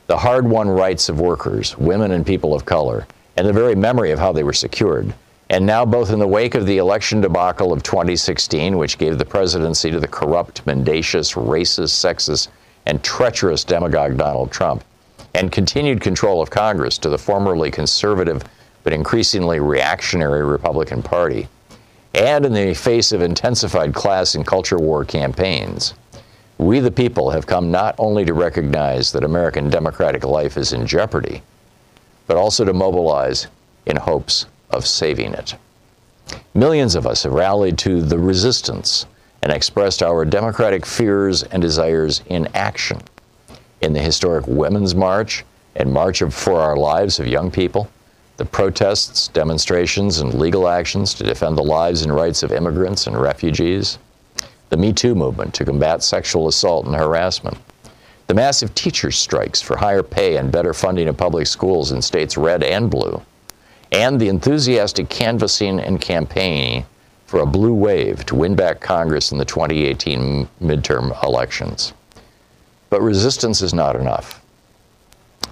the 0.07 0.17
hard 0.17 0.47
won 0.47 0.69
rights 0.69 1.09
of 1.09 1.19
workers, 1.19 1.77
women, 1.77 2.11
and 2.11 2.25
people 2.25 2.53
of 2.53 2.63
color, 2.63 3.05
and 3.35 3.45
the 3.45 3.51
very 3.51 3.75
memory 3.75 4.11
of 4.11 4.19
how 4.19 4.31
they 4.31 4.43
were 4.43 4.53
secured, 4.53 5.13
And 5.49 5.65
now, 5.65 5.83
both 5.83 6.11
in 6.11 6.19
the 6.19 6.27
wake 6.27 6.55
of 6.55 6.65
the 6.65 6.77
election 6.77 7.19
debacle 7.19 7.73
of 7.73 7.83
2016, 7.83 8.77
which 8.77 8.97
gave 8.97 9.17
the 9.17 9.25
presidency 9.25 9.91
to 9.91 9.99
the 9.99 10.07
corrupt, 10.07 10.65
mendacious, 10.65 11.33
racist, 11.33 11.91
sexist, 11.99 12.47
and 12.91 13.01
treacherous 13.05 13.63
demagogue 13.63 14.17
Donald 14.17 14.51
Trump, 14.51 14.83
and 15.33 15.49
continued 15.49 16.01
control 16.01 16.41
of 16.41 16.49
Congress 16.49 16.97
to 16.97 17.07
the 17.07 17.17
formerly 17.17 17.71
conservative 17.71 18.43
but 18.83 18.91
increasingly 18.91 19.61
reactionary 19.61 20.43
Republican 20.43 21.01
Party, 21.01 21.47
and 22.13 22.45
in 22.45 22.51
the 22.51 22.73
face 22.73 23.13
of 23.13 23.21
intensified 23.21 23.93
class 23.93 24.35
and 24.35 24.45
culture 24.45 24.77
war 24.77 25.05
campaigns, 25.05 25.93
we 26.57 26.81
the 26.81 26.91
people 26.91 27.29
have 27.29 27.47
come 27.47 27.71
not 27.71 27.95
only 27.97 28.25
to 28.25 28.33
recognize 28.33 29.13
that 29.13 29.23
American 29.23 29.69
democratic 29.69 30.25
life 30.25 30.57
is 30.57 30.73
in 30.73 30.85
jeopardy, 30.85 31.41
but 32.27 32.35
also 32.35 32.65
to 32.65 32.73
mobilize 32.73 33.47
in 33.85 33.95
hopes 33.95 34.47
of 34.69 34.85
saving 34.85 35.33
it. 35.33 35.55
Millions 36.53 36.95
of 36.95 37.07
us 37.07 37.23
have 37.23 37.31
rallied 37.31 37.77
to 37.77 38.01
the 38.01 38.19
resistance 38.19 39.05
and 39.43 39.51
expressed 39.51 40.03
our 40.03 40.23
democratic 40.25 40.85
fears 40.85 41.43
and 41.43 41.61
desires 41.61 42.21
in 42.27 42.47
action. 42.53 43.01
In 43.81 43.93
the 43.93 43.99
historic 43.99 44.45
Women's 44.47 44.93
March 44.93 45.43
and 45.75 45.91
March 45.91 46.21
for 46.21 46.59
Our 46.59 46.77
Lives 46.77 47.19
of 47.19 47.27
young 47.27 47.49
people, 47.49 47.89
the 48.37 48.45
protests, 48.45 49.27
demonstrations, 49.27 50.19
and 50.19 50.33
legal 50.33 50.67
actions 50.67 51.13
to 51.15 51.23
defend 51.23 51.57
the 51.57 51.63
lives 51.63 52.01
and 52.01 52.13
rights 52.13 52.43
of 52.43 52.51
immigrants 52.51 53.07
and 53.07 53.19
refugees, 53.19 53.97
the 54.69 54.77
Me 54.77 54.93
Too 54.93 55.15
movement 55.15 55.53
to 55.55 55.65
combat 55.65 56.01
sexual 56.01 56.47
assault 56.47 56.85
and 56.85 56.95
harassment, 56.95 57.57
the 58.27 58.33
massive 58.33 58.73
teachers' 58.73 59.17
strikes 59.17 59.61
for 59.61 59.75
higher 59.75 60.03
pay 60.03 60.37
and 60.37 60.51
better 60.51 60.73
funding 60.73 61.07
of 61.07 61.17
public 61.17 61.45
schools 61.47 61.91
in 61.91 62.01
states 62.01 62.37
red 62.37 62.63
and 62.63 62.89
blue, 62.89 63.21
and 63.91 64.19
the 64.19 64.29
enthusiastic 64.29 65.09
canvassing 65.09 65.79
and 65.79 65.99
campaigning 65.99 66.85
for 67.31 67.39
a 67.39 67.45
blue 67.45 67.73
wave 67.73 68.25
to 68.25 68.35
win 68.35 68.55
back 68.55 68.81
Congress 68.81 69.31
in 69.31 69.37
the 69.37 69.45
2018 69.45 70.49
midterm 70.61 71.23
elections. 71.23 71.93
But 72.89 73.01
resistance 73.01 73.61
is 73.61 73.73
not 73.73 73.95
enough. 73.95 74.43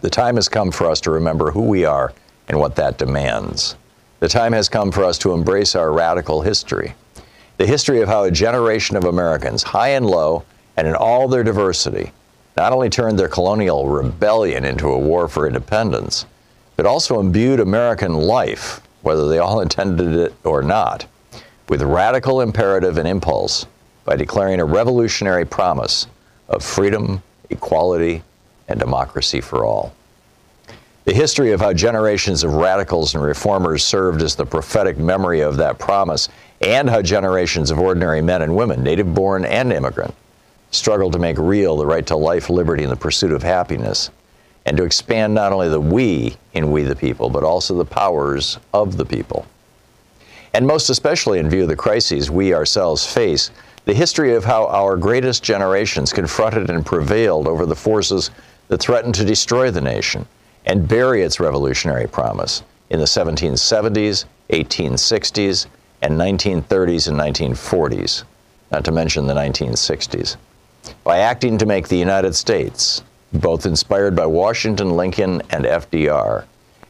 The 0.01 0.09
time 0.09 0.35
has 0.35 0.49
come 0.49 0.71
for 0.71 0.87
us 0.87 0.99
to 0.99 1.11
remember 1.11 1.51
who 1.51 1.61
we 1.61 1.85
are 1.85 2.11
and 2.49 2.59
what 2.59 2.75
that 2.75 2.97
demands. 2.97 3.77
The 4.19 4.27
time 4.27 4.51
has 4.51 4.67
come 4.67 4.91
for 4.91 5.05
us 5.05 5.17
to 5.19 5.31
embrace 5.31 5.73
our 5.73 5.93
radical 5.93 6.41
history. 6.41 6.95
The 7.55 7.65
history 7.65 8.01
of 8.01 8.09
how 8.09 8.23
a 8.23 8.31
generation 8.31 8.97
of 8.97 9.05
Americans, 9.05 9.63
high 9.63 9.91
and 9.91 10.05
low, 10.05 10.43
and 10.75 10.85
in 10.85 10.95
all 10.95 11.29
their 11.29 11.45
diversity, 11.45 12.11
not 12.57 12.73
only 12.73 12.89
turned 12.89 13.17
their 13.17 13.29
colonial 13.29 13.87
rebellion 13.87 14.65
into 14.65 14.89
a 14.89 14.99
war 14.99 15.29
for 15.29 15.47
independence, 15.47 16.25
but 16.75 16.85
also 16.85 17.21
imbued 17.21 17.61
American 17.61 18.15
life, 18.15 18.81
whether 19.01 19.29
they 19.29 19.37
all 19.37 19.61
intended 19.61 20.13
it 20.13 20.33
or 20.43 20.61
not, 20.61 21.05
with 21.69 21.81
radical 21.83 22.41
imperative 22.41 22.97
and 22.97 23.07
impulse 23.07 23.65
by 24.03 24.15
declaring 24.15 24.59
a 24.59 24.65
revolutionary 24.65 25.45
promise 25.45 26.07
of 26.47 26.63
freedom, 26.63 27.21
equality, 27.51 28.23
and 28.67 28.79
democracy 28.79 29.39
for 29.39 29.63
all. 29.63 29.93
The 31.05 31.13
history 31.13 31.51
of 31.53 31.61
how 31.61 31.73
generations 31.73 32.43
of 32.43 32.55
radicals 32.55 33.15
and 33.15 33.23
reformers 33.23 33.83
served 33.83 34.21
as 34.21 34.35
the 34.35 34.45
prophetic 34.45 34.97
memory 34.97 35.41
of 35.41 35.57
that 35.57 35.79
promise, 35.79 36.29
and 36.61 36.89
how 36.89 37.01
generations 37.01 37.71
of 37.71 37.79
ordinary 37.79 38.21
men 38.21 38.41
and 38.41 38.55
women, 38.55 38.83
native 38.83 39.13
born 39.13 39.45
and 39.45 39.71
immigrant, 39.71 40.13
struggled 40.71 41.13
to 41.13 41.19
make 41.19 41.37
real 41.37 41.77
the 41.77 41.85
right 41.85 42.05
to 42.07 42.15
life, 42.15 42.49
liberty, 42.49 42.83
and 42.83 42.91
the 42.91 42.97
pursuit 42.97 43.31
of 43.31 43.41
happiness, 43.41 44.09
and 44.65 44.75
to 44.77 44.83
expand 44.83 45.33
not 45.33 45.53
only 45.53 45.69
the 45.69 45.79
we 45.79 46.35
in 46.53 46.71
We 46.71 46.83
the 46.83 46.95
People, 46.95 47.29
but 47.29 47.43
also 47.43 47.75
the 47.75 47.85
powers 47.85 48.59
of 48.73 48.97
the 48.97 49.05
people. 49.05 49.45
And 50.53 50.65
most 50.65 50.89
especially 50.89 51.39
in 51.39 51.49
view 51.49 51.63
of 51.63 51.69
the 51.69 51.75
crises 51.75 52.31
we 52.31 52.53
ourselves 52.53 53.05
face, 53.05 53.51
the 53.85 53.93
history 53.93 54.35
of 54.35 54.43
how 54.43 54.67
our 54.67 54.97
greatest 54.97 55.43
generations 55.43 56.13
confronted 56.13 56.69
and 56.69 56.85
prevailed 56.85 57.47
over 57.47 57.65
the 57.65 57.75
forces 57.75 58.31
that 58.67 58.79
threatened 58.79 59.15
to 59.15 59.25
destroy 59.25 59.71
the 59.71 59.81
nation 59.81 60.27
and 60.65 60.87
bury 60.87 61.21
its 61.21 61.39
revolutionary 61.39 62.07
promise 62.07 62.63
in 62.89 62.99
the 62.99 63.05
1770s, 63.05 64.25
1860s, 64.49 65.67
and 66.01 66.13
1930s 66.13 67.07
and 67.07 67.17
1940s, 67.17 68.23
not 68.71 68.85
to 68.85 68.91
mention 68.91 69.27
the 69.27 69.33
1960s, 69.33 70.37
by 71.03 71.19
acting 71.19 71.57
to 71.57 71.65
make 71.65 71.87
the 71.87 71.97
United 71.97 72.33
States, 72.33 73.03
both 73.33 73.65
inspired 73.65 74.15
by 74.15 74.25
Washington, 74.25 74.95
Lincoln, 74.95 75.41
and 75.49 75.65
FDR, 75.65 76.45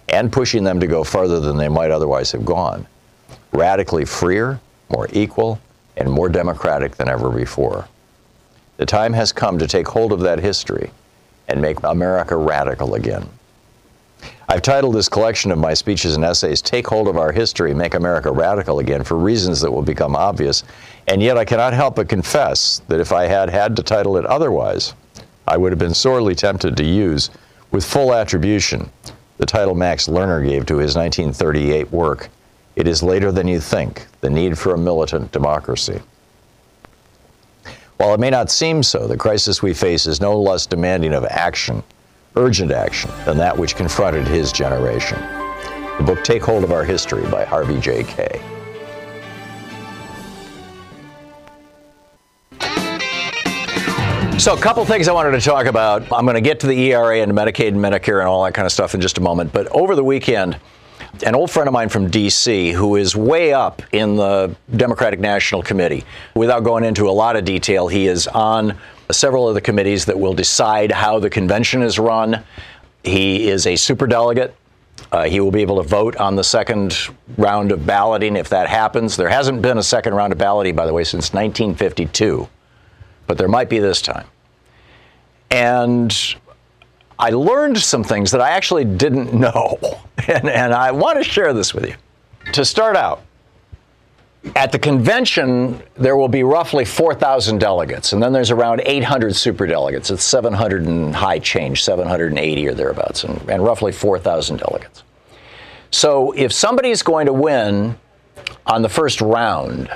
and 0.09 0.31
pushing 0.31 0.63
them 0.63 0.79
to 0.79 0.87
go 0.87 1.03
farther 1.03 1.39
than 1.39 1.57
they 1.57 1.69
might 1.69 1.91
otherwise 1.91 2.31
have 2.31 2.45
gone, 2.45 2.87
radically 3.51 4.05
freer, 4.05 4.59
more 4.89 5.07
equal, 5.11 5.59
and 5.97 6.09
more 6.09 6.29
democratic 6.29 6.95
than 6.95 7.09
ever 7.09 7.29
before. 7.29 7.87
The 8.77 8.85
time 8.85 9.13
has 9.13 9.31
come 9.31 9.59
to 9.59 9.67
take 9.67 9.87
hold 9.87 10.13
of 10.13 10.21
that 10.21 10.39
history 10.39 10.91
and 11.47 11.61
make 11.61 11.83
America 11.83 12.35
radical 12.35 12.95
again. 12.95 13.27
I've 14.47 14.61
titled 14.61 14.95
this 14.95 15.09
collection 15.09 15.51
of 15.51 15.59
my 15.59 15.73
speeches 15.73 16.15
and 16.15 16.25
essays, 16.25 16.61
Take 16.61 16.87
Hold 16.87 17.07
of 17.07 17.17
Our 17.17 17.31
History, 17.31 17.73
Make 17.73 17.93
America 17.93 18.31
Radical 18.31 18.79
Again, 18.79 19.03
for 19.03 19.15
reasons 19.15 19.61
that 19.61 19.71
will 19.71 19.83
become 19.83 20.15
obvious. 20.15 20.63
And 21.07 21.21
yet 21.21 21.37
I 21.37 21.45
cannot 21.45 21.73
help 21.73 21.95
but 21.95 22.09
confess 22.09 22.81
that 22.87 22.99
if 22.99 23.11
I 23.11 23.27
had 23.27 23.49
had 23.49 23.75
to 23.75 23.83
title 23.83 24.17
it 24.17 24.25
otherwise, 24.25 24.93
I 25.47 25.57
would 25.57 25.71
have 25.71 25.79
been 25.79 25.93
sorely 25.93 26.35
tempted 26.35 26.77
to 26.77 26.83
use, 26.83 27.29
with 27.71 27.85
full 27.85 28.13
attribution, 28.13 28.89
the 29.37 29.45
title 29.45 29.75
Max 29.75 30.07
Lerner 30.07 30.43
gave 30.43 30.65
to 30.65 30.77
his 30.77 30.95
1938 30.95 31.91
work, 31.91 32.29
It 32.79 32.87
is 32.87 33.03
Later 33.03 33.29
Than 33.33 33.45
You 33.45 33.59
Think 33.59 34.07
The 34.21 34.29
Need 34.29 34.57
for 34.57 34.73
a 34.73 34.77
Militant 34.77 35.33
Democracy. 35.33 35.99
While 37.97 38.13
it 38.13 38.21
may 38.21 38.29
not 38.29 38.49
seem 38.49 38.83
so, 38.83 39.05
the 39.05 39.17
crisis 39.17 39.61
we 39.61 39.73
face 39.73 40.07
is 40.07 40.21
no 40.21 40.39
less 40.39 40.65
demanding 40.65 41.13
of 41.13 41.25
action 41.25 41.83
urgent 42.37 42.71
action 42.71 43.11
than 43.25 43.37
that 43.37 43.57
which 43.57 43.75
confronted 43.75 44.25
his 44.25 44.53
generation. 44.53 45.19
The 45.97 46.05
book 46.05 46.23
Take 46.23 46.41
Hold 46.41 46.63
of 46.63 46.71
Our 46.71 46.85
History 46.85 47.29
by 47.29 47.43
Harvey 47.43 47.81
J. 47.81 48.03
So, 54.39 54.53
a 54.53 54.61
couple 54.61 54.85
things 54.85 55.09
I 55.09 55.11
wanted 55.11 55.31
to 55.31 55.41
talk 55.41 55.65
about. 55.65 56.03
I'm 56.13 56.23
going 56.23 56.35
to 56.35 56.41
get 56.41 56.61
to 56.61 56.67
the 56.67 56.79
ERA 56.93 57.19
and 57.19 57.33
Medicaid 57.33 57.67
and 57.67 57.79
Medicare 57.79 58.19
and 58.19 58.29
all 58.29 58.45
that 58.45 58.53
kind 58.53 58.65
of 58.65 58.71
stuff 58.71 58.95
in 58.95 59.01
just 59.01 59.17
a 59.17 59.21
moment. 59.21 59.51
But 59.51 59.67
over 59.67 59.95
the 59.95 60.03
weekend, 60.05 60.57
an 61.25 61.35
old 61.35 61.51
friend 61.51 61.67
of 61.67 61.73
mine 61.73 61.89
from 61.89 62.09
D.C. 62.09 62.71
who 62.71 62.95
is 62.95 63.15
way 63.15 63.53
up 63.53 63.81
in 63.91 64.15
the 64.15 64.55
Democratic 64.75 65.19
National 65.19 65.61
Committee, 65.61 66.05
without 66.35 66.63
going 66.63 66.83
into 66.83 67.09
a 67.09 67.11
lot 67.11 67.35
of 67.35 67.45
detail, 67.45 67.87
he 67.87 68.07
is 68.07 68.27
on 68.27 68.77
several 69.11 69.47
of 69.47 69.55
the 69.55 69.61
committees 69.61 70.05
that 70.05 70.19
will 70.19 70.33
decide 70.33 70.91
how 70.91 71.19
the 71.19 71.29
convention 71.29 71.81
is 71.81 71.97
run. 71.97 72.43
He 73.03 73.47
is 73.49 73.65
a 73.65 73.73
superdelegate. 73.73 74.53
Uh, 75.11 75.23
he 75.23 75.39
will 75.39 75.51
be 75.51 75.61
able 75.61 75.81
to 75.81 75.87
vote 75.87 76.15
on 76.17 76.35
the 76.35 76.43
second 76.43 76.95
round 77.37 77.71
of 77.71 77.85
balloting 77.85 78.35
if 78.35 78.49
that 78.49 78.69
happens. 78.69 79.15
There 79.15 79.29
hasn't 79.29 79.61
been 79.61 79.77
a 79.77 79.83
second 79.83 80.13
round 80.13 80.33
of 80.33 80.37
balloting, 80.37 80.75
by 80.75 80.85
the 80.85 80.93
way, 80.93 81.03
since 81.03 81.33
1952, 81.33 82.47
but 83.25 83.37
there 83.37 83.47
might 83.47 83.69
be 83.69 83.79
this 83.79 84.01
time. 84.01 84.27
And 85.49 86.15
I 87.19 87.31
learned 87.31 87.77
some 87.77 88.03
things 88.03 88.31
that 88.31 88.39
I 88.39 88.51
actually 88.51 88.85
didn't 88.85 89.33
know, 89.33 89.77
and, 90.27 90.49
and 90.49 90.73
I 90.73 90.91
want 90.91 91.17
to 91.17 91.23
share 91.23 91.53
this 91.53 91.73
with 91.73 91.85
you. 91.85 91.95
To 92.53 92.63
start 92.63 92.95
out, 92.95 93.23
at 94.55 94.71
the 94.71 94.79
convention, 94.79 95.81
there 95.95 96.15
will 96.15 96.29
be 96.29 96.43
roughly 96.43 96.85
4,000 96.85 97.59
delegates, 97.59 98.13
and 98.13 98.23
then 98.23 98.31
there's 98.31 98.51
around 98.51 98.81
800 98.85 99.33
superdelegates. 99.33 100.11
It's 100.11 100.23
700 100.23 100.85
and 100.85 101.13
high 101.13 101.39
change, 101.39 101.83
780 101.83 102.67
or 102.67 102.73
thereabouts, 102.73 103.25
and, 103.25 103.37
and 103.49 103.63
roughly 103.63 103.91
4,000 103.91 104.57
delegates. 104.57 105.03
So 105.91 106.31
if 106.31 106.53
somebody's 106.53 107.03
going 107.03 107.25
to 107.25 107.33
win 107.33 107.97
on 108.65 108.81
the 108.81 108.89
first 108.89 109.19
round, 109.19 109.89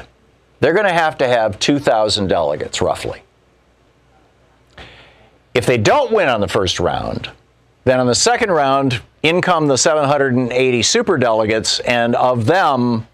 they're 0.60 0.74
going 0.74 0.88
to 0.88 0.94
have 0.94 1.18
to 1.20 1.28
have 1.28 1.58
2,000 1.60 2.28
delegates, 2.28 2.82
roughly. 2.82 3.24
If 5.54 5.66
they 5.66 5.78
don't 5.78 6.12
win 6.12 6.30
on 6.30 6.42
the 6.42 6.48
first 6.48 6.80
round, 6.80 7.30
then 7.84 8.00
on 8.00 8.08
the 8.08 8.16
second 8.16 8.52
round, 8.52 9.02
in 9.22 9.42
come 9.42 9.68
the 9.68 9.78
780 9.78 10.82
superdelegates, 10.82 11.82
and 11.86 12.16
of 12.16 12.46
them, 12.46 13.08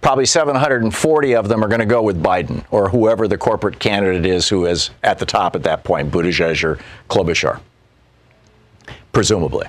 probably 0.00 0.26
740 0.26 1.34
of 1.34 1.48
them 1.48 1.64
are 1.64 1.68
going 1.68 1.80
to 1.80 1.86
go 1.86 2.02
with 2.02 2.22
Biden 2.22 2.64
or 2.70 2.88
whoever 2.88 3.26
the 3.26 3.38
corporate 3.38 3.78
candidate 3.78 4.26
is 4.26 4.48
who 4.48 4.66
is 4.66 4.90
at 5.02 5.18
the 5.18 5.26
top 5.26 5.56
at 5.56 5.62
that 5.62 5.84
point, 5.84 6.10
Buttigieg 6.10 6.62
or 6.62 6.78
Klobuchar, 7.08 7.60
presumably. 9.12 9.66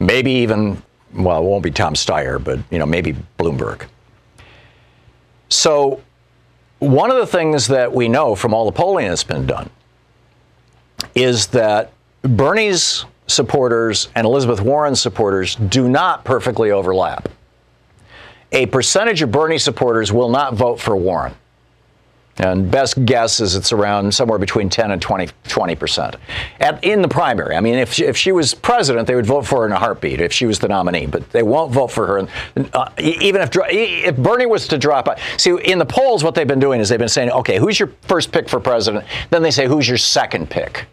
Maybe 0.00 0.32
even, 0.32 0.82
well, 1.14 1.42
it 1.42 1.44
won't 1.44 1.62
be 1.62 1.70
Tom 1.70 1.94
Steyer, 1.94 2.42
but 2.42 2.58
you 2.70 2.78
know, 2.78 2.86
maybe 2.86 3.14
Bloomberg. 3.38 3.86
So, 5.48 6.02
one 6.78 7.10
of 7.10 7.18
the 7.18 7.26
things 7.26 7.66
that 7.68 7.92
we 7.92 8.08
know 8.08 8.34
from 8.34 8.54
all 8.54 8.64
the 8.64 8.72
polling 8.72 9.08
that's 9.08 9.24
been 9.24 9.46
done 9.46 9.68
is 11.14 11.48
that 11.48 11.92
Bernie's 12.22 13.04
supporters 13.26 14.08
and 14.14 14.26
Elizabeth 14.26 14.60
Warren's 14.60 15.00
supporters 15.00 15.54
do 15.54 15.88
not 15.88 16.24
perfectly 16.24 16.70
overlap. 16.70 17.28
a 18.52 18.66
percentage 18.66 19.22
of 19.22 19.30
Bernie 19.30 19.58
supporters 19.58 20.12
will 20.12 20.28
not 20.28 20.54
vote 20.54 20.80
for 20.80 20.96
Warren. 20.96 21.34
And 22.38 22.70
best 22.70 23.04
guess 23.04 23.38
is 23.40 23.54
it's 23.54 23.70
around 23.70 24.14
somewhere 24.14 24.38
between 24.38 24.70
10 24.70 24.92
and 24.92 25.02
20 25.02 25.74
percent 25.76 26.16
in 26.82 27.02
the 27.02 27.08
primary. 27.08 27.54
I 27.54 27.60
mean, 27.60 27.74
if 27.74 27.92
she, 27.92 28.04
if 28.06 28.16
she 28.16 28.32
was 28.32 28.54
president, 28.54 29.06
they 29.06 29.14
would 29.14 29.26
vote 29.26 29.46
for 29.46 29.60
her 29.60 29.66
in 29.66 29.72
a 29.72 29.78
heartbeat 29.78 30.20
if 30.22 30.32
she 30.32 30.46
was 30.46 30.58
the 30.58 30.68
nominee, 30.68 31.06
but 31.06 31.28
they 31.30 31.42
won't 31.42 31.70
vote 31.70 31.88
for 31.88 32.06
her. 32.06 32.28
Uh, 32.72 32.88
even 32.98 33.42
if 33.42 33.50
if 33.54 34.16
Bernie 34.16 34.46
was 34.46 34.66
to 34.68 34.78
drop 34.78 35.06
out, 35.06 35.18
see 35.36 35.54
in 35.64 35.78
the 35.78 35.84
polls, 35.84 36.24
what 36.24 36.34
they've 36.34 36.48
been 36.48 36.60
doing 36.60 36.80
is 36.80 36.88
they've 36.88 36.98
been 36.98 37.08
saying, 37.08 37.30
okay, 37.30 37.58
who's 37.58 37.78
your 37.78 37.92
first 38.02 38.32
pick 38.32 38.48
for 38.48 38.58
president? 38.58 39.04
Then 39.28 39.42
they 39.42 39.50
say, 39.50 39.66
who's 39.66 39.86
your 39.86 39.98
second 39.98 40.48
pick? 40.48 40.86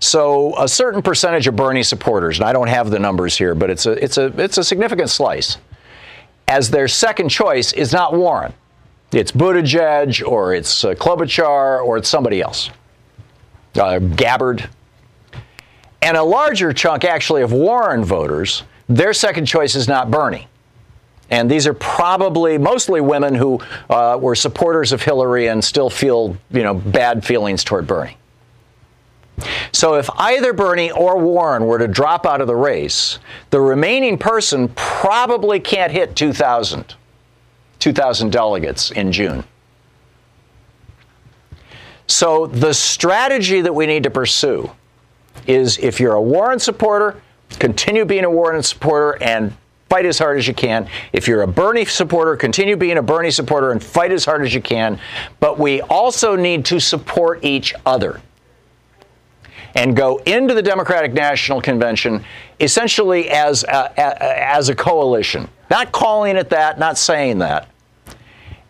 So 0.00 0.56
a 0.58 0.68
certain 0.68 1.02
percentage 1.02 1.46
of 1.46 1.56
Bernie 1.56 1.82
supporters, 1.82 2.38
and 2.38 2.48
I 2.48 2.52
don't 2.52 2.68
have 2.68 2.90
the 2.90 2.98
numbers 2.98 3.36
here, 3.36 3.54
but 3.54 3.68
it's 3.70 3.86
a 3.86 3.92
it's 4.02 4.16
a 4.16 4.26
it's 4.40 4.58
a 4.58 4.64
significant 4.64 5.10
slice, 5.10 5.58
as 6.46 6.70
their 6.70 6.88
second 6.88 7.28
choice 7.28 7.72
is 7.72 7.92
not 7.92 8.14
Warren. 8.14 8.52
It's 9.12 9.32
Buttigieg 9.32 10.26
or 10.26 10.54
it's 10.54 10.84
uh, 10.84 10.94
Klobuchar 10.94 11.84
or 11.84 11.96
it's 11.96 12.08
somebody 12.08 12.40
else. 12.42 12.70
Uh, 13.74 13.98
Gabbard. 13.98 14.68
And 16.02 16.16
a 16.16 16.22
larger 16.22 16.72
chunk, 16.72 17.04
actually, 17.04 17.42
of 17.42 17.52
Warren 17.52 18.04
voters, 18.04 18.62
their 18.88 19.12
second 19.12 19.46
choice 19.46 19.74
is 19.74 19.88
not 19.88 20.10
Bernie. 20.10 20.46
And 21.30 21.50
these 21.50 21.66
are 21.66 21.74
probably 21.74 22.56
mostly 22.56 23.00
women 23.00 23.34
who 23.34 23.60
uh, 23.90 24.18
were 24.20 24.34
supporters 24.34 24.92
of 24.92 25.02
Hillary 25.02 25.48
and 25.48 25.62
still 25.62 25.90
feel, 25.90 26.36
you 26.50 26.62
know, 26.62 26.74
bad 26.74 27.24
feelings 27.24 27.64
toward 27.64 27.86
Bernie. 27.86 28.16
So 29.72 29.94
if 29.94 30.08
either 30.16 30.52
Bernie 30.52 30.90
or 30.90 31.18
Warren 31.18 31.66
were 31.66 31.78
to 31.78 31.88
drop 31.88 32.26
out 32.26 32.40
of 32.40 32.46
the 32.46 32.56
race, 32.56 33.18
the 33.50 33.60
remaining 33.60 34.18
person 34.18 34.68
probably 34.74 35.60
can't 35.60 35.92
hit 35.92 36.16
2,000. 36.16 36.94
2,000 37.78 38.32
delegates 38.32 38.90
in 38.90 39.12
June. 39.12 39.44
So 42.06 42.46
the 42.46 42.72
strategy 42.72 43.60
that 43.60 43.72
we 43.72 43.86
need 43.86 44.02
to 44.04 44.10
pursue 44.10 44.70
is 45.46 45.78
if 45.78 46.00
you're 46.00 46.14
a 46.14 46.22
Warren 46.22 46.58
supporter, 46.58 47.20
continue 47.58 48.04
being 48.04 48.24
a 48.24 48.30
Warren 48.30 48.62
supporter 48.62 49.22
and 49.22 49.54
fight 49.88 50.06
as 50.06 50.18
hard 50.18 50.38
as 50.38 50.48
you 50.48 50.54
can. 50.54 50.88
If 51.12 51.28
you're 51.28 51.42
a 51.42 51.46
Bernie 51.46 51.84
supporter, 51.84 52.36
continue 52.36 52.76
being 52.76 52.98
a 52.98 53.02
Bernie 53.02 53.30
supporter 53.30 53.72
and 53.72 53.82
fight 53.82 54.10
as 54.10 54.24
hard 54.24 54.42
as 54.42 54.54
you 54.54 54.60
can. 54.60 54.98
But 55.40 55.58
we 55.58 55.80
also 55.82 56.36
need 56.36 56.64
to 56.66 56.80
support 56.80 57.44
each 57.44 57.74
other 57.86 58.20
and 59.78 59.94
go 59.94 60.16
into 60.26 60.54
the 60.54 60.62
Democratic 60.62 61.12
National 61.12 61.60
Convention 61.60 62.24
essentially 62.58 63.30
as 63.30 63.62
a, 63.62 63.92
a, 63.96 64.48
as 64.48 64.68
a 64.68 64.74
coalition. 64.74 65.48
Not 65.70 65.92
calling 65.92 66.36
it 66.36 66.50
that, 66.50 66.80
not 66.80 66.98
saying 66.98 67.38
that. 67.38 67.68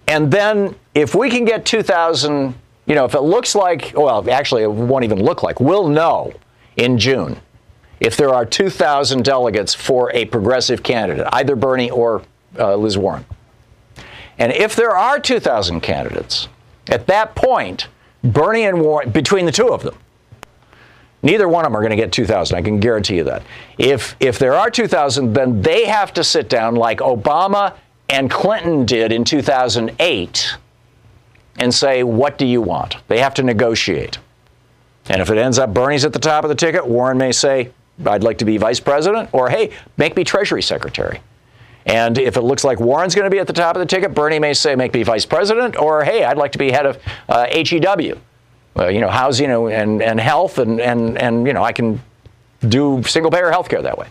And 0.06 0.30
then 0.30 0.76
if 0.94 1.14
we 1.14 1.30
can 1.30 1.46
get 1.46 1.64
2,000, 1.64 2.54
you 2.84 2.94
know, 2.94 3.06
if 3.06 3.14
it 3.14 3.22
looks 3.22 3.54
like, 3.54 3.92
well, 3.96 4.28
actually, 4.30 4.64
it 4.64 4.70
won't 4.70 5.02
even 5.02 5.24
look 5.24 5.42
like, 5.42 5.60
we'll 5.60 5.88
know 5.88 6.34
in 6.76 6.98
June 6.98 7.40
if 8.00 8.14
there 8.18 8.34
are 8.34 8.44
2,000 8.44 9.24
delegates 9.24 9.74
for 9.74 10.12
a 10.12 10.26
progressive 10.26 10.82
candidate, 10.82 11.26
either 11.32 11.56
Bernie 11.56 11.90
or 11.90 12.22
uh, 12.58 12.76
Liz 12.76 12.98
Warren. 12.98 13.24
And 14.36 14.52
if 14.52 14.76
there 14.76 14.94
are 14.94 15.18
2,000 15.18 15.80
candidates, 15.80 16.48
at 16.86 17.06
that 17.06 17.34
point, 17.34 17.88
Bernie 18.22 18.64
and 18.64 18.82
Warren, 18.82 19.10
between 19.10 19.46
the 19.46 19.52
two 19.52 19.68
of 19.68 19.82
them, 19.82 19.96
Neither 21.22 21.48
one 21.48 21.64
of 21.64 21.72
them 21.72 21.76
are 21.76 21.80
going 21.80 21.90
to 21.90 21.96
get 21.96 22.12
2,000. 22.12 22.56
I 22.56 22.62
can 22.62 22.78
guarantee 22.78 23.16
you 23.16 23.24
that. 23.24 23.42
If 23.76 24.14
if 24.20 24.38
there 24.38 24.54
are 24.54 24.70
2,000, 24.70 25.32
then 25.32 25.60
they 25.62 25.86
have 25.86 26.12
to 26.14 26.22
sit 26.22 26.48
down 26.48 26.76
like 26.76 26.98
Obama 26.98 27.74
and 28.08 28.30
Clinton 28.30 28.86
did 28.86 29.12
in 29.12 29.24
2008 29.24 30.56
and 31.56 31.74
say, 31.74 32.02
What 32.02 32.38
do 32.38 32.46
you 32.46 32.60
want? 32.60 32.96
They 33.08 33.18
have 33.18 33.34
to 33.34 33.42
negotiate. 33.42 34.18
And 35.08 35.20
if 35.20 35.30
it 35.30 35.38
ends 35.38 35.58
up 35.58 35.72
Bernie's 35.74 36.04
at 36.04 36.12
the 36.12 36.18
top 36.18 36.44
of 36.44 36.48
the 36.48 36.54
ticket, 36.54 36.86
Warren 36.86 37.18
may 37.18 37.32
say, 37.32 37.70
I'd 38.06 38.22
like 38.22 38.38
to 38.38 38.44
be 38.44 38.58
vice 38.58 38.78
president, 38.78 39.30
or 39.32 39.48
hey, 39.48 39.72
make 39.96 40.14
me 40.16 40.22
Treasury 40.22 40.62
Secretary. 40.62 41.20
And 41.86 42.18
if 42.18 42.36
it 42.36 42.42
looks 42.42 42.64
like 42.64 42.78
Warren's 42.78 43.14
going 43.14 43.24
to 43.24 43.30
be 43.30 43.38
at 43.38 43.46
the 43.46 43.52
top 43.52 43.74
of 43.74 43.80
the 43.80 43.86
ticket, 43.86 44.14
Bernie 44.14 44.38
may 44.38 44.52
say, 44.52 44.76
make 44.76 44.92
me 44.92 45.02
vice 45.02 45.24
president, 45.24 45.76
or 45.76 46.04
hey, 46.04 46.22
I'd 46.22 46.36
like 46.36 46.52
to 46.52 46.58
be 46.58 46.70
head 46.70 46.84
of 46.84 46.98
uh, 47.28 47.46
HEW, 47.50 48.18
uh, 48.78 48.88
you 48.88 49.00
know, 49.00 49.08
housing 49.08 49.50
and, 49.50 50.02
and 50.02 50.20
health, 50.20 50.58
and, 50.58 50.80
and, 50.80 51.18
and, 51.18 51.46
you 51.46 51.52
know, 51.52 51.64
I 51.64 51.72
can 51.72 52.00
do 52.66 53.02
single 53.04 53.30
payer 53.30 53.50
health 53.50 53.68
care 53.68 53.82
that 53.82 53.98
way, 53.98 54.08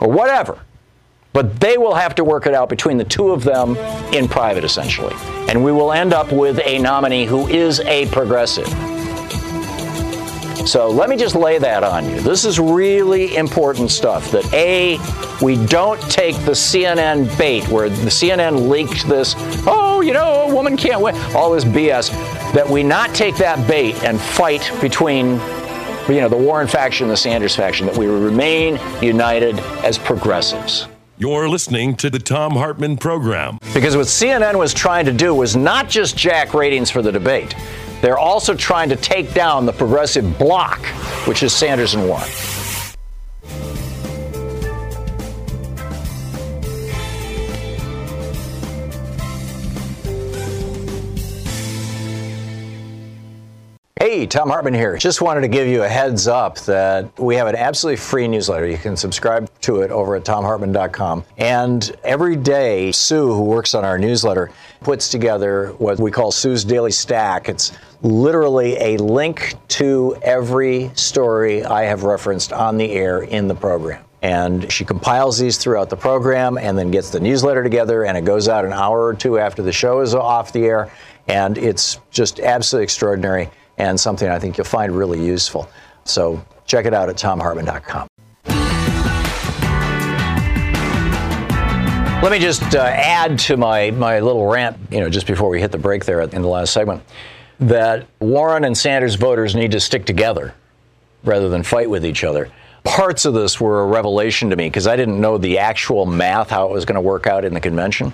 or 0.00 0.08
whatever. 0.10 0.58
But 1.32 1.60
they 1.60 1.78
will 1.78 1.94
have 1.94 2.14
to 2.16 2.24
work 2.24 2.46
it 2.46 2.54
out 2.54 2.68
between 2.68 2.98
the 2.98 3.04
two 3.04 3.30
of 3.30 3.42
them 3.42 3.76
in 4.12 4.28
private, 4.28 4.64
essentially. 4.64 5.14
And 5.48 5.64
we 5.64 5.72
will 5.72 5.92
end 5.92 6.12
up 6.12 6.30
with 6.30 6.60
a 6.64 6.78
nominee 6.78 7.24
who 7.24 7.48
is 7.48 7.80
a 7.80 8.06
progressive. 8.08 8.68
So 10.66 10.88
let 10.90 11.08
me 11.08 11.16
just 11.16 11.34
lay 11.34 11.58
that 11.58 11.82
on 11.82 12.08
you. 12.08 12.20
This 12.20 12.44
is 12.44 12.60
really 12.60 13.34
important 13.34 13.90
stuff 13.90 14.30
that 14.30 14.52
A, 14.52 14.98
we 15.44 15.56
don't 15.66 16.00
take 16.02 16.36
the 16.44 16.52
CNN 16.52 17.36
bait 17.36 17.66
where 17.68 17.88
the 17.88 18.10
CNN 18.10 18.68
leaked 18.68 19.08
this, 19.08 19.34
oh, 19.66 20.02
you 20.02 20.12
know, 20.12 20.48
a 20.48 20.54
woman 20.54 20.76
can't 20.76 21.00
win, 21.00 21.16
all 21.34 21.50
this 21.50 21.64
BS, 21.64 22.10
that 22.52 22.68
we 22.68 22.82
not 22.82 23.14
take 23.14 23.36
that 23.36 23.66
bait 23.66 24.02
and 24.04 24.20
fight 24.20 24.70
between 24.80 25.40
you 26.08 26.20
know, 26.20 26.28
the 26.28 26.36
Warren 26.36 26.66
faction 26.66 27.04
and 27.04 27.10
the 27.10 27.16
Sanders 27.16 27.54
faction, 27.54 27.86
that 27.86 27.96
we 27.96 28.06
remain 28.06 28.78
united 29.00 29.58
as 29.84 29.98
progressives. 29.98 30.88
You're 31.16 31.48
listening 31.48 31.94
to 31.96 32.10
the 32.10 32.18
Thom 32.18 32.52
Hartmann 32.52 32.96
program. 32.96 33.58
Because 33.72 33.96
what 33.96 34.06
CNN 34.06 34.58
was 34.58 34.74
trying 34.74 35.06
to 35.06 35.12
do 35.12 35.34
was 35.34 35.54
not 35.54 35.88
just 35.88 36.16
jack 36.16 36.52
ratings 36.52 36.90
for 36.90 37.00
the 37.00 37.12
debate, 37.12 37.54
they're 38.00 38.18
also 38.18 38.54
trying 38.54 38.88
to 38.88 38.96
take 38.96 39.32
down 39.32 39.64
the 39.64 39.72
progressive 39.72 40.38
bloc, 40.38 40.84
which 41.28 41.44
is 41.44 41.52
Sanders 41.52 41.94
and 41.94 42.08
Warren. 42.08 42.28
Hey, 54.22 54.28
Thom 54.28 54.50
Hartmann 54.50 54.72
here. 54.72 54.96
Just 54.98 55.20
wanted 55.20 55.40
to 55.40 55.48
give 55.48 55.66
you 55.66 55.82
a 55.82 55.88
heads 55.88 56.28
up 56.28 56.56
that 56.60 57.18
we 57.18 57.34
have 57.34 57.48
an 57.48 57.56
absolutely 57.56 57.96
free 57.96 58.28
newsletter. 58.28 58.68
You 58.68 58.78
can 58.78 58.96
subscribe 58.96 59.50
to 59.62 59.80
it 59.80 59.90
over 59.90 60.14
at 60.14 60.22
thomhartmann.com. 60.22 61.24
And 61.38 61.96
every 62.04 62.36
day, 62.36 62.92
Sue, 62.92 63.32
who 63.32 63.42
works 63.42 63.74
on 63.74 63.84
our 63.84 63.98
newsletter, 63.98 64.52
puts 64.80 65.08
together 65.08 65.74
what 65.78 65.98
we 65.98 66.12
call 66.12 66.30
Sue's 66.30 66.62
Daily 66.62 66.92
Stack. 66.92 67.48
It's 67.48 67.72
literally 68.02 68.76
a 68.76 68.96
link 68.98 69.54
to 69.70 70.16
every 70.22 70.92
story 70.94 71.64
I 71.64 71.82
have 71.82 72.04
referenced 72.04 72.52
on 72.52 72.76
the 72.76 72.92
air 72.92 73.24
in 73.24 73.48
the 73.48 73.56
program. 73.56 74.04
And 74.22 74.70
she 74.70 74.84
compiles 74.84 75.36
these 75.36 75.58
throughout 75.58 75.90
the 75.90 75.96
program 75.96 76.58
and 76.58 76.78
then 76.78 76.92
gets 76.92 77.10
the 77.10 77.18
newsletter 77.18 77.64
together, 77.64 78.04
and 78.04 78.16
it 78.16 78.24
goes 78.24 78.46
out 78.46 78.64
an 78.64 78.72
hour 78.72 79.04
or 79.04 79.14
two 79.14 79.40
after 79.40 79.62
the 79.62 79.72
show 79.72 80.00
is 80.00 80.14
off 80.14 80.52
the 80.52 80.64
air. 80.64 80.92
And 81.26 81.58
it's 81.58 81.98
just 82.12 82.38
absolutely 82.38 82.84
extraordinary 82.84 83.50
and 83.78 83.98
something 83.98 84.28
I 84.28 84.38
think 84.38 84.58
you'll 84.58 84.64
find 84.64 84.96
really 84.96 85.24
useful. 85.24 85.68
So 86.04 86.44
check 86.66 86.86
it 86.86 86.94
out 86.94 87.08
at 87.08 87.16
thomhartmann.com. 87.16 88.08
Let 92.22 92.30
me 92.30 92.38
just 92.38 92.76
uh, 92.76 92.82
add 92.82 93.36
to 93.40 93.56
my, 93.56 93.90
my 93.90 94.20
little 94.20 94.46
rant, 94.46 94.76
you 94.92 95.00
know, 95.00 95.08
just 95.08 95.26
before 95.26 95.48
we 95.48 95.60
hit 95.60 95.72
the 95.72 95.78
break 95.78 96.04
there 96.04 96.20
in 96.20 96.40
the 96.42 96.46
last 96.46 96.72
segment, 96.72 97.02
that 97.58 98.06
Warren 98.20 98.64
and 98.64 98.78
Sanders 98.78 99.16
voters 99.16 99.56
need 99.56 99.72
to 99.72 99.80
stick 99.80 100.04
together 100.04 100.54
rather 101.24 101.48
than 101.48 101.64
fight 101.64 101.90
with 101.90 102.06
each 102.06 102.22
other. 102.22 102.48
Parts 102.84 103.24
of 103.24 103.34
this 103.34 103.60
were 103.60 103.82
a 103.82 103.86
revelation 103.86 104.50
to 104.50 104.56
me 104.56 104.68
because 104.68 104.86
I 104.86 104.94
didn't 104.94 105.20
know 105.20 105.36
the 105.36 105.58
actual 105.58 106.06
math, 106.06 106.50
how 106.50 106.66
it 106.66 106.72
was 106.72 106.84
going 106.84 106.94
to 106.94 107.00
work 107.00 107.26
out 107.26 107.44
in 107.44 107.54
the 107.54 107.60
convention. 107.60 108.12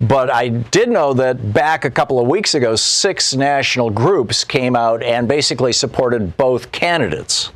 But 0.00 0.30
I 0.30 0.48
did 0.48 0.90
know 0.90 1.14
that 1.14 1.54
back 1.54 1.84
a 1.84 1.90
couple 1.90 2.20
of 2.20 2.26
weeks 2.26 2.54
ago, 2.54 2.76
six 2.76 3.34
national 3.34 3.90
groups 3.90 4.44
came 4.44 4.76
out 4.76 5.02
and 5.02 5.26
basically 5.26 5.72
supported 5.72 6.36
both 6.36 6.70
candidates. 6.70 7.50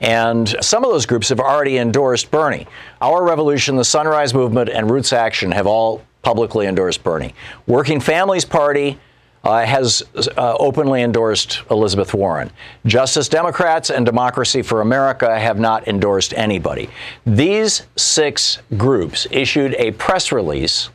And 0.00 0.48
some 0.60 0.84
of 0.84 0.90
those 0.90 1.06
groups 1.06 1.28
have 1.28 1.40
already 1.40 1.78
endorsed 1.78 2.30
Bernie. 2.30 2.66
Our 3.00 3.24
Revolution, 3.24 3.76
the 3.76 3.84
Sunrise 3.84 4.34
Movement, 4.34 4.68
and 4.68 4.90
Roots 4.90 5.12
Action 5.12 5.50
have 5.52 5.66
all 5.66 6.02
publicly 6.22 6.66
endorsed 6.66 7.02
Bernie. 7.02 7.34
Working 7.66 8.00
Families 8.00 8.44
Party 8.44 8.98
uh, 9.44 9.64
has 9.64 10.02
uh, 10.14 10.54
openly 10.58 11.02
endorsed 11.02 11.62
Elizabeth 11.70 12.12
Warren. 12.12 12.50
Justice 12.84 13.28
Democrats 13.28 13.88
and 13.88 14.04
Democracy 14.04 14.60
for 14.60 14.82
America 14.82 15.38
have 15.38 15.58
not 15.58 15.88
endorsed 15.88 16.34
anybody. 16.34 16.90
These 17.24 17.86
six 17.96 18.58
groups 18.76 19.26
issued 19.30 19.74
a 19.74 19.92
press 19.92 20.30
release 20.30 20.90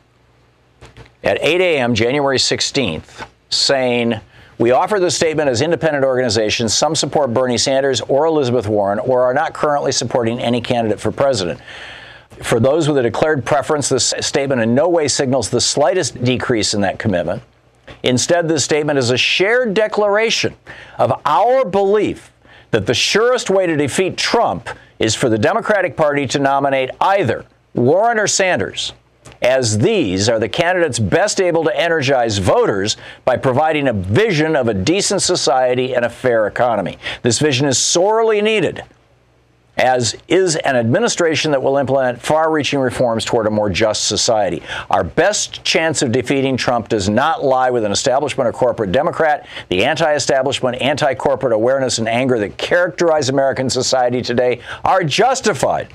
at 1.26 1.38
8 1.40 1.60
a.m., 1.60 1.92
January 1.92 2.38
16th, 2.38 3.26
saying, 3.50 4.20
we 4.58 4.70
offer 4.70 5.00
this 5.00 5.16
statement 5.16 5.50
as 5.50 5.60
independent 5.60 6.04
organizations. 6.04 6.72
Some 6.72 6.94
support 6.94 7.34
Bernie 7.34 7.58
Sanders 7.58 8.00
or 8.02 8.26
Elizabeth 8.26 8.68
Warren 8.68 9.00
or 9.00 9.22
are 9.22 9.34
not 9.34 9.52
currently 9.52 9.90
supporting 9.90 10.38
any 10.38 10.60
candidate 10.60 11.00
for 11.00 11.10
president. 11.10 11.60
For 12.42 12.60
those 12.60 12.86
with 12.86 12.98
a 12.98 13.02
declared 13.02 13.44
preference, 13.44 13.88
this 13.88 14.14
statement 14.20 14.60
in 14.62 14.72
no 14.72 14.88
way 14.88 15.08
signals 15.08 15.50
the 15.50 15.60
slightest 15.60 16.22
decrease 16.22 16.74
in 16.74 16.80
that 16.82 17.00
commitment. 17.00 17.42
Instead, 18.04 18.48
this 18.48 18.64
statement 18.64 18.96
is 18.96 19.10
a 19.10 19.16
shared 19.16 19.74
declaration 19.74 20.54
of 20.96 21.20
our 21.26 21.64
belief 21.64 22.32
that 22.70 22.86
the 22.86 22.94
surest 22.94 23.50
way 23.50 23.66
to 23.66 23.76
defeat 23.76 24.16
Trump 24.16 24.68
is 25.00 25.16
for 25.16 25.28
the 25.28 25.38
Democratic 25.38 25.96
Party 25.96 26.24
to 26.28 26.38
nominate 26.38 26.90
either 27.00 27.44
Warren 27.74 28.18
or 28.18 28.28
Sanders, 28.28 28.92
as 29.46 29.78
these 29.78 30.28
are 30.28 30.40
the 30.40 30.48
candidates 30.48 30.98
best 30.98 31.40
able 31.40 31.62
to 31.62 31.80
energize 31.80 32.38
voters 32.38 32.96
by 33.24 33.36
providing 33.36 33.86
a 33.86 33.92
vision 33.92 34.56
of 34.56 34.66
a 34.66 34.74
decent 34.74 35.22
society 35.22 35.94
and 35.94 36.04
a 36.04 36.10
fair 36.10 36.48
economy. 36.48 36.98
This 37.22 37.38
vision 37.38 37.66
is 37.66 37.78
sorely 37.78 38.42
needed 38.42 38.82
as 39.76 40.16
is 40.26 40.56
an 40.56 40.74
administration 40.74 41.50
that 41.50 41.62
will 41.62 41.76
implement 41.76 42.20
far 42.20 42.50
reaching 42.50 42.80
reforms 42.80 43.24
toward 43.24 43.46
a 43.46 43.50
more 43.50 43.68
just 43.68 44.06
society. 44.06 44.62
Our 44.90 45.04
best 45.04 45.62
chance 45.64 46.02
of 46.02 46.12
defeating 46.12 46.56
Trump 46.56 46.88
does 46.88 47.08
not 47.08 47.44
lie 47.44 47.70
with 47.70 47.84
an 47.84 47.92
establishment 47.92 48.48
or 48.48 48.52
corporate 48.52 48.90
Democrat. 48.90 49.46
The 49.68 49.84
anti 49.84 50.14
establishment, 50.14 50.80
anti 50.80 51.14
corporate 51.14 51.52
awareness 51.52 51.98
and 51.98 52.08
anger 52.08 52.38
that 52.38 52.56
characterize 52.56 53.28
American 53.28 53.68
society 53.68 54.22
today 54.22 54.60
are 54.82 55.04
justified. 55.04 55.92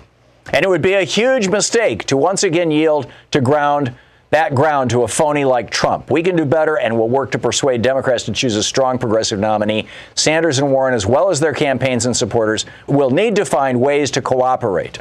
And 0.54 0.66
it 0.66 0.70
would 0.70 0.82
be 0.82 0.94
a 0.94 1.04
huge 1.04 1.48
mistake 1.48 2.06
to 2.06 2.18
once 2.18 2.44
again 2.44 2.72
yield 2.72 3.12
to 3.32 3.42
ground 3.42 3.96
that 4.32 4.56
ground 4.56 4.90
to 4.90 5.04
a 5.04 5.08
phony 5.08 5.44
like 5.44 5.70
Trump. 5.70 6.10
We 6.10 6.24
can 6.24 6.38
do 6.38 6.46
better 6.46 6.80
and 6.80 6.98
we'll 6.98 7.10
work 7.10 7.32
to 7.32 7.38
persuade 7.38 7.82
Democrats 7.82 8.24
to 8.24 8.32
choose 8.32 8.56
a 8.56 8.64
strong 8.64 8.98
progressive 8.98 9.40
nominee. 9.40 9.88
Sanders 10.16 10.58
and 10.58 10.72
Warren, 10.72 10.94
as 10.94 11.06
well 11.06 11.30
as 11.30 11.42
their 11.42 11.54
campaigns 11.54 12.06
and 12.06 12.16
supporters, 12.16 12.66
will 12.88 13.12
need 13.12 13.36
to 13.36 13.46
find 13.46 13.82
ways 13.82 14.10
to 14.12 14.22
cooperate. 14.22 15.00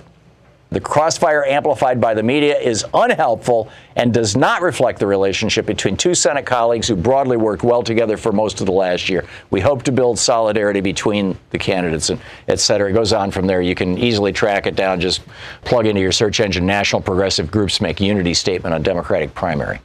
The 0.70 0.80
crossfire 0.80 1.44
amplified 1.44 2.00
by 2.00 2.14
the 2.14 2.22
media 2.22 2.56
is 2.56 2.84
unhelpful 2.94 3.68
and 3.96 4.14
does 4.14 4.36
not 4.36 4.62
reflect 4.62 5.00
the 5.00 5.06
relationship 5.06 5.66
between 5.66 5.96
two 5.96 6.14
Senate 6.14 6.46
colleagues 6.46 6.86
who 6.86 6.94
broadly 6.94 7.36
worked 7.36 7.64
well 7.64 7.82
together 7.82 8.16
for 8.16 8.30
most 8.30 8.60
of 8.60 8.66
the 8.66 8.72
last 8.72 9.08
year. 9.08 9.26
We 9.50 9.60
hope 9.60 9.82
to 9.82 9.92
build 9.92 10.18
solidarity 10.18 10.80
between 10.80 11.36
the 11.50 11.58
candidates 11.58 12.10
and 12.10 12.20
et 12.46 12.60
cetera. 12.60 12.88
It 12.88 12.92
goes 12.92 13.12
on 13.12 13.32
from 13.32 13.48
there. 13.48 13.60
You 13.60 13.74
can 13.74 13.98
easily 13.98 14.32
track 14.32 14.68
it 14.68 14.76
down. 14.76 15.00
Just 15.00 15.22
plug 15.64 15.86
into 15.86 16.00
your 16.00 16.12
search 16.12 16.38
engine 16.38 16.66
National 16.66 17.02
Progressive 17.02 17.50
Groups 17.50 17.80
Make 17.80 18.00
Unity 18.00 18.34
Statement 18.34 18.72
on 18.72 18.82
Democratic 18.84 19.34
Primary. 19.34 19.80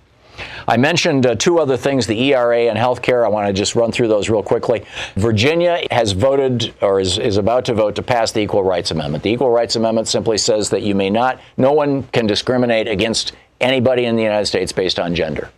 I 0.68 0.78
mentioned 0.78 1.26
uh, 1.26 1.36
two 1.36 1.60
other 1.60 1.78
things 1.78 2.08
the 2.08 2.34
ERA 2.34 2.64
and 2.64 2.78
health 2.78 3.02
care. 3.02 3.26
I 3.26 3.30
want 3.30 3.48
to 3.48 3.54
just 3.54 3.76
run 3.76 3.92
through 3.92 4.08
those 4.08 4.30
real 4.30 4.44
quickly. 4.44 4.86
Virginia 5.16 5.82
has 5.92 6.12
voted 6.12 6.74
or 6.82 7.00
is, 7.00 7.18
is 7.18 7.38
about 7.38 7.66
to 7.66 7.74
vote 7.74 7.96
to 7.96 8.04
pass 8.04 8.32
the 8.32 8.42
Equal 8.42 8.64
Rights 8.64 8.92
Amendment. 8.92 9.24
The 9.24 9.32
Equal 9.32 9.50
Rights 9.50 9.76
Amendment 9.76 10.08
simply 10.08 10.38
says 10.38 10.70
that 10.72 10.82
you 10.82 10.96
may 10.96 11.10
not, 11.10 11.40
no 11.58 11.72
one 11.72 12.04
can 12.04 12.28
discriminate 12.28 12.88
against 12.88 13.34
anybody 13.62 14.06
in 14.06 14.16
the 14.16 14.24
United 14.24 14.46
States 14.46 14.72
based 14.72 15.00
on 15.00 15.16
gender 15.16 15.50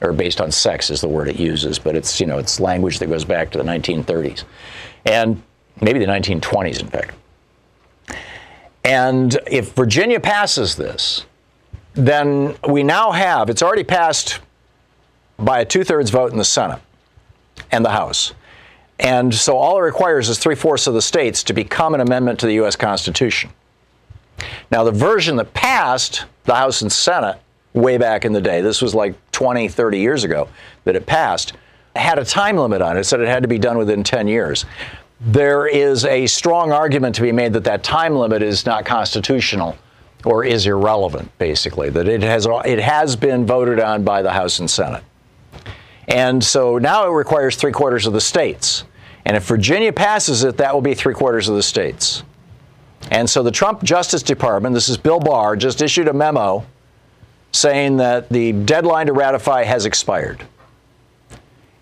or 0.00 0.12
based 0.12 0.40
on 0.40 0.50
sex 0.50 0.90
is 0.90 1.00
the 1.00 1.08
word 1.08 1.28
it 1.28 1.38
uses, 1.38 1.78
but 1.78 1.94
it's, 1.94 2.20
you 2.20 2.26
know, 2.26 2.38
it's 2.38 2.58
language 2.58 2.98
that 2.98 3.06
goes 3.06 3.24
back 3.24 3.50
to 3.50 3.58
the 3.58 3.64
1930s 3.64 4.44
and 5.06 5.40
maybe 5.80 5.98
the 5.98 6.06
1920s, 6.06 6.80
in 6.80 6.88
fact. 6.88 7.14
And 8.84 9.38
if 9.46 9.74
Virginia 9.74 10.18
passes 10.18 10.74
this, 10.74 11.24
then 11.94 12.54
we 12.68 12.82
now 12.82 13.12
have, 13.12 13.50
it's 13.50 13.62
already 13.62 13.84
passed 13.84 14.40
by 15.38 15.60
a 15.60 15.64
two 15.64 15.84
thirds 15.84 16.10
vote 16.10 16.32
in 16.32 16.38
the 16.38 16.44
Senate 16.44 16.80
and 17.70 17.84
the 17.84 17.90
House. 17.90 18.32
And 18.98 19.34
so 19.34 19.56
all 19.56 19.78
it 19.78 19.82
requires 19.82 20.28
is 20.28 20.38
three 20.38 20.54
fourths 20.54 20.86
of 20.86 20.94
the 20.94 21.02
states 21.02 21.42
to 21.44 21.52
become 21.52 21.94
an 21.94 22.00
amendment 22.00 22.38
to 22.40 22.46
the 22.46 22.54
U.S. 22.54 22.76
Constitution. 22.76 23.50
Now, 24.70 24.84
the 24.84 24.92
version 24.92 25.36
that 25.36 25.52
passed 25.54 26.24
the 26.44 26.54
House 26.54 26.82
and 26.82 26.90
Senate 26.90 27.38
way 27.74 27.98
back 27.98 28.24
in 28.24 28.32
the 28.32 28.40
day, 28.40 28.60
this 28.60 28.80
was 28.80 28.94
like 28.94 29.14
20, 29.32 29.68
30 29.68 29.98
years 29.98 30.24
ago 30.24 30.48
that 30.84 30.96
it 30.96 31.06
passed, 31.06 31.54
had 31.96 32.18
a 32.18 32.24
time 32.24 32.56
limit 32.56 32.80
on 32.80 32.96
it. 32.96 33.00
It 33.00 33.04
said 33.04 33.20
it 33.20 33.28
had 33.28 33.42
to 33.42 33.48
be 33.48 33.58
done 33.58 33.76
within 33.76 34.02
10 34.02 34.28
years. 34.28 34.64
There 35.20 35.66
is 35.66 36.04
a 36.04 36.26
strong 36.26 36.72
argument 36.72 37.14
to 37.16 37.22
be 37.22 37.32
made 37.32 37.52
that 37.52 37.64
that 37.64 37.82
time 37.84 38.14
limit 38.16 38.42
is 38.42 38.66
not 38.66 38.84
constitutional 38.84 39.76
or 40.24 40.44
is 40.44 40.66
irrelevant, 40.66 41.36
basically, 41.38 41.90
that 41.90 42.08
it 42.08 42.22
has, 42.22 42.46
it 42.64 42.78
has 42.78 43.16
been 43.16 43.46
voted 43.46 43.80
on 43.80 44.04
by 44.04 44.22
the 44.22 44.32
House 44.32 44.58
and 44.58 44.70
Senate. 44.70 45.02
And 46.08 46.42
so 46.42 46.78
now 46.78 47.06
it 47.06 47.10
requires 47.10 47.56
three 47.56 47.72
quarters 47.72 48.06
of 48.06 48.12
the 48.12 48.20
states. 48.20 48.84
And 49.24 49.36
if 49.36 49.44
Virginia 49.44 49.92
passes 49.92 50.44
it, 50.44 50.56
that 50.56 50.74
will 50.74 50.80
be 50.80 50.94
three 50.94 51.14
quarters 51.14 51.48
of 51.48 51.54
the 51.54 51.62
states. 51.62 52.22
And 53.10 53.28
so 53.28 53.42
the 53.42 53.50
Trump 53.50 53.82
Justice 53.82 54.22
Department, 54.22 54.74
this 54.74 54.88
is 54.88 54.96
Bill 54.96 55.20
Barr, 55.20 55.56
just 55.56 55.82
issued 55.82 56.08
a 56.08 56.12
memo 56.12 56.64
saying 57.52 57.98
that 57.98 58.28
the 58.30 58.52
deadline 58.52 59.06
to 59.06 59.12
ratify 59.12 59.64
has 59.64 59.86
expired. 59.86 60.44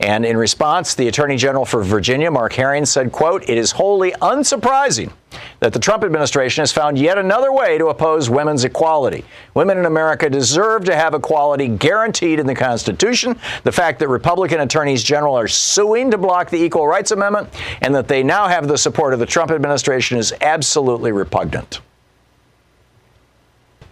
And 0.01 0.25
in 0.25 0.39
response, 0.39 0.95
the 0.95 1.09
Attorney 1.09 1.37
General 1.37 1.67
for 1.67 1.83
Virginia, 1.85 2.31
Mark 2.31 2.55
Herring, 2.55 2.87
said, 2.87 3.13
quote, 3.13 3.43
it 3.49 3.59
is 3.59 3.71
wholly 3.71 4.13
unsurprising 4.13 5.13
that 5.61 5.75
the 5.75 5.79
Trump 5.79 6.05
administration 6.05 6.63
has 6.63 6.73
found 6.73 6.99
yet 6.99 7.19
another 7.19 7.53
way 7.53 7.77
to 7.77 7.89
oppose 7.89 8.31
women's 8.31 8.65
equality. 8.65 9.25
Women 9.53 9.77
in 9.77 9.85
America 9.85 10.31
deserve 10.31 10.87
to 10.87 10.97
have 10.97 11.13
equality 11.13 11.69
guaranteed 11.69 12.41
in 12.41 12.47
the 12.47 12.55
Constitution. 12.55 13.39
The 13.63 13.73
fact 13.73 13.99
that 13.99 14.09
Republican 14.09 14.61
attorneys 14.61 15.03
general 15.03 15.35
are 15.35 15.49
suing 15.49 16.11
to 16.13 16.19
block 16.19 16.49
the 16.49 16.57
Equal 16.57 16.89
Rights 16.89 17.11
Amendment 17.11 17.51
and 17.83 17.95
that 17.95 18.09
they 18.09 18.23
now 18.23 18.49
have 18.49 18.69
the 18.69 18.79
support 18.79 19.13
of 19.13 19.21
the 19.21 19.27
Trump 19.27 19.51
administration 19.51 20.17
is 20.17 20.33
absolutely 20.41 21.13
repugnant. 21.13 21.81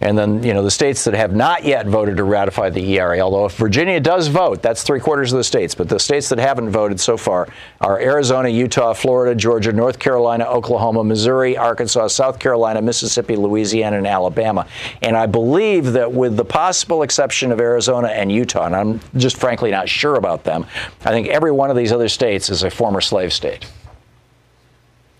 And 0.01 0.17
then, 0.17 0.43
you 0.43 0.53
know, 0.53 0.63
the 0.63 0.71
states 0.71 1.03
that 1.03 1.13
have 1.13 1.35
not 1.35 1.65
yet 1.65 1.85
voted 1.85 2.17
to 2.17 2.23
ratify 2.23 2.69
the 2.69 2.97
ERA, 2.97 3.19
although 3.19 3.45
if 3.45 3.57
Virginia 3.57 3.99
does 3.99 4.27
vote, 4.27 4.61
that's 4.61 4.81
three 4.83 5.01
quarters 5.01 5.33
of 5.33 5.37
the 5.37 5.43
states, 5.43 5.75
but 5.75 5.89
the 5.89 5.99
states 5.99 6.29
that 6.29 6.39
haven't 6.39 6.69
voted 6.69 6.99
so 7.01 7.17
far 7.17 7.49
are 7.81 7.99
Arizona, 7.99 8.47
Utah, 8.47 8.93
Florida, 8.93 9.35
Georgia, 9.35 9.73
North 9.73 9.99
Carolina, 9.99 10.45
Oklahoma, 10.45 11.03
Missouri, 11.03 11.57
Arkansas, 11.57 12.07
South 12.07 12.39
Carolina, 12.39 12.81
Mississippi, 12.81 13.35
Louisiana, 13.35 13.97
and 13.97 14.07
Alabama. 14.07 14.65
And 15.01 15.17
I 15.17 15.25
believe 15.25 15.91
that 15.93 16.13
with 16.13 16.37
the 16.37 16.45
possible 16.45 17.03
exception 17.03 17.51
of 17.51 17.59
Arizona 17.59 18.07
and 18.07 18.31
Utah, 18.31 18.67
and 18.67 18.75
I'm 18.75 19.01
just 19.17 19.35
frankly 19.35 19.69
not 19.69 19.89
sure 19.89 20.15
about 20.15 20.45
them, 20.45 20.65
I 21.03 21.09
think 21.09 21.27
every 21.27 21.51
one 21.51 21.69
of 21.69 21.75
these 21.75 21.91
other 21.91 22.07
states 22.07 22.49
is 22.49 22.63
a 22.63 22.69
former 22.69 23.01
slave 23.01 23.33
state. 23.33 23.65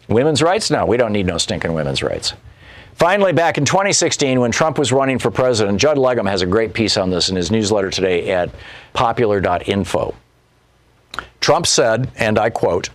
Women's 0.07 0.41
rights? 0.41 0.71
No, 0.71 0.85
we 0.85 0.95
don't 0.95 1.11
need 1.11 1.25
no 1.25 1.37
stinking 1.37 1.73
women's 1.73 2.01
rights. 2.01 2.33
Finally, 2.99 3.31
back 3.31 3.57
in 3.57 3.63
2016, 3.63 4.41
when 4.41 4.51
Trump 4.51 4.77
was 4.77 4.91
running 4.91 5.17
for 5.17 5.31
president, 5.31 5.79
Judd 5.79 5.95
Legum 5.95 6.29
has 6.29 6.41
a 6.41 6.45
great 6.45 6.73
piece 6.73 6.97
on 6.97 7.09
this 7.09 7.29
in 7.29 7.35
his 7.38 7.49
newsletter 7.49 7.89
today 7.89 8.29
at 8.29 8.49
popular.info. 8.91 10.13
Trump 11.39 11.65
said, 11.65 12.12
and 12.17 12.38
I 12.38 12.49
quote, 12.49 12.89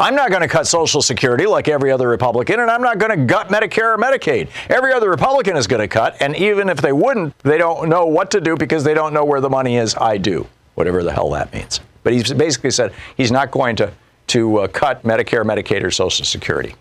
I'm 0.00 0.16
not 0.16 0.30
going 0.30 0.42
to 0.42 0.48
cut 0.48 0.66
Social 0.66 1.00
Security 1.00 1.46
like 1.46 1.68
every 1.68 1.92
other 1.92 2.08
Republican, 2.08 2.58
and 2.58 2.68
I'm 2.68 2.82
not 2.82 2.98
going 2.98 3.16
to 3.16 3.24
gut 3.24 3.46
Medicare 3.46 3.94
or 3.94 3.98
Medicaid. 3.98 4.48
Every 4.68 4.92
other 4.92 5.08
Republican 5.08 5.56
is 5.56 5.68
going 5.68 5.80
to 5.80 5.86
cut, 5.86 6.16
and 6.18 6.34
even 6.34 6.68
if 6.68 6.78
they 6.78 6.92
wouldn't, 6.92 7.38
they 7.38 7.56
don't 7.56 7.88
know 7.88 8.04
what 8.04 8.32
to 8.32 8.40
do 8.40 8.56
because 8.56 8.82
they 8.82 8.94
don't 8.94 9.14
know 9.14 9.24
where 9.24 9.40
the 9.40 9.48
money 9.48 9.76
is. 9.76 9.94
I 9.94 10.18
do, 10.18 10.48
whatever 10.74 11.04
the 11.04 11.12
hell 11.12 11.30
that 11.30 11.52
means. 11.52 11.78
But 12.02 12.14
he's 12.14 12.32
basically 12.32 12.72
said 12.72 12.92
he's 13.16 13.30
not 13.30 13.52
going 13.52 13.76
to, 13.76 13.92
to 14.26 14.56
uh, 14.58 14.66
cut 14.66 15.04
Medicare, 15.04 15.44
Medicaid, 15.44 15.84
or 15.84 15.92
Social 15.92 16.24
Security. 16.24 16.74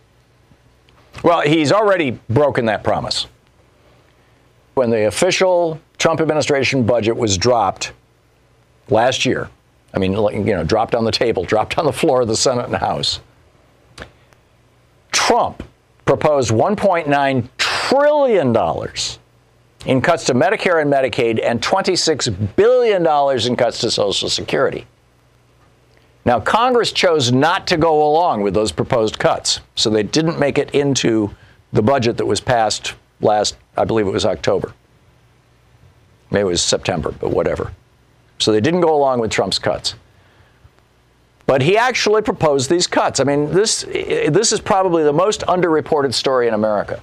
Well, 1.24 1.42
he's 1.42 1.72
already 1.72 2.20
broken 2.30 2.66
that 2.66 2.84
promise. 2.84 3.28
When 4.76 4.90
the 4.90 5.08
official 5.08 5.80
Trump 5.98 6.22
administration 6.22 6.86
budget 6.86 7.16
was 7.16 7.38
dropped 7.38 7.94
last 8.90 9.26
year, 9.26 9.50
I 9.94 10.00
mean, 10.00 10.12
you 10.12 10.44
know, 10.44 10.64
dropped 10.64 10.94
on 10.94 11.06
the 11.06 11.12
table, 11.12 11.44
dropped 11.46 11.78
on 11.78 11.86
the 11.86 11.94
floor 11.94 12.22
of 12.22 12.28
the 12.28 12.36
Senate 12.36 12.66
and 12.66 12.76
House, 12.76 13.20
Trump 15.12 15.64
proposed 16.06 16.52
$1.9 16.52 17.50
trillion 17.58 18.48
in 19.86 20.02
cuts 20.02 20.26
to 20.26 20.34
Medicare 20.34 20.82
and 20.82 20.92
Medicaid 20.92 21.40
and 21.44 21.62
$26 21.62 22.56
billion 22.56 23.48
in 23.48 23.56
cuts 23.56 23.80
to 23.80 23.90
Social 23.90 24.30
Security. 24.30 24.86
Now, 26.26 26.40
Congress 26.40 26.92
chose 26.92 27.32
not 27.32 27.68
to 27.68 27.78
go 27.78 28.04
along 28.08 28.42
with 28.42 28.56
those 28.56 28.72
proposed 28.72 29.20
cuts, 29.20 29.60
so 29.76 29.92
they 29.92 30.04
didn't 30.04 30.40
make 30.40 30.58
it 30.58 30.72
into 30.72 31.30
the 31.72 31.84
budget 31.84 32.18
that 32.18 32.26
was 32.26 32.42
passed 32.42 32.96
last, 33.22 33.56
I 33.78 33.86
believe 33.86 34.08
it 34.08 34.12
was 34.12 34.26
October. 34.26 34.74
Maybe 36.32 36.42
it 36.42 36.46
was 36.46 36.64
September, 36.64 37.12
but 37.12 37.30
whatever. 37.30 37.72
So 38.40 38.52
they 38.52 38.60
didn't 38.60 38.82
go 38.82 38.96
along 38.96 39.20
with 39.20 39.32
Trump's 39.32 39.60
cuts. 39.60 39.94
But 41.46 41.62
he 41.62 41.78
actually 41.78 42.24
proposed 42.24 42.72
these 42.72 42.88
cuts. 42.88 43.20
I 43.20 43.24
mean, 43.24 43.52
this, 43.52 43.84
this 43.84 44.52
is 44.52 44.60
probably 44.60 45.04
the 45.04 45.14
most 45.14 45.42
underreported 45.42 46.14
story 46.14 46.48
in 46.48 46.56
America 46.56 47.02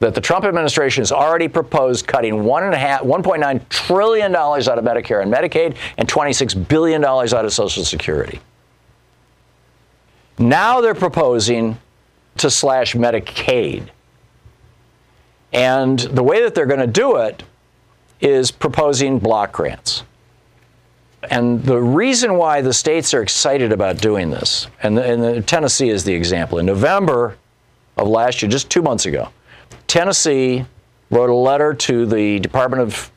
that 0.00 0.14
the 0.14 0.20
Trump 0.20 0.44
administration 0.44 1.00
has 1.02 1.10
already 1.10 1.48
proposed 1.48 2.06
cutting 2.06 2.34
$1.9 2.34 3.68
trillion 3.68 4.36
out 4.36 4.58
of 4.58 4.84
Medicare 4.84 5.22
and 5.22 5.32
Medicaid 5.32 5.76
and 5.96 6.08
$26 6.08 6.68
billion 6.68 7.04
out 7.04 7.32
of 7.32 7.52
Social 7.52 7.84
Security. 7.84 8.40
Now 10.38 10.80
they're 10.80 10.94
proposing 10.94 11.78
to 12.36 12.50
slash 12.50 12.94
Medicaid. 12.94 13.88
And 15.52 15.98
the 15.98 16.22
way 16.22 16.42
that 16.42 16.54
they're 16.54 16.66
going 16.66 16.80
to 16.80 16.86
do 16.86 17.16
it 17.16 17.42
is 18.20 18.50
proposing 18.50 19.18
block 19.18 19.52
grants. 19.52 20.04
And 21.30 21.64
the 21.64 21.80
reason 21.80 22.34
why 22.34 22.60
the 22.60 22.72
states 22.72 23.12
are 23.12 23.22
excited 23.22 23.72
about 23.72 24.00
doing 24.00 24.30
this, 24.30 24.68
and, 24.82 24.96
the, 24.96 25.04
and 25.04 25.22
the, 25.22 25.42
Tennessee 25.42 25.88
is 25.88 26.04
the 26.04 26.14
example. 26.14 26.58
In 26.58 26.66
November 26.66 27.36
of 27.96 28.06
last 28.06 28.40
year, 28.40 28.50
just 28.50 28.70
two 28.70 28.82
months 28.82 29.04
ago, 29.04 29.28
Tennessee 29.86 30.64
wrote 31.10 31.30
a 31.30 31.34
letter 31.34 31.74
to 31.74 32.06
the 32.06 32.38
Department 32.40 32.82
of 32.82 33.10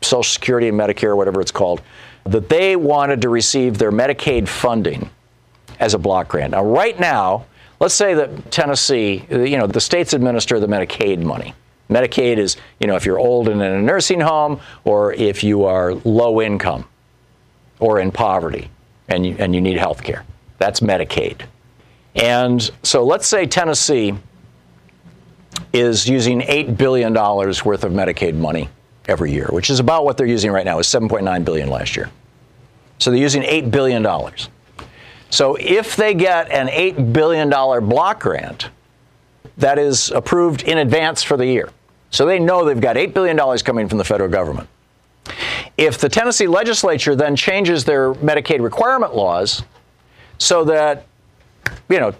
Social 0.00 0.22
Security 0.22 0.68
and 0.68 0.78
Medicare, 0.78 1.16
whatever 1.16 1.40
it's 1.40 1.50
called, 1.50 1.82
that 2.24 2.48
they 2.48 2.76
wanted 2.76 3.22
to 3.22 3.28
receive 3.28 3.78
their 3.78 3.92
Medicaid 3.92 4.48
funding 4.48 5.10
as 5.80 5.94
a 5.94 5.98
block 5.98 6.28
grant. 6.28 6.52
Now, 6.52 6.64
right 6.64 6.98
now, 6.98 7.46
let's 7.80 7.94
say 7.94 8.14
that 8.14 8.50
Tennessee, 8.50 9.24
you 9.30 9.56
know, 9.56 9.66
the 9.66 9.80
states 9.80 10.12
administer 10.12 10.58
the 10.60 10.66
Medicaid 10.66 11.22
money. 11.22 11.54
Medicaid 11.88 12.36
is, 12.36 12.56
you 12.80 12.86
know, 12.86 12.96
if 12.96 13.06
you're 13.06 13.18
old 13.18 13.48
and 13.48 13.62
in 13.62 13.72
a 13.72 13.80
nursing 13.80 14.20
home 14.20 14.60
or 14.84 15.14
if 15.14 15.42
you 15.42 15.64
are 15.64 15.94
low 15.94 16.42
income 16.42 16.84
or 17.80 18.00
in 18.00 18.12
poverty 18.12 18.68
and 19.08 19.24
you, 19.24 19.36
and 19.38 19.54
you 19.54 19.60
need 19.60 19.78
health 19.78 20.02
care. 20.02 20.24
That's 20.58 20.80
Medicaid. 20.80 21.42
And 22.14 22.70
so 22.82 23.04
let's 23.04 23.26
say 23.26 23.46
Tennessee 23.46 24.14
is 25.72 26.08
using 26.08 26.40
$8 26.40 26.76
billion 26.76 27.12
worth 27.14 27.84
of 27.84 27.92
Medicaid 27.92 28.34
money 28.34 28.68
every 29.06 29.32
year, 29.32 29.48
which 29.50 29.70
is 29.70 29.80
about 29.80 30.04
what 30.04 30.16
they're 30.16 30.26
using 30.26 30.50
right 30.50 30.64
now, 30.64 30.78
is 30.78 30.86
7.9 30.86 31.44
billion 31.44 31.68
last 31.68 31.96
year. 31.96 32.10
So 32.98 33.10
they're 33.10 33.20
using 33.20 33.42
$8 33.42 33.70
billion. 33.70 34.06
So 35.30 35.56
if 35.60 35.96
they 35.96 36.14
get 36.14 36.50
an 36.50 36.68
$8 36.68 37.12
billion 37.12 37.48
block 37.48 38.20
grant 38.20 38.70
that 39.56 39.78
is 39.78 40.10
approved 40.10 40.62
in 40.62 40.78
advance 40.78 41.22
for 41.22 41.36
the 41.36 41.46
year, 41.46 41.70
so 42.10 42.24
they 42.24 42.38
know 42.38 42.64
they've 42.64 42.80
got 42.80 42.96
$8 42.96 43.12
billion 43.12 43.58
coming 43.58 43.88
from 43.88 43.98
the 43.98 44.04
federal 44.04 44.30
government. 44.30 44.68
If 45.76 45.98
the 45.98 46.08
Tennessee 46.08 46.46
legislature 46.46 47.14
then 47.14 47.36
changes 47.36 47.84
their 47.84 48.14
Medicaid 48.14 48.60
requirement 48.62 49.14
laws 49.14 49.62
so 50.38 50.64
that, 50.64 51.06
you 51.88 52.00
know, 52.00 52.14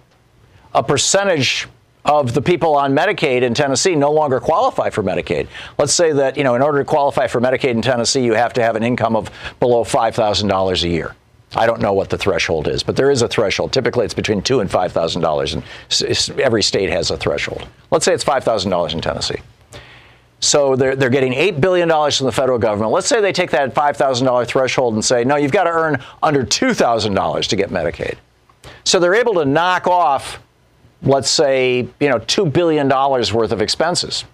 a 0.74 0.82
percentage 0.82 1.66
of 2.04 2.32
the 2.34 2.42
people 2.42 2.76
on 2.76 2.94
Medicaid 2.94 3.42
in 3.42 3.54
Tennessee 3.54 3.94
no 3.94 4.12
longer 4.12 4.40
qualify 4.40 4.90
for 4.90 5.02
Medicaid. 5.02 5.48
Let's 5.78 5.92
say 5.92 6.12
that, 6.12 6.36
you 6.36 6.44
know, 6.44 6.54
in 6.54 6.62
order 6.62 6.78
to 6.78 6.84
qualify 6.84 7.26
for 7.26 7.40
Medicaid 7.40 7.70
in 7.70 7.82
Tennessee, 7.82 8.24
you 8.24 8.34
have 8.34 8.52
to 8.54 8.62
have 8.62 8.76
an 8.76 8.82
income 8.82 9.16
of 9.16 9.30
below 9.60 9.84
$5,000 9.84 10.82
a 10.82 10.88
year. 10.88 11.14
I 11.56 11.66
don't 11.66 11.80
know 11.80 11.94
what 11.94 12.10
the 12.10 12.18
threshold 12.18 12.68
is, 12.68 12.82
but 12.82 12.96
there 12.96 13.10
is 13.10 13.22
a 13.22 13.28
threshold. 13.28 13.72
Typically, 13.72 14.04
it's 14.04 14.14
between 14.14 14.42
two 14.42 14.60
and 14.60 14.70
five 14.70 14.92
thousand 14.92 15.22
dollars, 15.22 15.54
and 15.54 15.62
every 16.38 16.62
state 16.62 16.90
has 16.90 17.10
a 17.10 17.16
threshold. 17.16 17.66
Let's 17.90 18.04
say 18.04 18.12
it's 18.12 18.22
five 18.22 18.44
thousand 18.44 18.70
dollars 18.70 18.92
in 18.92 19.00
Tennessee. 19.00 19.40
So 20.40 20.76
they're, 20.76 20.94
they're 20.94 21.10
getting 21.10 21.32
$8 21.32 21.60
billion 21.60 21.88
from 21.88 22.26
the 22.26 22.32
federal 22.32 22.58
government. 22.58 22.92
Let's 22.92 23.08
say 23.08 23.20
they 23.20 23.32
take 23.32 23.50
that 23.50 23.74
$5,000 23.74 24.46
threshold 24.46 24.94
and 24.94 25.04
say, 25.04 25.24
no, 25.24 25.34
you've 25.36 25.52
got 25.52 25.64
to 25.64 25.70
earn 25.70 26.00
under 26.22 26.44
$2,000 26.44 27.46
to 27.46 27.56
get 27.56 27.70
Medicaid. 27.70 28.16
So 28.84 29.00
they're 29.00 29.16
able 29.16 29.34
to 29.34 29.44
knock 29.44 29.88
off, 29.88 30.38
let's 31.02 31.30
say, 31.30 31.88
you 32.00 32.08
know, 32.08 32.18
$2 32.18 32.52
billion 32.52 32.88
worth 32.88 33.52
of 33.52 33.62
expenses. 33.62 34.24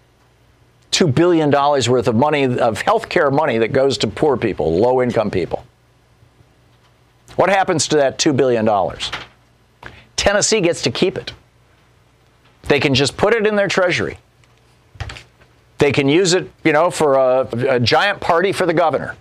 $2 0.93 1.13
billion 1.13 1.51
worth 1.51 2.09
of 2.09 2.15
money, 2.15 2.45
of 2.59 2.81
health 2.83 3.09
care 3.09 3.31
money 3.31 3.59
that 3.59 3.73
goes 3.73 3.99
to 3.99 4.07
poor 4.07 4.37
people, 4.37 4.79
low 4.79 5.03
income 5.03 5.31
people. 5.31 5.65
What 7.37 7.51
happens 7.51 7.89
to 7.89 7.97
that 7.97 8.19
$2 8.19 8.37
billion? 8.37 8.69
Tennessee 10.17 10.61
gets 10.61 10.83
to 10.83 10.91
keep 10.91 11.19
it. 11.19 11.33
They 12.69 12.81
can 12.81 12.95
just 12.95 13.17
put 13.17 13.35
it 13.35 13.47
in 13.47 13.57
their 13.57 13.69
treasury. 13.69 14.19
They 15.79 15.93
can 15.93 16.09
use 16.09 16.33
it, 16.33 16.51
you 16.63 16.73
know, 16.73 16.91
for 16.91 17.17
a, 17.17 17.49
a 17.69 17.81
giant 17.81 18.21
party 18.21 18.53
for 18.53 18.65
the 18.65 18.73
governor. 18.73 19.17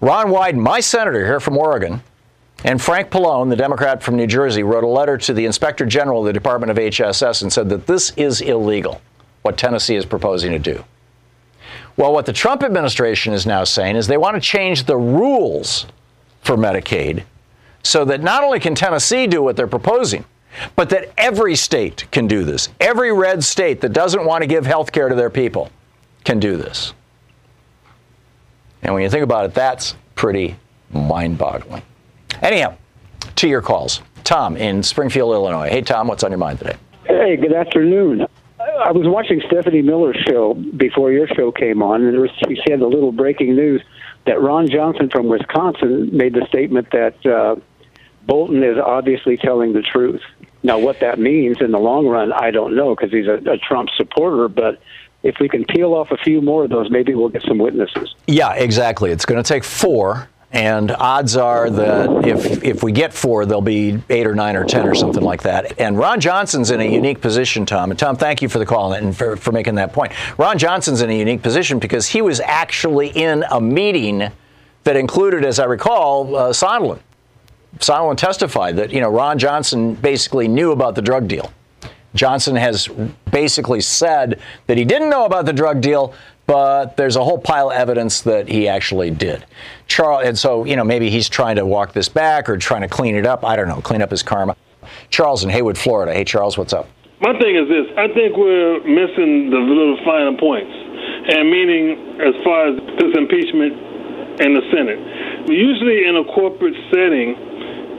Ron 0.00 0.28
Wyden, 0.28 0.58
my 0.58 0.80
senator 0.80 1.24
here 1.24 1.40
from 1.40 1.58
Oregon, 1.58 2.02
and 2.64 2.80
Frank 2.80 3.10
Pallone, 3.10 3.50
the 3.50 3.56
Democrat 3.56 4.02
from 4.02 4.16
New 4.16 4.26
Jersey, 4.26 4.62
wrote 4.62 4.84
a 4.84 4.88
letter 4.88 5.18
to 5.18 5.34
the 5.34 5.44
Inspector 5.44 5.84
General 5.86 6.20
of 6.20 6.26
the 6.26 6.32
Department 6.32 6.70
of 6.70 6.76
HHS 6.76 7.42
and 7.42 7.52
said 7.52 7.68
that 7.70 7.86
this 7.86 8.12
is 8.16 8.40
illegal, 8.40 9.00
what 9.42 9.58
Tennessee 9.58 9.96
is 9.96 10.06
proposing 10.06 10.52
to 10.52 10.58
do. 10.58 10.84
Well, 11.96 12.12
what 12.12 12.26
the 12.26 12.32
Trump 12.32 12.62
administration 12.62 13.32
is 13.32 13.46
now 13.46 13.64
saying 13.64 13.96
is 13.96 14.06
they 14.06 14.16
want 14.16 14.34
to 14.36 14.40
change 14.40 14.84
the 14.84 14.96
rules 14.96 15.86
for 16.42 16.56
Medicaid 16.56 17.24
so 17.82 18.04
that 18.04 18.22
not 18.22 18.44
only 18.44 18.60
can 18.60 18.74
Tennessee 18.74 19.26
do 19.26 19.42
what 19.42 19.56
they're 19.56 19.66
proposing, 19.66 20.24
but 20.76 20.90
that 20.90 21.12
every 21.18 21.56
state 21.56 22.06
can 22.10 22.26
do 22.26 22.44
this. 22.44 22.68
Every 22.80 23.12
red 23.12 23.42
state 23.42 23.80
that 23.80 23.92
doesn't 23.92 24.24
want 24.24 24.42
to 24.42 24.46
give 24.46 24.66
health 24.66 24.92
care 24.92 25.08
to 25.08 25.14
their 25.14 25.30
people 25.30 25.70
can 26.24 26.38
do 26.38 26.56
this. 26.56 26.92
And 28.82 28.94
when 28.94 29.02
you 29.02 29.10
think 29.10 29.24
about 29.24 29.46
it, 29.46 29.54
that's 29.54 29.94
pretty 30.14 30.56
mind 30.92 31.38
boggling. 31.38 31.82
Anyhow, 32.42 32.74
to 33.36 33.48
your 33.48 33.62
calls. 33.62 34.02
Tom 34.24 34.56
in 34.56 34.82
Springfield, 34.82 35.32
Illinois. 35.32 35.68
Hey, 35.68 35.80
Tom, 35.80 36.08
what's 36.08 36.24
on 36.24 36.32
your 36.32 36.38
mind 36.38 36.58
today? 36.58 36.76
Hey, 37.04 37.36
good 37.36 37.52
afternoon. 37.52 38.26
I 38.58 38.90
was 38.90 39.06
watching 39.06 39.40
Stephanie 39.46 39.82
Miller's 39.82 40.16
show 40.28 40.54
before 40.54 41.12
your 41.12 41.28
show 41.28 41.52
came 41.52 41.82
on, 41.82 42.02
and 42.02 42.30
she 42.48 42.60
said 42.66 42.80
a 42.80 42.86
little 42.86 43.12
breaking 43.12 43.54
news 43.54 43.82
that 44.26 44.40
Ron 44.40 44.68
Johnson 44.68 45.08
from 45.08 45.28
Wisconsin 45.28 46.10
made 46.16 46.34
the 46.34 46.44
statement 46.48 46.90
that 46.90 47.24
uh, 47.26 47.56
Bolton 48.26 48.62
is 48.64 48.76
obviously 48.78 49.36
telling 49.36 49.72
the 49.72 49.82
truth. 49.82 50.22
Now, 50.64 50.78
what 50.78 51.00
that 51.00 51.18
means 51.18 51.60
in 51.60 51.70
the 51.70 51.78
long 51.78 52.06
run, 52.06 52.32
I 52.32 52.50
don't 52.50 52.74
know 52.74 52.94
because 52.94 53.12
he's 53.12 53.26
a, 53.26 53.34
a 53.50 53.58
Trump 53.58 53.88
supporter, 53.96 54.48
but 54.48 54.80
if 55.22 55.36
we 55.40 55.48
can 55.48 55.64
peel 55.64 55.94
off 55.94 56.10
a 56.10 56.16
few 56.16 56.40
more 56.40 56.64
of 56.64 56.70
those, 56.70 56.90
maybe 56.90 57.14
we'll 57.14 57.28
get 57.28 57.42
some 57.42 57.58
witnesses. 57.58 58.14
Yeah, 58.26 58.52
exactly. 58.54 59.10
It's 59.10 59.24
going 59.24 59.42
to 59.42 59.46
take 59.46 59.64
four, 59.64 60.28
and 60.52 60.90
odds 60.90 61.34
are 61.36 61.70
that 61.70 62.26
if 62.26 62.62
if 62.62 62.82
we 62.82 62.92
get 62.92 63.14
four, 63.14 63.46
there'll 63.46 63.62
be 63.62 64.02
eight 64.10 64.26
or 64.26 64.34
nine 64.34 64.54
or 64.54 64.64
ten 64.64 64.86
or 64.86 64.94
something 64.94 65.22
like 65.22 65.42
that. 65.42 65.80
And 65.80 65.96
Ron 65.96 66.20
Johnson's 66.20 66.70
in 66.70 66.80
a 66.80 66.84
unique 66.84 67.22
position, 67.22 67.64
Tom. 67.64 67.90
And 67.90 67.98
Tom, 67.98 68.16
thank 68.16 68.42
you 68.42 68.50
for 68.50 68.58
the 68.58 68.66
call 68.66 68.92
and 68.92 69.16
for, 69.16 69.36
for 69.36 69.50
making 69.50 69.76
that 69.76 69.94
point. 69.94 70.12
Ron 70.38 70.58
Johnson's 70.58 71.00
in 71.00 71.08
a 71.08 71.18
unique 71.18 71.42
position 71.42 71.78
because 71.78 72.06
he 72.06 72.20
was 72.20 72.38
actually 72.40 73.08
in 73.08 73.44
a 73.50 73.60
meeting 73.60 74.30
that 74.84 74.96
included, 74.96 75.44
as 75.44 75.58
I 75.58 75.64
recall, 75.64 76.36
uh, 76.36 76.50
Sondland. 76.50 77.00
Sondland 77.78 78.18
testified 78.18 78.76
that 78.76 78.92
you 78.92 79.00
know 79.00 79.08
Ron 79.08 79.38
Johnson 79.38 79.94
basically 79.94 80.48
knew 80.48 80.72
about 80.72 80.94
the 80.94 81.02
drug 81.02 81.28
deal. 81.28 81.50
Johnson 82.14 82.56
has 82.56 82.88
basically 83.30 83.80
said 83.80 84.38
that 84.66 84.76
he 84.76 84.84
didn't 84.84 85.08
know 85.08 85.24
about 85.24 85.46
the 85.46 85.52
drug 85.52 85.80
deal, 85.80 86.12
but 86.46 86.96
there's 86.96 87.16
a 87.16 87.24
whole 87.24 87.38
pile 87.38 87.70
of 87.70 87.76
evidence 87.76 88.20
that 88.22 88.48
he 88.48 88.68
actually 88.68 89.10
did. 89.10 89.46
Charles, 89.92 90.24
and 90.24 90.38
so 90.38 90.64
you 90.64 90.76
know 90.76 90.84
maybe 90.84 91.10
he's 91.10 91.28
trying 91.28 91.56
to 91.56 91.66
walk 91.66 91.92
this 91.92 92.08
back 92.08 92.48
or 92.48 92.56
trying 92.56 92.82
to 92.82 92.88
clean 92.88 93.14
it 93.14 93.26
up. 93.26 93.44
I 93.44 93.56
don't 93.56 93.68
know, 93.68 93.80
clean 93.80 94.02
up 94.02 94.10
his 94.10 94.22
karma. 94.22 94.56
Charles 95.10 95.44
in 95.44 95.50
Haywood, 95.50 95.78
Florida. 95.78 96.12
Hey, 96.12 96.24
Charles, 96.24 96.58
what's 96.58 96.72
up? 96.72 96.88
My 97.20 97.38
thing 97.38 97.56
is 97.56 97.68
this: 97.68 97.86
I 97.96 98.08
think 98.08 98.36
we're 98.36 98.80
missing 98.82 99.50
the 99.50 99.60
little 99.60 99.98
finer 100.04 100.36
points, 100.36 100.72
and 101.36 101.50
meaning 101.50 102.18
as 102.20 102.34
far 102.42 102.68
as 102.68 102.76
this 102.98 103.12
impeachment 103.16 104.40
and 104.40 104.56
the 104.56 104.64
Senate. 104.72 104.98
Usually, 105.46 106.08
in 106.08 106.16
a 106.16 106.24
corporate 106.32 106.74
setting 106.90 107.52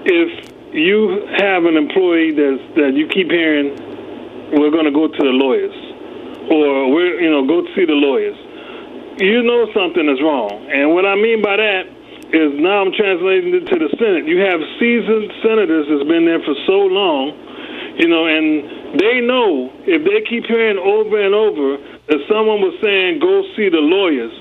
if 0.05 0.51
you 0.73 1.23
have 1.39 1.63
an 1.65 1.77
employee 1.77 2.31
that 2.35 2.57
that 2.75 2.91
you 2.93 3.07
keep 3.07 3.31
hearing, 3.31 3.71
we're 4.51 4.71
going 4.71 4.85
to 4.85 4.91
go 4.91 5.07
to 5.07 5.21
the 5.23 5.31
lawyers, 5.31 5.75
or 6.51 6.91
we're 6.91 7.21
you 7.21 7.31
know 7.31 7.47
go 7.47 7.63
see 7.75 7.85
the 7.85 7.95
lawyers, 7.95 8.35
you 9.17 9.43
know 9.43 9.67
something 9.73 10.07
is 10.09 10.21
wrong. 10.21 10.69
And 10.71 10.93
what 10.93 11.05
I 11.05 11.15
mean 11.15 11.41
by 11.41 11.57
that 11.57 11.83
is 12.33 12.49
now 12.57 12.81
I'm 12.81 12.93
translating 12.93 13.53
it 13.53 13.65
to 13.69 13.77
the 13.77 13.89
Senate. 14.01 14.25
You 14.25 14.41
have 14.41 14.59
seasoned 14.79 15.29
senators 15.45 15.85
that's 15.89 16.07
been 16.09 16.25
there 16.25 16.41
for 16.41 16.55
so 16.65 16.89
long, 16.89 17.37
you 18.01 18.09
know, 18.09 18.25
and 18.25 18.97
they 18.99 19.21
know 19.21 19.69
if 19.85 20.01
they 20.01 20.25
keep 20.25 20.45
hearing 20.45 20.81
over 20.81 21.21
and 21.21 21.33
over 21.33 21.77
that 22.09 22.19
someone 22.27 22.61
was 22.61 22.73
saying 22.81 23.19
go 23.19 23.45
see 23.55 23.69
the 23.69 23.81
lawyers 23.81 24.33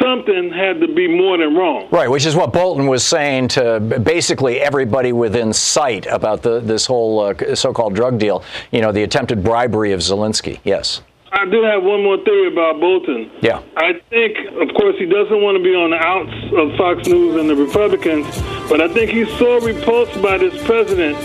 something 0.00 0.50
had 0.50 0.80
to 0.80 0.88
be 0.88 1.08
more 1.08 1.38
than 1.38 1.54
wrong. 1.54 1.88
Right, 1.90 2.08
which 2.08 2.26
is 2.26 2.36
what 2.36 2.52
Bolton 2.52 2.86
was 2.86 3.04
saying 3.04 3.48
to 3.48 3.80
basically 3.80 4.60
everybody 4.60 5.12
within 5.12 5.52
sight 5.52 6.06
about 6.06 6.42
the, 6.42 6.60
this 6.60 6.86
whole 6.86 7.20
uh, 7.20 7.54
so-called 7.54 7.94
drug 7.94 8.18
deal. 8.18 8.44
You 8.70 8.80
know, 8.80 8.92
the 8.92 9.02
attempted 9.02 9.42
bribery 9.42 9.92
of 9.92 10.00
Zelensky. 10.00 10.60
Yes. 10.64 11.02
I 11.34 11.46
do 11.46 11.62
have 11.64 11.82
one 11.82 12.04
more 12.04 12.16
theory 12.22 12.46
about 12.46 12.78
Bolton. 12.78 13.28
Yeah. 13.42 13.60
I 13.76 13.94
think, 14.08 14.38
of 14.54 14.68
course, 14.76 14.94
he 14.98 15.06
doesn't 15.06 15.42
want 15.42 15.58
to 15.58 15.62
be 15.62 15.74
on 15.74 15.90
the 15.90 15.98
outs 15.98 16.32
of 16.54 16.78
Fox 16.78 17.08
News 17.08 17.34
and 17.40 17.50
the 17.50 17.56
Republicans, 17.56 18.24
but 18.70 18.80
I 18.80 18.86
think 18.86 19.10
he's 19.10 19.28
so 19.36 19.58
repulsed 19.58 20.22
by 20.22 20.38
this 20.38 20.54
president 20.62 21.18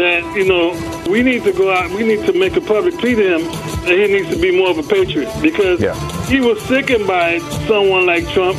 that, 0.00 0.24
you 0.34 0.48
know, 0.48 0.72
we 1.10 1.22
need 1.22 1.44
to 1.44 1.52
go 1.52 1.70
out, 1.70 1.90
we 1.90 2.06
need 2.06 2.24
to 2.24 2.32
make 2.32 2.56
a 2.56 2.60
public 2.62 2.96
plea 2.98 3.14
to 3.16 3.36
him 3.36 3.42
that 3.84 3.98
he 3.98 4.06
needs 4.08 4.30
to 4.30 4.40
be 4.40 4.56
more 4.56 4.70
of 4.70 4.78
a 4.78 4.82
patriot 4.82 5.30
because 5.42 5.78
yeah. 5.78 5.94
he 6.26 6.40
was 6.40 6.60
sickened 6.62 7.06
by 7.06 7.38
someone 7.68 8.06
like 8.06 8.26
Trump, 8.30 8.56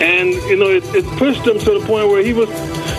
and, 0.00 0.30
you 0.48 0.56
know, 0.56 0.68
it, 0.70 0.84
it 0.94 1.04
pushed 1.18 1.46
him 1.46 1.58
to 1.58 1.78
the 1.78 1.86
point 1.86 2.08
where 2.08 2.22
he 2.22 2.32
was 2.32 2.48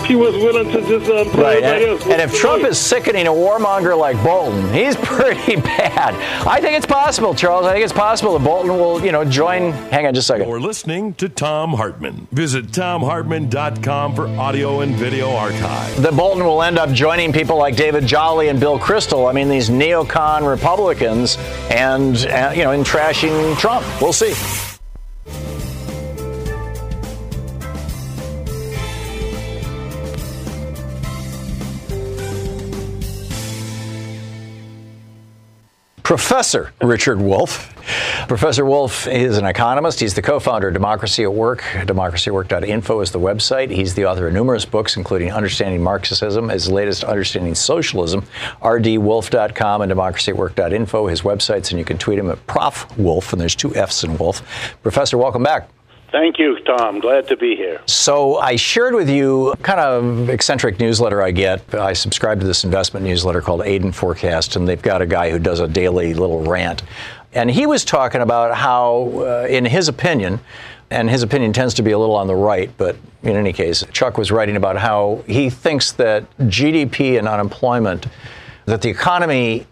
he 0.06 0.16
was 0.16 0.34
willing 0.34 0.70
to 0.72 0.80
just 0.88 1.06
put 1.30 1.40
Right, 1.40 1.62
and, 1.62 1.84
else. 1.84 2.02
and 2.06 2.20
if 2.20 2.34
Trump 2.34 2.64
is 2.64 2.76
sickening 2.78 3.28
a 3.28 3.30
warmonger 3.30 3.96
like 3.96 4.20
Bolton, 4.24 4.72
he's 4.74 4.96
pretty 5.02 5.54
bad. 5.56 6.14
I 6.46 6.60
think 6.60 6.76
it's 6.76 6.86
possible, 6.86 7.32
Charles. 7.32 7.64
I 7.64 7.72
think 7.72 7.84
it's 7.84 7.92
possible 7.92 8.36
that 8.36 8.44
Bolton 8.44 8.72
will, 8.72 9.04
you 9.04 9.12
know, 9.12 9.24
join. 9.24 9.70
Hang 9.72 10.06
on 10.06 10.14
just 10.14 10.28
a 10.28 10.32
second. 10.34 10.48
We're 10.48 10.58
listening 10.58 11.14
to 11.14 11.28
Thom 11.28 11.74
Hartmann. 11.74 12.26
Visit 12.32 12.66
thomhartmann.com 12.72 14.14
for 14.16 14.26
audio 14.28 14.80
and 14.80 14.96
video 14.96 15.30
archive. 15.30 16.02
That 16.02 16.16
Bolton 16.16 16.44
will 16.44 16.62
end 16.62 16.78
up 16.78 16.90
joining 16.90 17.32
people 17.32 17.56
like 17.56 17.76
David 17.76 18.04
Jolly 18.06 18.48
and 18.48 18.58
Bill 18.58 18.80
Kristol. 18.80 19.28
I 19.30 19.32
mean, 19.32 19.48
these 19.48 19.70
neocon 19.70 20.48
Republicans, 20.48 21.36
and 21.70 22.16
uh, 22.26 22.52
you 22.54 22.64
know, 22.64 22.72
in 22.72 22.82
trashing 22.82 23.56
Trump. 23.58 23.86
We'll 24.02 24.12
see. 24.12 24.34
Professor 36.10 36.72
Richard 36.82 37.20
Wolff. 37.20 37.72
Professor 38.26 38.64
Wolff 38.64 39.06
is 39.06 39.38
an 39.38 39.44
economist. 39.44 40.00
He's 40.00 40.12
the 40.12 40.20
co 40.20 40.40
founder 40.40 40.66
of 40.66 40.74
Democracy 40.74 41.22
at 41.22 41.32
Work. 41.32 41.60
DemocracyAtWork.info 41.60 43.00
is 43.00 43.12
the 43.12 43.20
website. 43.20 43.70
He's 43.70 43.94
the 43.94 44.06
author 44.06 44.26
of 44.26 44.32
numerous 44.32 44.64
books, 44.64 44.96
including 44.96 45.30
Understanding 45.30 45.84
Marxism, 45.84 46.48
his 46.48 46.68
latest 46.68 47.04
Understanding 47.04 47.54
Socialism, 47.54 48.26
rdwolff.com, 48.60 49.82
and 49.82 49.92
DemocracyAtWork.info, 49.92 51.06
his 51.06 51.22
websites, 51.22 51.70
and 51.70 51.78
you 51.78 51.84
can 51.84 51.96
tweet 51.96 52.18
him 52.18 52.28
at 52.28 52.44
Prof 52.48 52.98
Wolff, 52.98 53.32
and 53.32 53.40
there's 53.40 53.54
two 53.54 53.72
F's 53.76 54.02
in 54.02 54.18
Wolff. 54.18 54.42
Professor, 54.82 55.16
welcome 55.16 55.44
back. 55.44 55.68
Thank 56.10 56.38
you, 56.38 56.58
Thom. 56.64 56.98
Glad 56.98 57.28
to 57.28 57.36
be 57.36 57.54
here. 57.54 57.80
So 57.86 58.36
I 58.38 58.56
shared 58.56 58.94
with 58.94 59.08
you 59.08 59.54
kind 59.62 59.78
of 59.78 60.28
eccentric 60.28 60.80
newsletter 60.80 61.22
I 61.22 61.30
get. 61.30 61.74
I 61.74 61.92
subscribe 61.92 62.40
to 62.40 62.46
this 62.46 62.64
investment 62.64 63.06
newsletter 63.06 63.40
called 63.40 63.62
Aden 63.62 63.92
Forecast, 63.92 64.56
and 64.56 64.66
they've 64.66 64.82
got 64.82 65.02
a 65.02 65.06
guy 65.06 65.30
who 65.30 65.38
does 65.38 65.60
a 65.60 65.68
daily 65.68 66.14
little 66.14 66.42
rant. 66.42 66.82
And 67.32 67.48
he 67.48 67.66
was 67.66 67.84
talking 67.84 68.22
about 68.22 68.56
how, 68.56 69.12
uh, 69.16 69.46
in 69.48 69.64
his 69.64 69.86
opinion, 69.86 70.40
and 70.90 71.08
his 71.08 71.22
opinion 71.22 71.52
tends 71.52 71.74
to 71.74 71.82
be 71.82 71.92
a 71.92 71.98
little 71.98 72.16
on 72.16 72.26
the 72.26 72.34
right, 72.34 72.70
but 72.76 72.96
in 73.22 73.36
any 73.36 73.52
case, 73.52 73.84
Chuck 73.92 74.18
was 74.18 74.32
writing 74.32 74.56
about 74.56 74.76
how 74.76 75.22
he 75.28 75.48
thinks 75.48 75.92
that 75.92 76.24
GDP 76.38 77.18
and 77.18 77.28
unemployment, 77.28 78.08
that 78.66 78.82
the 78.82 78.88
economy 78.88 79.66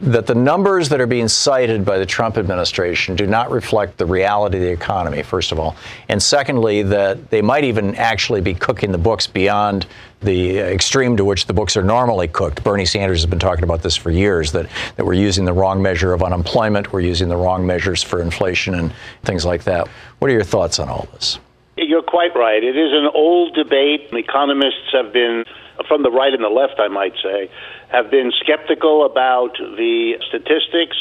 that 0.00 0.26
the 0.26 0.34
numbers 0.34 0.88
that 0.90 1.00
are 1.00 1.06
being 1.06 1.26
cited 1.26 1.84
by 1.84 1.98
the 1.98 2.06
Trump 2.06 2.38
administration 2.38 3.16
do 3.16 3.26
not 3.26 3.50
reflect 3.50 3.96
the 3.96 4.06
reality 4.06 4.56
of 4.58 4.62
the 4.62 4.70
economy, 4.70 5.22
first 5.22 5.50
of 5.50 5.58
all. 5.58 5.76
And 6.08 6.22
secondly, 6.22 6.82
that 6.84 7.30
they 7.30 7.42
might 7.42 7.64
even 7.64 7.96
actually 7.96 8.40
be 8.40 8.54
cooking 8.54 8.92
the 8.92 8.98
books 8.98 9.26
beyond 9.26 9.86
the 10.20 10.58
extreme 10.58 11.16
to 11.16 11.24
which 11.24 11.46
the 11.46 11.52
books 11.52 11.76
are 11.76 11.82
normally 11.82 12.28
cooked. 12.28 12.62
Bernie 12.62 12.86
Sanders 12.86 13.20
has 13.20 13.26
been 13.26 13.38
talking 13.38 13.64
about 13.64 13.82
this 13.82 13.96
for 13.96 14.10
years 14.10 14.52
that, 14.52 14.68
that 14.96 15.04
we're 15.04 15.14
using 15.14 15.44
the 15.44 15.52
wrong 15.52 15.82
measure 15.82 16.12
of 16.12 16.22
unemployment, 16.22 16.92
we're 16.92 17.00
using 17.00 17.28
the 17.28 17.36
wrong 17.36 17.66
measures 17.66 18.02
for 18.02 18.20
inflation 18.20 18.74
and 18.74 18.92
things 19.24 19.44
like 19.44 19.64
that. 19.64 19.88
What 20.18 20.30
are 20.30 20.34
your 20.34 20.44
thoughts 20.44 20.78
on 20.78 20.88
all 20.88 21.08
this? 21.12 21.38
You're 21.76 22.02
quite 22.02 22.34
right. 22.34 22.62
It 22.62 22.76
is 22.76 22.92
an 22.92 23.08
old 23.14 23.54
debate. 23.54 24.08
Economists 24.12 24.92
have 24.92 25.12
been, 25.12 25.44
from 25.86 26.02
the 26.02 26.10
right 26.10 26.32
and 26.32 26.42
the 26.42 26.48
left, 26.48 26.80
I 26.80 26.88
might 26.88 27.14
say, 27.22 27.50
have 27.88 28.10
been 28.10 28.32
skeptical 28.40 29.04
about 29.04 29.56
the 29.58 30.18
statistics, 30.28 30.96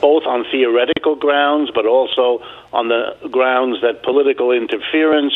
both 0.00 0.24
on 0.26 0.44
theoretical 0.50 1.16
grounds, 1.16 1.70
but 1.74 1.86
also 1.86 2.44
on 2.72 2.88
the 2.88 3.16
grounds 3.30 3.80
that 3.82 4.02
political 4.02 4.52
interference 4.52 5.34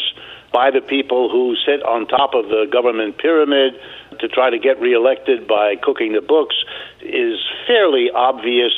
by 0.53 0.71
the 0.71 0.83
people 0.83 1.31
who 1.31 1.57
sit 1.65 1.83
on 1.83 2.07
top 2.07 2.35
of 2.35 2.47
the 2.49 2.69
government 2.71 3.17
pyramid 3.19 3.75
to 4.21 4.29
try 4.29 4.51
to 4.51 4.59
get 4.59 4.81
reelected 4.81 5.49
by 5.49 5.77
cooking 5.77 6.13
the 6.13 6.21
books 6.21 6.55
is 7.01 7.41
fairly 7.67 8.11
obvious. 8.15 8.73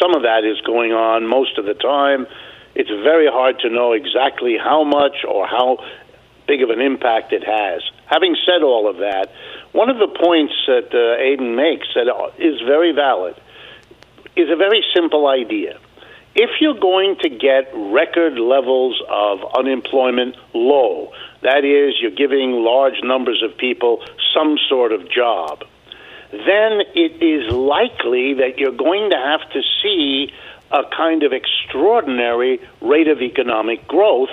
Some 0.00 0.14
of 0.14 0.22
that 0.22 0.44
is 0.44 0.60
going 0.60 0.92
on 0.92 1.26
most 1.26 1.56
of 1.56 1.64
the 1.64 1.74
time. 1.74 2.26
It's 2.74 2.90
very 2.90 3.26
hard 3.26 3.58
to 3.60 3.70
know 3.70 3.92
exactly 3.92 4.58
how 4.62 4.84
much 4.84 5.24
or 5.26 5.46
how 5.46 5.78
big 6.46 6.62
of 6.62 6.70
an 6.70 6.80
impact 6.80 7.32
it 7.32 7.44
has. 7.44 7.82
Having 8.06 8.36
said 8.44 8.62
all 8.62 8.88
of 8.88 8.98
that, 8.98 9.32
one 9.74 9.90
of 9.90 9.98
the 9.98 10.06
points 10.06 10.54
that 10.68 10.94
uh, 10.94 11.20
Aden 11.20 11.56
makes 11.56 11.88
that 11.96 12.06
is 12.38 12.60
very 12.60 12.92
valid 12.92 13.34
is 14.36 14.48
a 14.48 14.54
very 14.54 14.84
simple 14.94 15.26
idea. 15.26 15.80
If 16.36 16.60
you're 16.60 16.78
going 16.78 17.16
to 17.22 17.28
get 17.28 17.74
record 17.74 18.38
levels 18.38 19.02
of 19.10 19.40
unemployment 19.58 20.36
low, 20.54 21.12
that 21.42 21.64
is, 21.64 21.94
you're 22.00 22.14
giving 22.14 22.52
large 22.52 23.02
numbers 23.02 23.42
of 23.42 23.58
people 23.58 24.04
some 24.32 24.58
sort 24.68 24.92
of 24.92 25.10
job, 25.10 25.64
then 26.30 26.80
it 26.94 27.20
is 27.20 27.52
likely 27.52 28.34
that 28.34 28.58
you're 28.58 28.78
going 28.78 29.10
to 29.10 29.16
have 29.16 29.42
to 29.50 29.60
see 29.82 30.32
a 30.70 30.82
kind 30.96 31.24
of 31.24 31.32
extraordinary 31.32 32.60
rate 32.80 33.08
of 33.08 33.20
economic 33.20 33.88
growth 33.88 34.30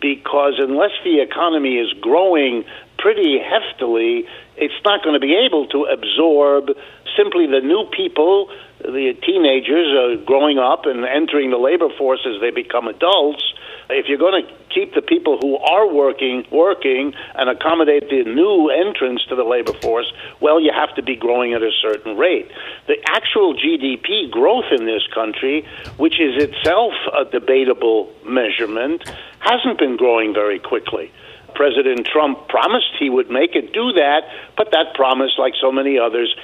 because 0.00 0.54
unless 0.58 0.92
the 1.02 1.20
economy 1.20 1.76
is 1.76 1.92
growing 2.00 2.64
pretty 3.06 3.38
heftily, 3.38 4.26
it's 4.56 4.74
not 4.84 5.00
going 5.04 5.14
to 5.14 5.20
be 5.20 5.38
able 5.46 5.68
to 5.68 5.84
absorb 5.84 6.70
simply 7.16 7.46
the 7.46 7.60
new 7.60 7.88
people, 7.96 8.50
the 8.80 9.14
teenagers 9.22 9.94
are 9.94 10.24
growing 10.24 10.58
up 10.58 10.86
and 10.86 11.04
entering 11.04 11.50
the 11.50 11.56
labor 11.56 11.86
force 11.96 12.26
as 12.26 12.40
they 12.40 12.50
become 12.50 12.88
adults. 12.88 13.44
If 13.88 14.06
you're 14.08 14.18
going 14.18 14.42
to 14.42 14.52
keep 14.74 14.92
the 14.96 15.02
people 15.02 15.38
who 15.40 15.56
are 15.56 15.86
working 15.86 16.48
working 16.50 17.14
and 17.36 17.48
accommodate 17.48 18.10
the 18.10 18.24
new 18.24 18.70
entrants 18.70 19.24
to 19.26 19.36
the 19.36 19.44
labor 19.44 19.74
force, 19.74 20.12
well, 20.40 20.60
you 20.60 20.72
have 20.74 20.92
to 20.96 21.02
be 21.04 21.14
growing 21.14 21.54
at 21.54 21.62
a 21.62 21.70
certain 21.80 22.16
rate. 22.16 22.50
The 22.88 22.96
actual 23.06 23.54
GDP 23.54 24.28
growth 24.32 24.72
in 24.72 24.84
this 24.84 25.06
country, 25.14 25.64
which 25.96 26.18
is 26.18 26.42
itself 26.42 26.92
a 27.16 27.24
debatable 27.24 28.12
measurement, 28.26 29.08
hasn't 29.38 29.78
been 29.78 29.96
growing 29.96 30.34
very 30.34 30.58
quickly. 30.58 31.12
President 31.56 32.06
Trump 32.06 32.48
promised 32.48 32.92
he 32.98 33.10
would 33.10 33.30
make 33.30 33.56
it 33.56 33.72
do 33.72 33.92
that, 33.92 34.28
but 34.56 34.70
that 34.72 34.94
promise, 34.94 35.32
like 35.38 35.54
so 35.60 35.72
many 35.72 35.98
others, 35.98 36.34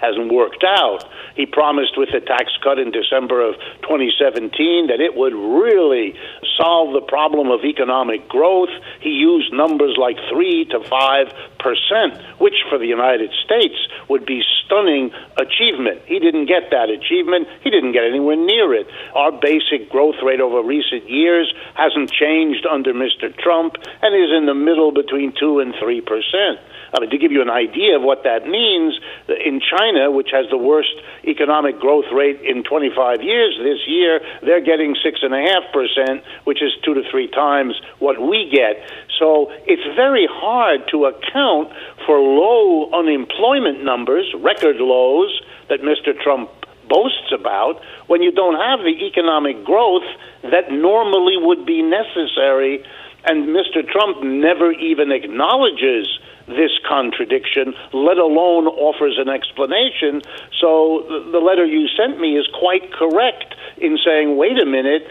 hasn't 0.00 0.32
worked 0.32 0.64
out. 0.64 1.04
He 1.34 1.46
promised 1.46 1.96
with 1.96 2.10
the 2.12 2.20
tax 2.20 2.50
cut 2.62 2.78
in 2.78 2.90
December 2.90 3.42
of 3.42 3.54
2017 3.82 4.88
that 4.88 5.00
it 5.00 5.14
would 5.14 5.34
really 5.34 6.14
solve 6.56 6.92
the 6.92 7.06
problem 7.06 7.50
of 7.50 7.64
economic 7.64 8.28
growth. 8.28 8.70
He 9.00 9.10
used 9.10 9.52
numbers 9.52 9.96
like 9.98 10.16
3 10.30 10.66
to 10.70 10.80
5 10.80 11.26
percent, 11.58 12.18
which 12.38 12.54
for 12.68 12.78
the 12.78 12.86
United 12.86 13.30
States 13.44 13.76
would 14.08 14.24
be 14.24 14.42
stunning 14.64 15.10
achievement. 15.36 16.02
He 16.06 16.18
didn't 16.18 16.46
get 16.46 16.70
that 16.70 16.90
achievement. 16.90 17.48
He 17.62 17.70
didn't 17.70 17.92
get 17.92 18.04
anywhere 18.04 18.36
near 18.36 18.74
it. 18.74 18.86
Our 19.14 19.32
basic 19.32 19.90
growth 19.90 20.16
rate 20.22 20.40
over 20.40 20.62
recent 20.62 21.08
years 21.08 21.52
hasn't 21.74 22.10
changed 22.10 22.66
under 22.66 22.92
Mr. 22.94 23.34
Trump 23.36 23.76
and 24.02 24.14
is 24.14 24.30
in 24.36 24.46
the 24.46 24.54
middle 24.54 24.92
between 24.92 25.32
2 25.38 25.60
and 25.60 25.74
3 25.78 26.00
percent. 26.02 26.60
I 26.92 27.00
mean, 27.00 27.10
to 27.10 27.18
give 27.18 27.32
you 27.32 27.42
an 27.42 27.50
idea 27.50 27.96
of 27.96 28.02
what 28.02 28.24
that 28.24 28.46
means, 28.46 28.98
in 29.28 29.60
China, 29.60 30.10
which 30.10 30.28
has 30.32 30.46
the 30.50 30.56
worst 30.56 30.94
economic 31.24 31.78
growth 31.78 32.06
rate 32.12 32.40
in 32.40 32.64
25 32.64 33.22
years 33.22 33.58
this 33.62 33.86
year, 33.86 34.20
they're 34.42 34.64
getting 34.64 34.94
6.5%, 34.94 36.22
which 36.44 36.62
is 36.62 36.72
two 36.84 36.94
to 36.94 37.02
three 37.10 37.28
times 37.28 37.74
what 37.98 38.20
we 38.20 38.48
get. 38.50 38.88
So 39.18 39.50
it's 39.66 39.84
very 39.96 40.26
hard 40.30 40.88
to 40.92 41.06
account 41.06 41.72
for 42.06 42.18
low 42.18 42.90
unemployment 42.92 43.84
numbers, 43.84 44.26
record 44.34 44.76
lows, 44.76 45.42
that 45.68 45.80
Mr. 45.80 46.18
Trump 46.18 46.50
boasts 46.88 47.32
about 47.32 47.82
when 48.06 48.22
you 48.22 48.32
don't 48.32 48.56
have 48.56 48.80
the 48.80 49.06
economic 49.06 49.62
growth 49.64 50.08
that 50.42 50.72
normally 50.72 51.36
would 51.36 51.66
be 51.66 51.82
necessary. 51.82 52.82
And 53.24 53.48
Mr. 53.48 53.86
Trump 53.86 54.22
never 54.22 54.72
even 54.72 55.12
acknowledges 55.12 56.08
this 56.48 56.72
contradiction, 56.88 57.74
let 57.92 58.18
alone 58.18 58.66
offers 58.66 59.18
an 59.18 59.28
explanation. 59.28 60.22
So 60.60 61.04
the 61.32 61.38
letter 61.38 61.64
you 61.64 61.88
sent 61.96 62.20
me 62.20 62.36
is 62.36 62.46
quite 62.58 62.92
correct 62.92 63.54
in 63.76 63.98
saying, 64.04 64.36
wait 64.36 64.58
a 64.58 64.66
minute, 64.66 65.06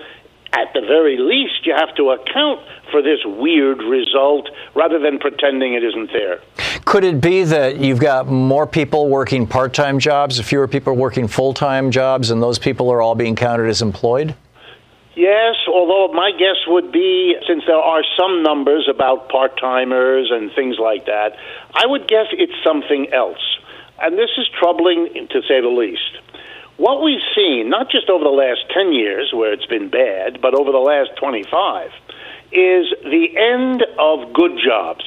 at 0.54 0.74
the 0.74 0.82
very 0.82 1.18
least, 1.18 1.66
you 1.66 1.74
have 1.76 1.94
to 1.96 2.12
account 2.12 2.62
for 2.90 3.02
this 3.02 3.20
weird 3.26 3.80
result 3.80 4.50
rather 4.76 4.98
than 4.98 5.20
pretending 5.20 5.74
it 5.74 5.84
isn't 5.84 6.12
there. 6.12 6.40
Could 6.86 7.04
it 7.04 7.20
be 7.20 7.44
that 7.44 7.78
you've 7.78 8.00
got 8.00 8.28
more 8.28 8.66
people 8.66 9.10
working 9.10 9.46
part 9.46 9.74
time 9.74 10.00
jobs, 10.00 10.40
fewer 10.40 10.68
people 10.68 10.96
working 10.96 11.28
full 11.28 11.54
time 11.54 11.92
jobs, 11.92 12.32
and 12.32 12.42
those 12.42 12.58
people 12.58 12.90
are 12.90 13.02
all 13.02 13.14
being 13.14 13.36
counted 13.36 13.68
as 13.68 13.82
employed? 13.82 14.36
Yes, 15.18 15.56
although 15.68 16.14
my 16.14 16.30
guess 16.30 16.62
would 16.68 16.92
be, 16.92 17.36
since 17.48 17.64
there 17.66 17.76
are 17.76 18.04
some 18.16 18.44
numbers 18.44 18.88
about 18.88 19.30
part 19.30 19.60
timers 19.60 20.30
and 20.32 20.52
things 20.54 20.78
like 20.78 21.08
that, 21.08 21.36
I 21.74 21.88
would 21.88 22.08
guess 22.08 22.28
it's 22.34 22.54
something 22.64 23.12
else. 23.12 23.42
And 24.00 24.16
this 24.16 24.30
is 24.38 24.48
troubling 24.60 25.10
to 25.32 25.42
say 25.42 25.60
the 25.60 25.74
least. 25.74 26.22
What 26.78 27.02
we've 27.02 27.26
seen, 27.36 27.68
not 27.68 27.90
just 27.90 28.12
over 28.12 28.24
the 28.24 28.30
last 28.30 28.70
10 28.70 28.94
years 28.94 29.32
where 29.34 29.52
it's 29.52 29.66
been 29.66 29.90
bad, 29.90 30.40
but 30.40 30.54
over 30.54 30.72
the 30.72 30.78
last 30.78 31.10
25, 31.18 31.90
is 32.52 32.86
the 33.02 33.28
end 33.36 33.84
of 33.98 34.34
good 34.34 34.60
jobs. 34.64 35.04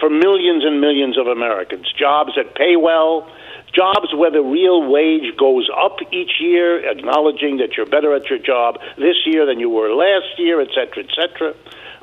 for 0.00 0.10
millions 0.10 0.64
and 0.64 0.80
millions 0.80 1.16
of 1.16 1.28
Americans. 1.28 1.86
Jobs 1.96 2.32
that 2.36 2.56
pay 2.56 2.74
well, 2.74 3.30
jobs 3.74 4.14
where 4.14 4.30
the 4.30 4.42
real 4.42 4.88
wage 4.88 5.36
goes 5.36 5.68
up 5.76 5.98
each 6.12 6.40
year, 6.40 6.88
acknowledging 6.88 7.58
that 7.58 7.76
you're 7.76 7.86
better 7.86 8.14
at 8.14 8.30
your 8.30 8.38
job 8.38 8.78
this 8.96 9.16
year 9.26 9.46
than 9.46 9.58
you 9.58 9.68
were 9.68 9.94
last 9.94 10.38
year, 10.38 10.60
et 10.60 10.68
cetera, 10.74 11.04
et 11.04 11.10
cetera. 11.14 11.54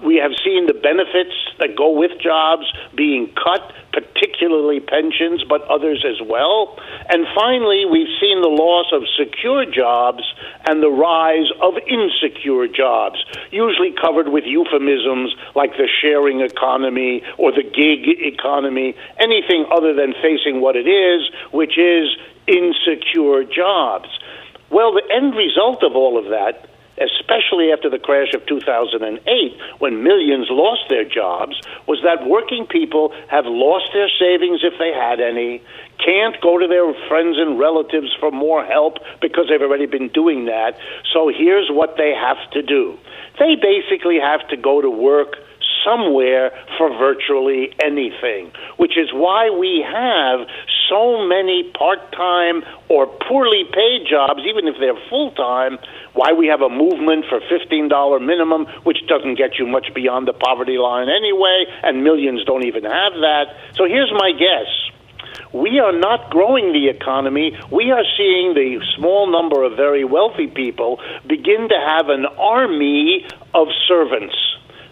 We 0.03 0.15
have 0.17 0.31
seen 0.43 0.65
the 0.65 0.73
benefits 0.73 1.35
that 1.59 1.75
go 1.77 1.91
with 1.91 2.11
jobs 2.19 2.65
being 2.95 3.31
cut, 3.37 3.61
particularly 3.93 4.79
pensions, 4.79 5.43
but 5.47 5.61
others 5.69 6.03
as 6.03 6.25
well. 6.25 6.79
And 7.07 7.27
finally, 7.35 7.85
we've 7.85 8.09
seen 8.19 8.41
the 8.41 8.49
loss 8.49 8.87
of 8.91 9.03
secure 9.13 9.65
jobs 9.65 10.23
and 10.65 10.81
the 10.81 10.89
rise 10.89 11.51
of 11.61 11.77
insecure 11.85 12.67
jobs, 12.67 13.23
usually 13.51 13.93
covered 13.93 14.29
with 14.29 14.43
euphemisms 14.45 15.35
like 15.55 15.77
the 15.77 15.87
sharing 16.01 16.41
economy 16.41 17.21
or 17.37 17.51
the 17.51 17.63
gig 17.63 18.09
economy, 18.25 18.95
anything 19.19 19.65
other 19.71 19.93
than 19.93 20.13
facing 20.21 20.61
what 20.61 20.75
it 20.75 20.89
is, 20.89 21.29
which 21.53 21.77
is 21.77 22.09
insecure 22.47 23.43
jobs. 23.43 24.09
Well, 24.71 24.93
the 24.93 25.03
end 25.13 25.35
result 25.35 25.83
of 25.83 25.95
all 25.95 26.17
of 26.17 26.31
that 26.31 26.70
especially 27.01 27.71
after 27.71 27.89
the 27.89 27.99
crash 27.99 28.33
of 28.33 28.45
2008, 28.45 29.25
when 29.79 30.03
millions 30.03 30.47
lost 30.49 30.85
their 30.89 31.05
jobs, 31.05 31.59
was 31.87 31.99
that 32.03 32.27
working 32.27 32.65
people 32.65 33.13
have 33.29 33.45
lost 33.45 33.89
their 33.93 34.09
savings 34.19 34.61
if 34.63 34.73
they 34.77 34.93
had 34.93 35.19
any, 35.19 35.61
can't 36.03 36.39
go 36.41 36.57
to 36.57 36.67
their 36.67 36.93
friends 37.07 37.37
and 37.37 37.59
relatives 37.59 38.13
for 38.19 38.31
more 38.31 38.65
help 38.65 38.97
because 39.21 39.45
they've 39.49 39.61
already 39.61 39.85
been 39.85 40.09
doing 40.09 40.45
that. 40.45 40.77
So 41.13 41.31
here's 41.33 41.69
what 41.69 41.97
they 41.97 42.13
have 42.13 42.39
to 42.51 42.61
do 42.61 42.97
they 43.39 43.55
basically 43.55 44.19
have 44.19 44.45
to 44.49 44.57
go 44.57 44.81
to 44.81 44.89
work 44.89 45.37
somewhere 45.85 46.51
for 46.77 46.89
virtually 46.97 47.73
anything, 47.83 48.51
which 48.77 48.97
is 48.97 49.11
why 49.13 49.49
we 49.49 49.85
have 49.85 50.47
so 50.89 51.25
many 51.25 51.71
part 51.77 52.11
time 52.11 52.63
or 52.89 53.07
poorly 53.27 53.63
paid 53.71 54.07
jobs, 54.09 54.41
even 54.47 54.67
if 54.67 54.75
they're 54.79 54.99
full 55.09 55.31
time. 55.31 55.77
Why 56.13 56.33
we 56.33 56.47
have 56.47 56.61
a 56.61 56.69
movement 56.69 57.25
for 57.29 57.39
$15 57.39 58.25
minimum, 58.25 58.65
which 58.83 58.97
doesn't 59.07 59.35
get 59.35 59.57
you 59.57 59.65
much 59.65 59.93
beyond 59.93 60.27
the 60.27 60.33
poverty 60.33 60.77
line 60.77 61.07
anyway, 61.07 61.65
and 61.83 62.03
millions 62.03 62.43
don't 62.45 62.65
even 62.65 62.83
have 62.83 63.13
that. 63.23 63.45
So 63.75 63.85
here's 63.85 64.11
my 64.11 64.31
guess 64.33 64.67
we 65.53 65.79
are 65.79 65.97
not 65.97 66.29
growing 66.29 66.71
the 66.71 66.87
economy. 66.89 67.57
We 67.71 67.91
are 67.91 68.03
seeing 68.17 68.53
the 68.53 68.81
small 68.97 69.31
number 69.31 69.63
of 69.63 69.75
very 69.75 70.03
wealthy 70.03 70.47
people 70.47 70.99
begin 71.27 71.67
to 71.69 71.75
have 71.75 72.09
an 72.09 72.25
army 72.25 73.25
of 73.53 73.67
servants. 73.87 74.35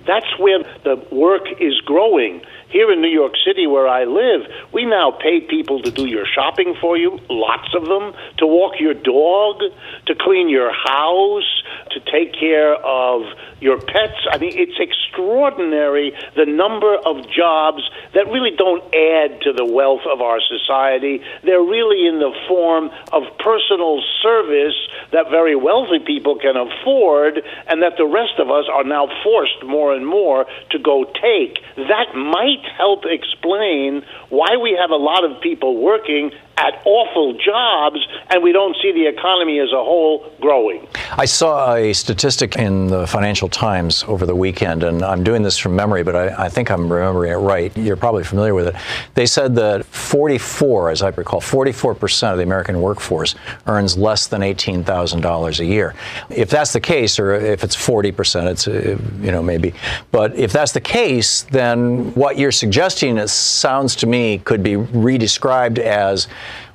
That's 0.10 0.39
where 0.39 0.64
the 0.84 0.95
work 1.12 1.43
is 1.60 1.80
growing. 1.86 2.41
Here 2.70 2.92
in 2.92 3.02
New 3.02 3.10
York 3.10 3.34
City, 3.46 3.66
where 3.66 3.88
I 3.88 4.04
live, 4.04 4.42
we 4.72 4.86
now 4.86 5.10
pay 5.10 5.42
people 5.42 5.82
to 5.82 5.90
do 5.90 6.06
your 6.06 6.26
shopping 6.26 6.76
for 6.80 6.96
you, 6.98 7.20
lots 7.28 7.74
of 7.74 7.86
them, 7.86 8.14
to 8.38 8.46
walk 8.46 8.80
your 8.80 8.94
dog, 8.94 9.62
to 10.06 10.14
clean 10.14 10.50
your 10.50 10.72
house, 10.72 11.64
to 11.92 12.00
take 12.12 12.34
care 12.40 12.76
of 12.76 13.24
your 13.60 13.80
pets. 13.80 14.22
I 14.32 14.38
mean, 14.38 14.54
it's 14.54 14.80
extraordinary 14.80 16.14
the 16.36 16.46
number 16.46 16.96
of 16.96 17.28
jobs 17.30 17.82
that 18.14 18.28
really 18.28 18.56
don't 18.56 18.84
add 18.94 19.42
to 19.42 19.54
the 19.54 19.66
wealth 19.66 20.06
of 20.06 20.22
our 20.22 20.40
society. 20.40 21.22
They're 21.44 21.62
really 21.62 22.08
in 22.08 22.20
the 22.20 22.34
form 22.48 22.92
of 23.12 23.24
personal 23.40 24.02
service 24.22 24.78
that 25.12 25.30
very 25.30 25.56
wealthy 25.56 26.00
people 26.00 26.38
can 26.38 26.56
afford 26.56 27.42
and 27.68 27.82
that 27.82 27.98
the 27.98 28.06
rest 28.06 28.40
of 28.40 28.52
us 28.52 28.66
are 28.72 28.84
now 28.84 29.08
forced 29.24 29.66
more 29.66 29.94
and 29.94 30.06
more 30.06 30.46
to 30.70 30.80
go 30.80 31.06
take. 31.06 31.60
That 31.76 32.16
might 32.16 32.59
help 32.64 33.05
explain 33.05 34.03
why 34.30 34.57
we 34.57 34.78
have 34.80 34.91
a 34.91 34.95
lot 34.95 35.24
of 35.24 35.41
people 35.41 35.78
working 35.82 36.32
at 36.60 36.82
awful 36.86 37.34
jobs 37.34 38.05
and 38.30 38.43
we 38.43 38.51
don't 38.51 38.76
see 38.82 38.91
the 38.91 39.07
economy 39.07 39.60
as 39.60 39.72
a 39.72 39.84
whole 39.84 40.30
growing. 40.41 40.86
I 41.18 41.26
saw 41.26 41.76
a 41.76 41.93
statistic 41.93 42.57
in 42.57 42.88
the 42.88 43.07
Financial 43.07 43.47
Times 43.47 44.03
over 44.07 44.26
the 44.26 44.36
weekend, 44.36 44.84
and 44.84 45.01
I'm 45.01 45.24
doing 45.24 45.41
this 45.41 45.57
from 45.57 45.76
memory, 45.76 46.03
but 46.03 46.16
I, 46.16 46.45
I, 46.45 46.49
think 46.49 46.70
I'm 46.70 46.91
remembering 46.91 47.32
it 47.32 47.38
right. 47.38 47.76
You're 47.78 47.95
probably 47.95 48.24
familiar 48.24 48.53
with 48.53 48.68
it. 48.68 48.76
They 49.16 49.26
said 49.26 49.55
that 49.55 49.86
44, 49.86 50.91
as 50.91 51.01
I 51.01 51.10
recall, 51.10 51.39
44% 51.39 52.32
of 52.32 52.38
the 52.38 52.43
American 52.43 52.82
workforce 52.82 53.36
earns 53.66 53.97
less 53.97 54.28
than 54.28 54.41
$18,000 54.41 55.60
a 55.60 55.66
year. 55.66 55.95
If 56.30 56.49
that's 56.49 56.74
the 56.74 56.82
case, 56.82 57.20
or 57.20 57.34
if 57.34 57.64
it's 57.64 57.76
40%, 57.76 58.51
it's, 58.51 58.68
uh, 58.68 58.97
you 59.22 59.32
know, 59.32 59.41
maybe. 59.41 59.74
But 60.12 60.36
if 60.36 60.51
that's 60.51 60.74
the 60.74 60.82
case, 60.82 61.43
then 61.43 62.14
what 62.16 62.38
you're 62.38 62.51
suggesting, 62.51 63.18
it 63.18 63.30
sounds 63.30 63.95
to 63.97 64.07
me, 64.07 64.39
could 64.39 64.62
be 64.62 64.74
redescribed 64.74 65.80
as 65.80 66.28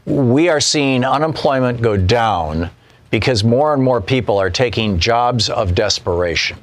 we 0.06 0.48
are 0.48 0.60
seeing 0.60 1.04
unemployment 1.04 1.80
go 1.80 1.96
down 1.96 2.70
because 3.10 3.44
more 3.44 3.72
and 3.72 3.82
more 3.82 4.00
people 4.00 4.38
are 4.38 4.50
taking 4.50 4.98
jobs 4.98 5.48
of 5.48 5.74
desperation. 5.74 6.58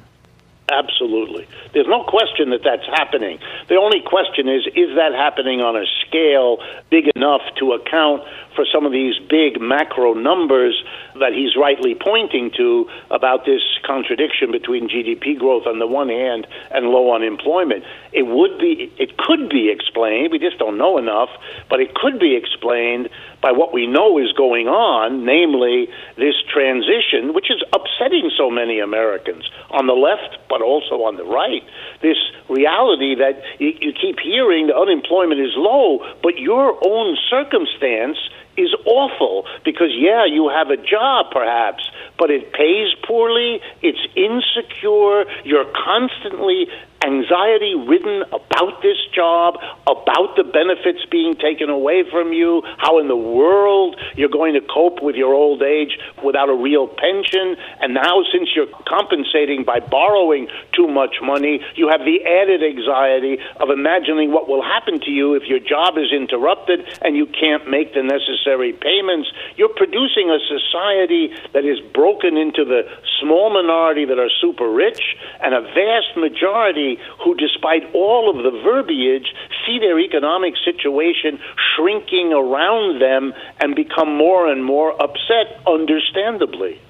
Absolutely. 0.68 1.46
There's 1.74 1.88
no 1.88 2.04
question 2.04 2.50
that 2.50 2.60
that's 2.64 2.86
happening. 2.86 3.38
The 3.68 3.76
only 3.76 4.00
question 4.00 4.48
is 4.48 4.66
is 4.74 4.96
that 4.96 5.12
happening 5.12 5.60
on 5.60 5.76
a 5.76 5.84
scale 6.06 6.58
big 6.88 7.10
enough 7.16 7.42
to 7.58 7.72
account 7.72 8.22
for 8.54 8.64
some 8.72 8.86
of 8.86 8.92
these 8.92 9.18
big 9.28 9.60
macro 9.60 10.14
numbers 10.14 10.82
that 11.18 11.32
he's 11.32 11.56
rightly 11.56 11.94
pointing 11.94 12.50
to 12.56 12.88
about 13.10 13.44
this 13.44 13.60
contradiction 13.84 14.52
between 14.52 14.88
GDP 14.88 15.38
growth 15.38 15.66
on 15.66 15.78
the 15.78 15.86
one 15.86 16.08
hand 16.08 16.46
and 16.70 16.86
low 16.86 17.14
unemployment. 17.14 17.84
It 18.12 18.26
would 18.26 18.58
be, 18.58 18.92
it 18.98 19.16
could 19.16 19.48
be 19.48 19.70
explained. 19.70 20.32
We 20.32 20.38
just 20.38 20.58
don't 20.58 20.78
know 20.78 20.98
enough, 20.98 21.30
but 21.68 21.80
it 21.80 21.94
could 21.94 22.18
be 22.18 22.36
explained 22.36 23.08
by 23.42 23.50
what 23.50 23.74
we 23.74 23.86
know 23.86 24.18
is 24.18 24.32
going 24.32 24.68
on, 24.68 25.26
namely 25.26 25.88
this 26.16 26.38
transition, 26.46 27.34
which 27.34 27.50
is 27.50 27.60
upsetting 27.74 28.30
so 28.38 28.48
many 28.48 28.78
Americans 28.78 29.50
on 29.70 29.86
the 29.86 29.98
left, 29.98 30.38
but 30.48 30.62
also 30.62 31.02
on 31.02 31.16
the 31.16 31.24
right. 31.24 31.62
This 32.00 32.16
reality 32.48 33.16
that 33.16 33.42
you, 33.58 33.74
you 33.80 33.92
keep 33.92 34.20
hearing 34.20 34.68
the 34.68 34.76
unemployment 34.76 35.40
is 35.40 35.52
low, 35.56 36.06
but 36.22 36.38
your 36.38 36.78
own 36.86 37.18
circumstance 37.28 38.16
is 38.56 38.70
awful 38.84 39.46
because, 39.64 39.90
yeah, 39.96 40.24
you 40.26 40.48
have 40.48 40.70
a 40.70 40.76
job 40.76 41.26
perhaps, 41.32 41.88
but 42.18 42.30
it 42.30 42.52
pays 42.52 42.88
poorly, 43.06 43.60
it's 43.80 44.04
insecure, 44.14 45.24
you're 45.44 45.70
constantly 45.72 46.68
anxiety 47.04 47.74
ridden 47.74 48.22
about 48.32 48.82
this 48.82 48.98
job, 49.14 49.58
about 49.86 50.36
the 50.36 50.44
benefits 50.44 51.04
being 51.10 51.34
taken 51.34 51.70
away 51.70 52.04
from 52.08 52.32
you, 52.32 52.62
how 52.78 52.98
in 52.98 53.08
the 53.08 53.16
world 53.16 53.96
you're 54.14 54.32
going 54.32 54.54
to 54.54 54.60
cope 54.60 55.02
with 55.02 55.16
your 55.16 55.34
old 55.34 55.62
age 55.62 55.98
without 56.24 56.48
a 56.48 56.54
real 56.54 56.86
pension. 56.86 57.56
And 57.80 57.94
now, 57.94 58.22
since 58.32 58.50
you're 58.54 58.70
compensating 58.86 59.64
by 59.64 59.80
borrowing 59.80 60.48
too 60.72 60.86
much 60.86 61.16
money, 61.22 61.60
you 61.74 61.88
have 61.88 62.00
the 62.00 62.22
added 62.24 62.62
anxiety 62.62 63.38
of 63.60 63.70
imagining 63.70 64.32
what 64.32 64.48
will 64.48 64.62
happen 64.62 65.00
to 65.00 65.10
you 65.10 65.34
if 65.34 65.44
your 65.44 65.60
job 65.60 65.98
is 65.98 66.12
interrupted 66.12 66.80
and 67.02 67.16
you 67.16 67.26
can't 67.26 67.68
make 67.68 67.94
the 67.94 68.02
necessary 68.02 68.72
payments. 68.72 69.30
You're 69.56 69.74
producing 69.74 70.30
a 70.30 70.38
society 70.46 71.34
that 71.52 71.64
is 71.64 71.80
broken 71.92 72.36
into 72.36 72.64
the 72.64 72.82
small 73.20 73.50
minority 73.50 74.04
that 74.04 74.18
are 74.18 74.30
super 74.40 74.70
rich 74.70 75.00
and 75.40 75.54
a 75.54 75.60
vast 75.60 76.16
majority 76.16 76.91
who, 77.24 77.34
despite 77.34 77.82
all 77.94 78.30
of 78.30 78.42
the 78.42 78.58
verbiage, 78.62 79.32
see 79.66 79.78
their 79.78 79.98
economic 79.98 80.54
situation 80.64 81.38
shrinking 81.74 82.32
around 82.32 83.00
them 83.00 83.32
and 83.60 83.74
become 83.74 84.16
more 84.16 84.50
and 84.50 84.64
more 84.64 84.92
upset, 85.02 85.60
understandably. 85.66 86.80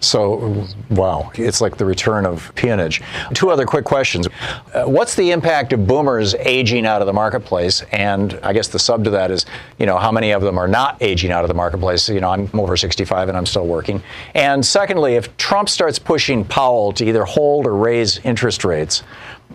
So, 0.00 0.66
wow, 0.88 1.30
it's 1.34 1.60
like 1.60 1.76
the 1.76 1.84
return 1.84 2.24
of 2.24 2.54
peonage. 2.54 3.02
Two 3.34 3.50
other 3.50 3.66
quick 3.66 3.84
questions. 3.84 4.28
Uh, 4.72 4.84
what's 4.84 5.14
the 5.14 5.30
impact 5.30 5.74
of 5.74 5.86
boomers 5.86 6.34
aging 6.36 6.86
out 6.86 7.02
of 7.02 7.06
the 7.06 7.12
marketplace? 7.12 7.82
And 7.92 8.38
I 8.42 8.54
guess 8.54 8.68
the 8.68 8.78
sub 8.78 9.04
to 9.04 9.10
that 9.10 9.30
is, 9.30 9.44
you 9.78 9.84
know, 9.84 9.98
how 9.98 10.10
many 10.10 10.30
of 10.30 10.40
them 10.40 10.56
are 10.56 10.68
not 10.68 10.96
aging 11.02 11.30
out 11.30 11.44
of 11.44 11.48
the 11.48 11.54
marketplace? 11.54 12.08
You 12.08 12.20
know, 12.20 12.30
I'm 12.30 12.48
over 12.54 12.78
65 12.78 13.28
and 13.28 13.36
I'm 13.36 13.46
still 13.46 13.66
working. 13.66 14.02
And 14.34 14.64
secondly, 14.64 15.16
if 15.16 15.36
Trump 15.36 15.68
starts 15.68 15.98
pushing 15.98 16.46
Powell 16.46 16.92
to 16.92 17.04
either 17.04 17.24
hold 17.24 17.66
or 17.66 17.74
raise 17.74 18.18
interest 18.24 18.64
rates, 18.64 19.02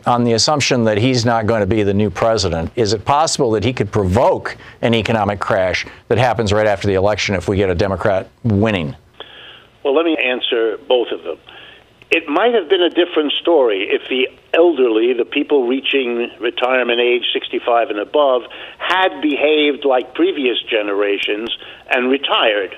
on 0.05 0.23
the 0.23 0.33
assumption 0.33 0.83
that 0.85 0.97
he's 0.97 1.25
not 1.25 1.45
going 1.45 1.61
to 1.61 1.67
be 1.67 1.83
the 1.83 1.93
new 1.93 2.09
president, 2.09 2.71
is 2.75 2.93
it 2.93 3.05
possible 3.05 3.51
that 3.51 3.63
he 3.63 3.73
could 3.73 3.91
provoke 3.91 4.57
an 4.81 4.93
economic 4.93 5.39
crash 5.39 5.85
that 6.07 6.17
happens 6.17 6.53
right 6.53 6.67
after 6.67 6.87
the 6.87 6.93
election 6.93 7.35
if 7.35 7.47
we 7.47 7.57
get 7.57 7.69
a 7.69 7.75
Democrat 7.75 8.29
winning? 8.43 8.95
Well, 9.83 9.95
let 9.95 10.05
me 10.05 10.17
answer 10.17 10.77
both 10.87 11.09
of 11.11 11.23
them. 11.23 11.37
It 12.11 12.27
might 12.27 12.53
have 12.53 12.69
been 12.69 12.81
a 12.81 12.89
different 12.89 13.33
story 13.33 13.89
if 13.89 14.07
the 14.09 14.27
elderly, 14.53 15.13
the 15.13 15.25
people 15.25 15.67
reaching 15.67 16.29
retirement 16.39 16.99
age 16.99 17.25
65 17.33 17.89
and 17.89 17.99
above, 17.99 18.43
had 18.77 19.21
behaved 19.21 19.85
like 19.85 20.13
previous 20.13 20.61
generations 20.69 21.55
and 21.89 22.09
retired, 22.09 22.75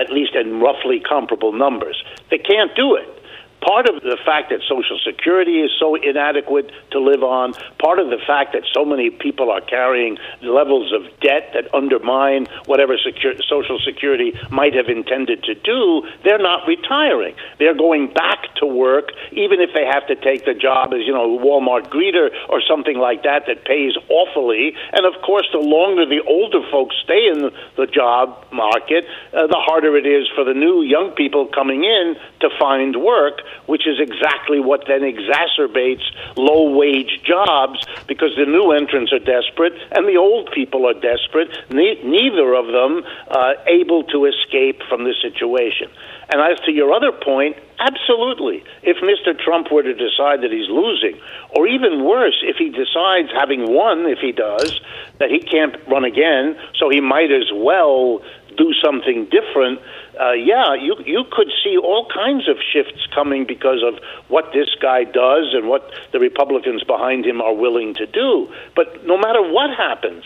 at 0.00 0.10
least 0.10 0.34
in 0.34 0.60
roughly 0.60 1.00
comparable 1.00 1.52
numbers. 1.52 2.02
They 2.30 2.38
can't 2.38 2.74
do 2.74 2.96
it. 2.96 3.17
Part 3.60 3.88
of 3.88 4.02
the 4.02 4.16
fact 4.24 4.50
that 4.50 4.60
Social 4.68 4.98
Security 5.04 5.60
is 5.60 5.70
so 5.78 5.96
inadequate 5.96 6.70
to 6.92 7.00
live 7.00 7.24
on, 7.24 7.54
part 7.82 7.98
of 7.98 8.08
the 8.08 8.18
fact 8.24 8.52
that 8.52 8.62
so 8.72 8.84
many 8.84 9.10
people 9.10 9.50
are 9.50 9.60
carrying 9.60 10.16
levels 10.42 10.92
of 10.92 11.02
debt 11.20 11.50
that 11.54 11.72
undermine 11.74 12.46
whatever 12.66 12.96
secure, 12.96 13.34
Social 13.48 13.78
Security 13.84 14.32
might 14.50 14.74
have 14.74 14.86
intended 14.86 15.42
to 15.44 15.54
do, 15.54 16.06
they're 16.22 16.38
not 16.38 16.68
retiring. 16.68 17.34
They're 17.58 17.76
going 17.76 18.12
back 18.12 18.54
to 18.56 18.66
work, 18.66 19.10
even 19.32 19.60
if 19.60 19.70
they 19.74 19.84
have 19.84 20.06
to 20.06 20.14
take 20.14 20.44
the 20.44 20.54
job 20.54 20.94
as, 20.94 21.02
you 21.02 21.12
know, 21.12 21.38
Walmart 21.38 21.90
greeter 21.90 22.30
or 22.48 22.62
something 22.62 22.96
like 22.96 23.24
that 23.24 23.46
that 23.46 23.64
pays 23.64 23.94
awfully. 24.08 24.74
And 24.92 25.04
of 25.04 25.20
course, 25.22 25.48
the 25.52 25.58
longer 25.58 26.06
the 26.06 26.22
older 26.26 26.62
folks 26.70 26.94
stay 27.02 27.26
in 27.26 27.50
the 27.76 27.86
job 27.86 28.46
market, 28.52 29.04
uh, 29.34 29.46
the 29.46 29.58
harder 29.58 29.96
it 29.96 30.06
is 30.06 30.28
for 30.34 30.44
the 30.44 30.54
new 30.54 30.82
young 30.82 31.10
people 31.12 31.46
coming 31.46 31.84
in 31.84 32.14
to 32.40 32.50
find 32.58 32.94
work 33.02 33.40
which 33.66 33.86
is 33.86 34.00
exactly 34.00 34.60
what 34.60 34.84
then 34.86 35.02
exacerbates 35.02 36.04
low 36.36 36.76
wage 36.76 37.20
jobs 37.24 37.80
because 38.06 38.30
the 38.36 38.46
new 38.46 38.72
entrants 38.72 39.12
are 39.12 39.18
desperate 39.18 39.74
and 39.92 40.06
the 40.06 40.16
old 40.16 40.50
people 40.52 40.86
are 40.86 40.94
desperate, 40.94 41.48
ne- 41.70 42.02
neither 42.02 42.54
of 42.54 42.66
them 42.66 43.04
uh, 43.28 43.54
able 43.66 44.04
to 44.04 44.26
escape 44.26 44.82
from 44.88 45.04
the 45.04 45.14
situation. 45.22 45.88
And 46.30 46.42
as 46.42 46.60
to 46.66 46.72
your 46.72 46.92
other 46.92 47.12
point, 47.12 47.56
absolutely. 47.78 48.62
If 48.82 48.98
Mr. 48.98 49.38
Trump 49.38 49.72
were 49.72 49.82
to 49.82 49.94
decide 49.94 50.42
that 50.42 50.52
he's 50.52 50.68
losing, 50.68 51.18
or 51.56 51.66
even 51.66 52.04
worse, 52.04 52.36
if 52.42 52.56
he 52.56 52.68
decides, 52.68 53.30
having 53.32 53.72
won, 53.72 54.06
if 54.06 54.18
he 54.18 54.32
does, 54.32 54.78
that 55.18 55.30
he 55.30 55.40
can't 55.40 55.76
run 55.88 56.04
again, 56.04 56.58
so 56.78 56.90
he 56.90 57.00
might 57.00 57.32
as 57.32 57.50
well 57.54 58.22
do 58.58 58.74
something 58.84 59.26
different, 59.30 59.80
uh, 60.20 60.32
yeah, 60.32 60.74
you 60.74 60.96
you 61.06 61.24
could 61.30 61.48
see 61.64 61.78
all 61.78 62.06
kinds 62.12 62.48
of 62.48 62.56
shifts 62.72 63.06
coming 63.14 63.46
because 63.46 63.82
of 63.86 64.02
what 64.28 64.52
this 64.52 64.68
guy 64.82 65.04
does 65.04 65.54
and 65.54 65.68
what 65.68 65.90
the 66.12 66.18
Republicans 66.18 66.82
behind 66.84 67.24
him 67.24 67.40
are 67.40 67.54
willing 67.54 67.94
to 67.94 68.06
do. 68.06 68.52
But 68.74 69.06
no 69.06 69.16
matter 69.16 69.40
what 69.40 69.70
happens, 69.70 70.24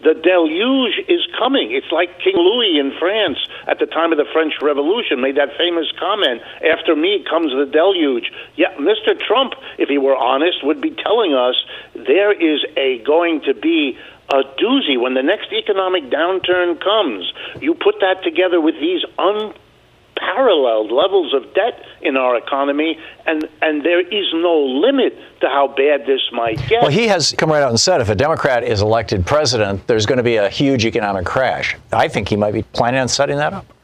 the 0.00 0.14
deluge 0.14 0.94
is 1.08 1.26
coming. 1.38 1.72
It's 1.72 1.90
like 1.90 2.20
King 2.22 2.36
Louis 2.36 2.78
in 2.78 2.92
France 2.98 3.38
at 3.66 3.78
the 3.80 3.86
time 3.86 4.12
of 4.12 4.18
the 4.18 4.26
French 4.32 4.54
Revolution 4.62 5.20
made 5.20 5.36
that 5.36 5.56
famous 5.58 5.90
comment, 5.98 6.40
after 6.62 6.94
me 6.94 7.24
comes 7.28 7.50
the 7.50 7.66
deluge. 7.66 8.30
Yeah, 8.54 8.72
Mr. 8.78 9.18
Trump, 9.18 9.54
if 9.76 9.88
he 9.88 9.98
were 9.98 10.16
honest, 10.16 10.64
would 10.64 10.80
be 10.80 10.94
telling 10.94 11.34
us 11.34 11.56
there 11.94 12.30
is 12.30 12.64
a 12.76 13.02
going 13.04 13.42
to 13.42 13.54
be 13.54 13.98
a 14.30 14.42
doozy 14.60 15.00
when 15.00 15.14
the 15.14 15.22
next 15.22 15.52
economic 15.52 16.04
downturn 16.04 16.80
comes. 16.82 17.32
You 17.60 17.74
put 17.74 17.96
that 18.00 18.22
together 18.22 18.60
with 18.60 18.74
these 18.74 19.02
unparalleled 19.18 20.92
levels 20.92 21.32
of 21.32 21.54
debt 21.54 21.82
in 22.02 22.16
our 22.16 22.36
economy, 22.36 22.98
and, 23.26 23.48
and 23.62 23.84
there 23.84 24.00
is 24.00 24.26
no 24.34 24.58
limit 24.58 25.16
to 25.40 25.48
how 25.48 25.68
bad 25.68 26.06
this 26.06 26.20
might 26.32 26.58
get. 26.68 26.82
Well, 26.82 26.90
he 26.90 27.06
has 27.08 27.34
come 27.38 27.50
right 27.50 27.62
out 27.62 27.70
and 27.70 27.80
said 27.80 28.00
if 28.00 28.08
a 28.10 28.14
Democrat 28.14 28.64
is 28.64 28.82
elected 28.82 29.24
president, 29.26 29.86
there's 29.86 30.06
going 30.06 30.18
to 30.18 30.22
be 30.22 30.36
a 30.36 30.48
huge 30.50 30.84
economic 30.84 31.24
crash. 31.24 31.76
I 31.92 32.08
think 32.08 32.28
he 32.28 32.36
might 32.36 32.52
be 32.52 32.62
planning 32.62 33.00
on 33.00 33.08
setting 33.08 33.36
that 33.38 33.52
up. 33.52 33.66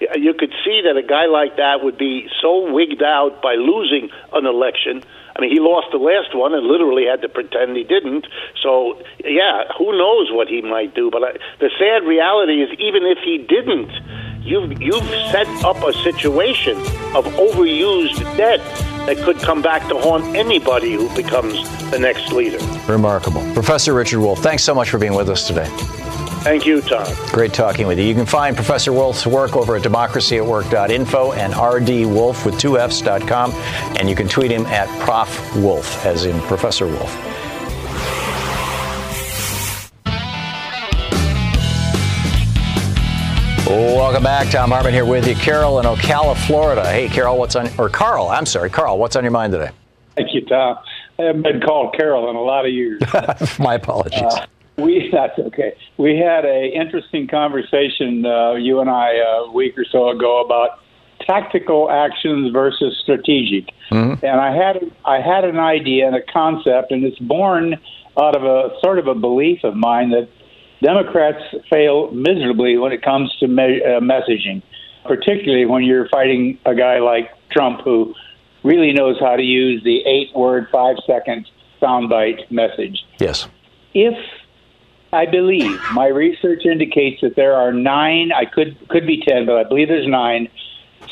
Yeah, 0.00 0.14
you 0.14 0.32
could 0.32 0.52
see 0.64 0.82
that 0.84 0.96
a 0.96 1.02
guy 1.02 1.26
like 1.26 1.56
that 1.56 1.82
would 1.82 1.98
be 1.98 2.28
so 2.40 2.72
wigged 2.72 3.02
out 3.02 3.42
by 3.42 3.54
losing 3.54 4.10
an 4.32 4.46
election 4.46 5.02
I 5.38 5.42
mean, 5.42 5.50
he 5.50 5.60
lost 5.60 5.86
the 5.92 5.98
last 5.98 6.34
one 6.34 6.52
and 6.52 6.66
literally 6.66 7.06
had 7.06 7.22
to 7.22 7.28
pretend 7.28 7.76
he 7.76 7.84
didn't. 7.84 8.26
So, 8.60 9.00
yeah, 9.24 9.70
who 9.78 9.96
knows 9.96 10.32
what 10.32 10.48
he 10.48 10.62
might 10.62 10.96
do? 10.96 11.10
But 11.12 11.22
I, 11.22 11.32
the 11.60 11.70
sad 11.78 12.02
reality 12.06 12.60
is, 12.60 12.70
even 12.80 13.06
if 13.06 13.18
he 13.24 13.38
didn't, 13.38 13.90
you've 14.42 14.82
you've 14.82 15.08
set 15.30 15.46
up 15.64 15.76
a 15.84 15.92
situation 15.92 16.76
of 17.14 17.24
overused 17.38 18.18
debt 18.36 18.58
that 19.06 19.16
could 19.18 19.38
come 19.38 19.62
back 19.62 19.88
to 19.88 19.98
haunt 19.98 20.24
anybody 20.34 20.94
who 20.94 21.08
becomes 21.14 21.54
the 21.92 21.98
next 22.00 22.32
leader. 22.32 22.58
Remarkable, 22.88 23.42
Professor 23.54 23.94
Richard 23.94 24.18
Wolff. 24.18 24.40
Thanks 24.40 24.64
so 24.64 24.74
much 24.74 24.90
for 24.90 24.98
being 24.98 25.14
with 25.14 25.28
us 25.28 25.46
today. 25.46 25.68
Thank 26.48 26.64
you, 26.64 26.80
Thom. 26.80 27.14
Great 27.26 27.52
talking 27.52 27.86
with 27.86 27.98
you. 27.98 28.06
You 28.06 28.14
can 28.14 28.24
find 28.24 28.56
Professor 28.56 28.90
Wolff's 28.90 29.26
work 29.26 29.54
over 29.54 29.76
at 29.76 29.82
democracyatwork.info 29.82 31.32
and 31.32 31.52
rdwolff 31.52 32.46
with 32.46 32.58
two 32.58 32.78
F's.com. 32.78 33.52
And 33.98 34.08
you 34.08 34.16
can 34.16 34.28
tweet 34.28 34.50
him 34.50 34.64
at 34.64 34.88
Prof. 34.98 35.56
Wolff, 35.56 36.06
as 36.06 36.24
in 36.24 36.40
Professor 36.40 36.86
Wolff. 36.86 37.14
Welcome 43.66 44.22
back. 44.22 44.48
Thom 44.48 44.70
Hartmann 44.70 44.94
here 44.94 45.04
with 45.04 45.28
you. 45.28 45.34
Carol 45.34 45.80
in 45.80 45.84
Ocala, 45.84 46.34
Florida. 46.46 46.90
Hey, 46.90 47.08
Carol, 47.08 47.36
what's 47.36 47.56
on, 47.56 47.68
or 47.76 47.90
Carl, 47.90 48.28
I'm 48.28 48.46
sorry, 48.46 48.70
Carl, 48.70 48.96
what's 48.96 49.16
on 49.16 49.22
your 49.22 49.32
mind 49.32 49.52
today? 49.52 49.68
Thank 50.16 50.32
you, 50.32 50.46
Thom. 50.46 50.78
I 51.18 51.24
haven't 51.24 51.42
been 51.42 51.60
called 51.60 51.94
Carol 51.94 52.30
in 52.30 52.36
a 52.36 52.40
lot 52.40 52.64
of 52.64 52.72
years. 52.72 53.02
My 53.58 53.74
apologies. 53.74 54.22
Uh, 54.22 54.46
we 54.78 55.08
that's 55.12 55.38
okay. 55.38 55.76
We 55.96 56.16
had 56.16 56.44
a 56.44 56.70
interesting 56.72 57.28
conversation, 57.28 58.24
uh, 58.24 58.54
you 58.54 58.80
and 58.80 58.88
I, 58.88 59.14
a 59.14 59.50
week 59.50 59.76
or 59.76 59.84
so 59.84 60.08
ago 60.08 60.40
about 60.40 60.80
tactical 61.20 61.90
actions 61.90 62.52
versus 62.52 62.98
strategic. 63.02 63.72
Mm-hmm. 63.90 64.24
And 64.24 64.40
I 64.40 64.54
had 64.54 64.92
I 65.04 65.20
had 65.20 65.44
an 65.44 65.58
idea 65.58 66.06
and 66.06 66.16
a 66.16 66.22
concept, 66.22 66.92
and 66.92 67.04
it's 67.04 67.18
born 67.18 67.76
out 68.18 68.36
of 68.36 68.44
a 68.44 68.74
sort 68.80 68.98
of 68.98 69.06
a 69.06 69.14
belief 69.14 69.64
of 69.64 69.74
mine 69.76 70.10
that 70.10 70.28
Democrats 70.82 71.42
fail 71.70 72.10
miserably 72.12 72.76
when 72.76 72.92
it 72.92 73.02
comes 73.02 73.34
to 73.38 73.48
me- 73.48 73.82
uh, 73.82 74.00
messaging, 74.00 74.62
particularly 75.04 75.66
when 75.66 75.82
you're 75.82 76.08
fighting 76.08 76.58
a 76.64 76.74
guy 76.74 76.98
like 76.98 77.30
Trump 77.50 77.80
who 77.82 78.14
really 78.62 78.92
knows 78.92 79.18
how 79.20 79.36
to 79.36 79.42
use 79.42 79.82
the 79.84 80.04
eight-word, 80.04 80.68
five-second 80.70 81.48
soundbite 81.80 82.50
message. 82.50 83.04
Yes. 83.18 83.48
If 83.94 84.16
I 85.12 85.26
believe 85.26 85.80
my 85.92 86.08
research 86.08 86.64
indicates 86.64 87.20
that 87.22 87.34
there 87.36 87.54
are 87.54 87.72
nine. 87.72 88.30
I 88.32 88.44
could 88.44 88.76
could 88.88 89.06
be 89.06 89.22
ten, 89.26 89.46
but 89.46 89.56
I 89.56 89.64
believe 89.64 89.88
there's 89.88 90.06
nine 90.08 90.48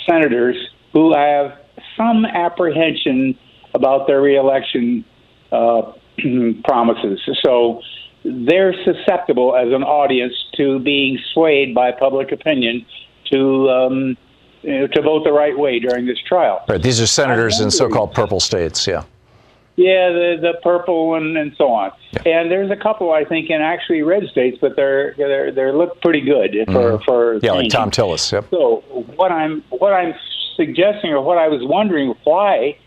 senators 0.06 0.56
who 0.92 1.14
have 1.14 1.58
some 1.96 2.24
apprehension 2.24 3.38
about 3.74 4.06
their 4.06 4.20
reelection 4.20 5.04
uh, 5.52 5.92
promises. 6.64 7.20
So 7.42 7.80
they're 8.24 8.74
susceptible 8.84 9.56
as 9.56 9.72
an 9.72 9.82
audience 9.82 10.34
to 10.56 10.78
being 10.80 11.18
swayed 11.32 11.74
by 11.74 11.92
public 11.92 12.32
opinion 12.32 12.84
to 13.32 13.70
um, 13.70 14.16
you 14.62 14.80
know, 14.80 14.86
to 14.88 15.02
vote 15.02 15.24
the 15.24 15.32
right 15.32 15.56
way 15.56 15.78
during 15.78 16.06
this 16.06 16.18
trial. 16.26 16.64
Right. 16.68 16.82
These 16.82 17.00
are 17.00 17.06
senators 17.06 17.60
in 17.60 17.70
so-called 17.70 18.14
purple 18.14 18.40
states. 18.40 18.86
Yeah. 18.86 19.04
Yeah, 19.76 20.10
the 20.10 20.36
the 20.40 20.54
purple 20.62 21.14
and, 21.14 21.36
and 21.36 21.54
so 21.56 21.70
on. 21.70 21.92
Yeah. 22.12 22.40
And 22.40 22.50
there's 22.50 22.70
a 22.70 22.76
couple 22.76 23.12
I 23.12 23.24
think 23.24 23.50
in 23.50 23.60
actually 23.60 24.02
red 24.02 24.24
states, 24.28 24.56
but 24.60 24.74
they're 24.74 25.14
they're 25.18 25.52
they 25.52 25.70
look 25.70 26.00
pretty 26.00 26.22
good 26.22 26.56
for 26.66 26.98
mm. 26.98 27.04
for 27.04 27.38
yeah, 27.42 27.52
like 27.52 27.70
Thom 27.70 27.90
Tillis. 27.90 28.32
Yep. 28.32 28.46
So 28.50 28.82
what 29.16 29.30
I'm 29.30 29.62
what 29.68 29.92
I'm 29.92 30.14
suggesting 30.56 31.10
or 31.10 31.20
what 31.20 31.36
I 31.36 31.48
was 31.48 31.60
wondering 31.62 32.14
why, 32.24 32.78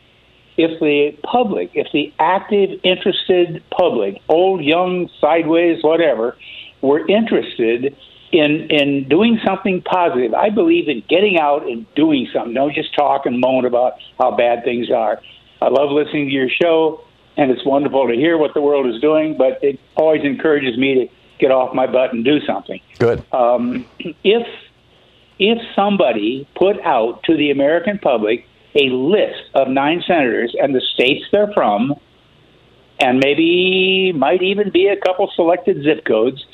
if 0.57 0.79
the 0.79 1.15
public, 1.23 1.71
if 1.75 1.87
the 1.93 2.11
active, 2.17 2.79
interested 2.83 3.63
public, 3.69 4.19
old, 4.27 4.63
young, 4.63 5.09
sideways, 5.21 5.83
whatever, 5.83 6.35
were 6.81 7.07
interested 7.07 7.95
in 8.31 8.67
in 8.69 9.07
doing 9.07 9.39
something 9.45 9.81
positive. 9.81 10.33
I 10.33 10.49
believe 10.49 10.87
in 10.87 11.03
getting 11.07 11.39
out 11.39 11.67
and 11.67 11.85
doing 11.95 12.27
something. 12.33 12.53
Don't 12.53 12.73
just 12.73 12.95
talk 12.95 13.25
and 13.25 13.39
moan 13.39 13.65
about 13.65 13.93
how 14.19 14.35
bad 14.35 14.63
things 14.63 14.89
are. 14.91 15.21
I 15.61 15.69
love 15.69 15.91
listening 15.91 16.27
to 16.27 16.31
your 16.31 16.49
show, 16.49 17.01
and 17.37 17.51
it's 17.51 17.65
wonderful 17.65 18.07
to 18.07 18.15
hear 18.15 18.37
what 18.37 18.53
the 18.53 18.61
world 18.61 18.87
is 18.87 19.01
doing, 19.01 19.37
but 19.37 19.63
it 19.63 19.79
always 19.95 20.23
encourages 20.23 20.77
me 20.77 20.95
to 20.95 21.07
get 21.39 21.51
off 21.51 21.73
my 21.73 21.87
butt 21.87 22.13
and 22.13 22.23
do 22.23 22.39
something. 22.45 22.79
Good. 22.97 23.23
Um, 23.33 23.85
if 24.23 24.47
if 25.39 25.57
somebody 25.75 26.47
put 26.55 26.81
out 26.81 27.23
to 27.23 27.37
the 27.37 27.51
American 27.51 27.97
public 27.97 28.45
a 28.75 28.89
list 28.89 29.49
of 29.55 29.69
nine 29.69 30.03
senators 30.05 30.55
and 30.61 30.75
the 30.75 30.81
states 30.93 31.25
they're 31.31 31.51
from, 31.53 31.95
and 32.99 33.19
maybe 33.23 34.11
might 34.13 34.41
even 34.43 34.69
be 34.69 34.87
a 34.87 34.97
couple 34.97 35.31
selected 35.35 35.83
zip 35.83 36.05
codes, 36.05 36.45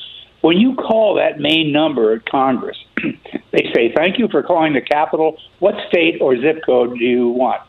when 0.42 0.58
you 0.58 0.76
call 0.76 1.16
that 1.16 1.40
main 1.40 1.72
number 1.72 2.14
at 2.14 2.26
Congress, 2.30 2.78
they 3.52 3.72
say, 3.74 3.92
Thank 3.96 4.20
you 4.20 4.28
for 4.30 4.44
calling 4.44 4.74
the 4.74 4.82
Capitol. 4.82 5.38
What 5.60 5.76
state 5.90 6.22
or 6.22 6.40
zip 6.40 6.62
code 6.66 6.98
do 6.98 7.04
you 7.04 7.30
want? 7.30 7.62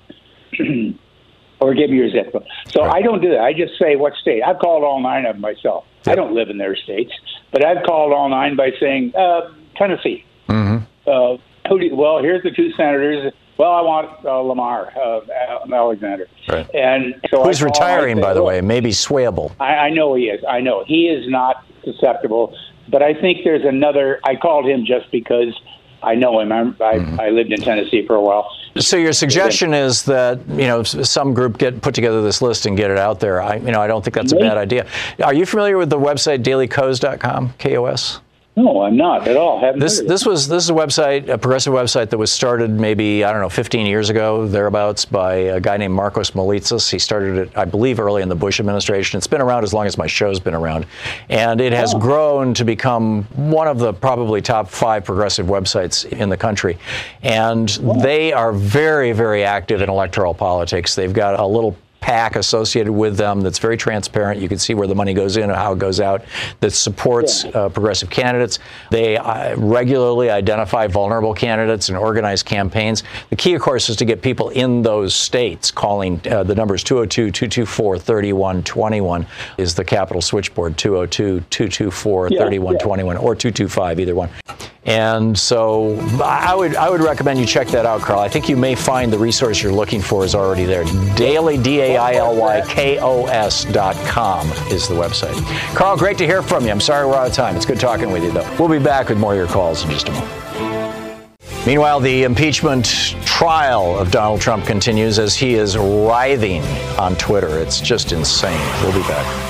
or 1.60 1.74
give 1.74 1.90
me 1.90 1.96
your 1.96 2.10
zip 2.10 2.32
code. 2.32 2.46
So 2.68 2.84
right. 2.84 2.96
I 2.96 3.02
don't 3.02 3.20
do 3.20 3.30
that. 3.30 3.40
I 3.40 3.52
just 3.52 3.78
say 3.78 3.96
what 3.96 4.14
state. 4.14 4.42
I've 4.42 4.58
called 4.58 4.84
all 4.84 5.00
nine 5.00 5.26
of 5.26 5.34
them 5.34 5.42
myself. 5.42 5.84
I 6.06 6.14
don't 6.14 6.34
live 6.34 6.50
in 6.50 6.58
their 6.58 6.76
states, 6.76 7.12
but 7.50 7.64
I've 7.64 7.84
called 7.84 8.12
all 8.12 8.28
nine 8.28 8.56
by 8.56 8.70
saying 8.78 9.14
uh, 9.16 9.52
Tennessee. 9.76 10.24
Mm-hmm. 10.48 10.84
Uh, 11.06 11.38
who 11.68 11.80
do 11.80 11.86
you, 11.86 11.96
well, 11.96 12.22
here's 12.22 12.42
the 12.42 12.52
two 12.52 12.70
senators. 12.72 13.32
Well, 13.58 13.72
I 13.72 13.80
want 13.80 14.24
uh, 14.24 14.38
Lamar 14.38 14.92
uh, 14.96 15.20
Alexander. 15.72 16.28
Right. 16.48 16.68
And 16.74 17.14
so 17.30 17.42
who's 17.42 17.62
retiring, 17.62 18.16
say, 18.16 18.22
by 18.22 18.34
the 18.34 18.42
way, 18.42 18.60
maybe 18.60 18.90
swayable. 18.90 19.52
I, 19.58 19.74
I 19.74 19.90
know 19.90 20.14
he 20.14 20.24
is. 20.24 20.44
I 20.48 20.60
know 20.60 20.84
he 20.86 21.08
is 21.08 21.28
not 21.28 21.64
susceptible. 21.82 22.56
But 22.88 23.02
I 23.02 23.14
think 23.14 23.38
there's 23.42 23.64
another. 23.64 24.20
I 24.22 24.36
called 24.36 24.64
him 24.66 24.84
just 24.86 25.10
because 25.10 25.58
I 26.02 26.14
know 26.14 26.38
him. 26.38 26.52
I'm, 26.52 26.76
I, 26.80 26.98
mm-hmm. 26.98 27.20
I 27.20 27.30
lived 27.30 27.50
in 27.50 27.60
Tennessee 27.60 28.06
for 28.06 28.14
a 28.14 28.20
while, 28.20 28.48
So 28.78 28.96
your 28.96 29.12
suggestion 29.12 29.74
is 29.74 30.04
that 30.04 30.40
you 30.48 30.66
know 30.66 30.82
some 30.82 31.34
group 31.34 31.58
get 31.58 31.80
put 31.80 31.94
together 31.94 32.22
this 32.22 32.42
list 32.42 32.66
and 32.66 32.76
get 32.76 32.90
it 32.90 32.98
out 32.98 33.20
there. 33.20 33.40
I 33.40 33.56
you 33.56 33.72
know 33.72 33.80
I 33.80 33.86
don't 33.86 34.04
think 34.04 34.14
that's 34.14 34.32
a 34.32 34.36
bad 34.36 34.56
idea. 34.56 34.86
Are 35.22 35.34
you 35.34 35.46
familiar 35.46 35.78
with 35.78 35.90
the 35.90 35.98
website 35.98 36.42
dailykos.com? 36.42 37.54
KOS. 37.58 38.20
No, 38.58 38.80
I'm 38.80 38.96
not 38.96 39.28
at 39.28 39.36
all. 39.36 39.60
Haven't 39.60 39.80
this 39.80 40.00
this 40.00 40.24
was 40.24 40.48
this 40.48 40.64
is 40.64 40.70
a 40.70 40.72
website, 40.72 41.28
a 41.28 41.36
progressive 41.36 41.74
website 41.74 42.08
that 42.08 42.16
was 42.16 42.32
started 42.32 42.70
maybe 42.70 43.22
I 43.22 43.30
don't 43.30 43.42
know 43.42 43.50
15 43.50 43.84
years 43.84 44.08
ago 44.08 44.46
thereabouts 44.46 45.04
by 45.04 45.34
a 45.34 45.60
guy 45.60 45.76
named 45.76 45.94
Markos 45.94 46.32
Moulitsas. 46.32 46.90
He 46.90 46.98
started 46.98 47.36
it, 47.36 47.50
I 47.54 47.66
believe, 47.66 48.00
early 48.00 48.22
in 48.22 48.30
the 48.30 48.34
Bush 48.34 48.58
administration. 48.58 49.18
It's 49.18 49.26
been 49.26 49.42
around 49.42 49.64
as 49.64 49.74
long 49.74 49.86
as 49.86 49.98
my 49.98 50.06
show's 50.06 50.40
been 50.40 50.54
around, 50.54 50.86
and 51.28 51.60
it 51.60 51.74
has 51.74 51.92
oh. 51.92 51.98
grown 51.98 52.54
to 52.54 52.64
become 52.64 53.24
one 53.34 53.68
of 53.68 53.78
the 53.78 53.92
probably 53.92 54.40
top 54.40 54.70
five 54.70 55.04
progressive 55.04 55.48
websites 55.48 56.10
in 56.10 56.30
the 56.30 56.36
country. 56.38 56.78
And 57.22 57.68
they 58.00 58.32
are 58.32 58.54
very 58.54 59.12
very 59.12 59.44
active 59.44 59.82
in 59.82 59.90
electoral 59.90 60.32
politics. 60.32 60.94
They've 60.94 61.12
got 61.12 61.38
a 61.38 61.46
little 61.46 61.76
PAC 62.06 62.36
associated 62.36 62.92
with 62.92 63.16
them 63.16 63.40
that's 63.40 63.58
very 63.58 63.76
transparent. 63.76 64.40
You 64.40 64.48
can 64.48 64.58
see 64.58 64.74
where 64.74 64.86
the 64.86 64.94
money 64.94 65.12
goes 65.12 65.36
in 65.36 65.42
and 65.42 65.52
how 65.54 65.72
it 65.72 65.80
goes 65.80 65.98
out. 65.98 66.24
That 66.60 66.70
supports 66.70 67.44
uh, 67.46 67.68
progressive 67.68 68.10
candidates. 68.10 68.60
They 68.92 69.16
uh, 69.16 69.56
regularly 69.56 70.30
identify 70.30 70.86
vulnerable 70.86 71.34
candidates 71.34 71.88
and 71.88 71.98
organize 71.98 72.44
campaigns. 72.44 73.02
The 73.30 73.34
key, 73.36 73.54
of 73.54 73.60
course, 73.60 73.88
is 73.88 73.96
to 73.96 74.04
get 74.04 74.22
people 74.22 74.50
in 74.50 74.82
those 74.82 75.16
states 75.16 75.72
calling. 75.72 76.20
Uh, 76.30 76.44
the 76.44 76.54
numbers 76.54 76.84
202 76.84 77.32
224 77.32 77.98
3121 77.98 79.26
is 79.58 79.74
the 79.74 79.84
Capitol 79.84 80.22
switchboard 80.22 80.78
202 80.78 81.40
224 81.50 82.28
3121 82.28 83.16
or 83.16 83.34
225, 83.34 83.98
either 83.98 84.14
one. 84.14 84.30
And 84.86 85.36
so 85.36 85.96
I 86.22 86.54
would 86.54 86.76
I 86.76 86.88
would 86.88 87.00
recommend 87.00 87.40
you 87.40 87.46
check 87.46 87.66
that 87.68 87.84
out, 87.84 88.02
Carl. 88.02 88.20
I 88.20 88.28
think 88.28 88.48
you 88.48 88.56
may 88.56 88.76
find 88.76 89.12
the 89.12 89.18
resource 89.18 89.60
you're 89.60 89.72
looking 89.72 90.00
for 90.00 90.24
is 90.24 90.36
already 90.36 90.64
there. 90.64 90.84
Daily 91.16 91.60
D 91.60 91.95
I 91.96 92.14
L 92.14 92.36
Y 92.36 92.62
K 92.68 92.98
O 92.98 93.26
S 93.26 93.64
dot 93.66 93.96
com 94.06 94.50
is 94.70 94.88
the 94.88 94.94
website. 94.94 95.34
Carl, 95.74 95.96
great 95.96 96.18
to 96.18 96.26
hear 96.26 96.42
from 96.42 96.64
you. 96.64 96.70
I'm 96.70 96.80
sorry 96.80 97.06
we're 97.06 97.14
out 97.14 97.28
of 97.28 97.32
time. 97.34 97.56
It's 97.56 97.66
good 97.66 97.80
talking 97.80 98.10
with 98.10 98.22
you 98.22 98.32
though. 98.32 98.56
We'll 98.58 98.68
be 98.68 98.82
back 98.82 99.08
with 99.08 99.18
more 99.18 99.32
of 99.32 99.38
your 99.38 99.46
calls 99.46 99.84
in 99.84 99.90
just 99.90 100.08
a 100.08 100.12
moment. 100.12 100.46
Meanwhile, 101.66 101.98
the 101.98 102.22
impeachment 102.22 102.86
trial 103.24 103.98
of 103.98 104.12
Donald 104.12 104.40
Trump 104.40 104.66
continues 104.66 105.18
as 105.18 105.34
he 105.34 105.54
is 105.54 105.76
writhing 105.76 106.62
on 106.96 107.16
Twitter. 107.16 107.58
It's 107.58 107.80
just 107.80 108.12
insane. 108.12 108.60
We'll 108.82 108.92
be 108.92 109.06
back. 109.08 109.45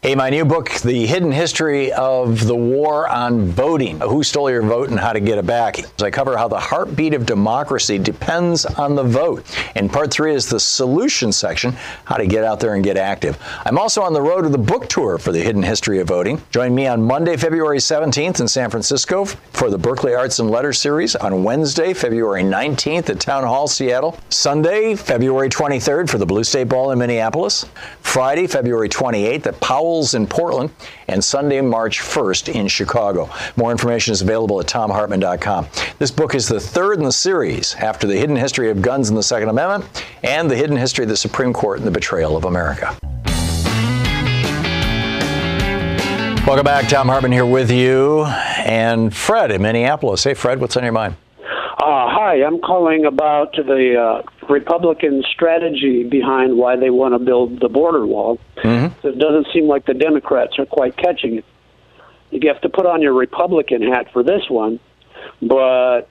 Hey, 0.00 0.14
my 0.14 0.30
new 0.30 0.44
book, 0.44 0.70
The 0.82 1.06
Hidden 1.06 1.32
History 1.32 1.90
of 1.90 2.46
the 2.46 2.54
War 2.54 3.08
on 3.08 3.46
Voting 3.46 3.98
Who 3.98 4.22
Stole 4.22 4.48
Your 4.48 4.62
Vote 4.62 4.90
and 4.90 5.00
How 5.00 5.12
to 5.12 5.18
Get 5.18 5.38
It 5.38 5.46
Back. 5.46 5.80
I 6.00 6.08
cover 6.08 6.36
how 6.36 6.46
the 6.46 6.60
heartbeat 6.60 7.14
of 7.14 7.26
democracy 7.26 7.98
depends 7.98 8.64
on 8.64 8.94
the 8.94 9.02
vote. 9.02 9.44
And 9.74 9.92
part 9.92 10.12
three 10.12 10.36
is 10.36 10.48
the 10.48 10.60
solution 10.60 11.32
section 11.32 11.72
how 12.04 12.16
to 12.16 12.28
get 12.28 12.44
out 12.44 12.60
there 12.60 12.76
and 12.76 12.84
get 12.84 12.96
active. 12.96 13.42
I'm 13.66 13.76
also 13.76 14.00
on 14.00 14.12
the 14.12 14.22
road 14.22 14.42
to 14.42 14.48
the 14.50 14.56
book 14.56 14.88
tour 14.88 15.18
for 15.18 15.32
The 15.32 15.42
Hidden 15.42 15.64
History 15.64 15.98
of 15.98 16.06
Voting. 16.06 16.40
Join 16.52 16.76
me 16.76 16.86
on 16.86 17.02
Monday, 17.02 17.36
February 17.36 17.78
17th 17.78 18.38
in 18.38 18.46
San 18.46 18.70
Francisco 18.70 19.24
for 19.24 19.68
the 19.68 19.78
Berkeley 19.78 20.14
Arts 20.14 20.38
and 20.38 20.48
Letters 20.48 20.78
series, 20.78 21.16
on 21.16 21.42
Wednesday, 21.42 21.92
February 21.92 22.44
19th 22.44 23.10
at 23.10 23.18
Town 23.18 23.42
Hall, 23.42 23.66
Seattle, 23.66 24.16
Sunday, 24.28 24.94
February 24.94 25.48
23rd 25.48 26.08
for 26.08 26.18
the 26.18 26.26
Blue 26.26 26.44
State 26.44 26.68
Ball 26.68 26.92
in 26.92 27.00
Minneapolis, 27.00 27.66
Friday, 28.00 28.46
February 28.46 28.88
28th 28.88 29.46
at 29.46 29.58
Powell 29.60 29.87
in 29.88 30.26
Portland, 30.26 30.70
and 31.08 31.24
Sunday, 31.24 31.62
March 31.62 32.00
1st 32.00 32.54
in 32.54 32.68
Chicago. 32.68 33.30
More 33.56 33.70
information 33.70 34.12
is 34.12 34.20
available 34.20 34.60
at 34.60 34.66
thomhartmann.com. 34.66 35.66
This 35.98 36.10
book 36.10 36.34
is 36.34 36.46
the 36.46 36.60
third 36.60 36.98
in 36.98 37.04
the 37.04 37.12
series 37.12 37.74
after 37.76 38.06
The 38.06 38.16
Hidden 38.16 38.36
History 38.36 38.70
of 38.70 38.82
Guns 38.82 39.08
and 39.08 39.16
the 39.16 39.22
Second 39.22 39.48
Amendment 39.48 40.04
and 40.22 40.50
The 40.50 40.56
Hidden 40.56 40.76
History 40.76 41.04
of 41.04 41.08
the 41.08 41.16
Supreme 41.16 41.54
Court 41.54 41.78
and 41.78 41.86
the 41.86 41.90
Betrayal 41.90 42.36
of 42.36 42.44
America. 42.44 42.98
Welcome 46.46 46.64
back. 46.64 46.86
Thom 46.88 47.08
Hartmann 47.08 47.32
here 47.32 47.46
with 47.46 47.70
you 47.70 48.24
and 48.24 49.14
Fred 49.16 49.50
in 49.50 49.62
Minneapolis. 49.62 50.22
Hey, 50.22 50.34
Fred, 50.34 50.60
what's 50.60 50.76
on 50.76 50.82
your 50.82 50.92
mind? 50.92 51.14
Uh, 51.40 52.08
hi, 52.10 52.42
I'm 52.44 52.60
calling 52.60 53.06
about 53.06 53.54
the 53.54 53.94
uh, 53.98 54.37
Republican 54.48 55.22
strategy 55.32 56.04
behind 56.04 56.56
why 56.56 56.76
they 56.76 56.90
want 56.90 57.14
to 57.14 57.18
build 57.18 57.60
the 57.60 57.68
border 57.68 58.06
wall. 58.06 58.38
Mm-hmm. 58.56 59.00
So 59.02 59.08
it 59.08 59.18
doesn't 59.18 59.48
seem 59.52 59.66
like 59.66 59.86
the 59.86 59.94
Democrats 59.94 60.58
are 60.58 60.66
quite 60.66 60.96
catching 60.96 61.38
it. 61.38 61.44
You 62.30 62.48
have 62.52 62.60
to 62.62 62.68
put 62.68 62.86
on 62.86 63.00
your 63.00 63.14
Republican 63.14 63.82
hat 63.82 64.12
for 64.12 64.22
this 64.22 64.42
one, 64.50 64.80
but 65.40 66.08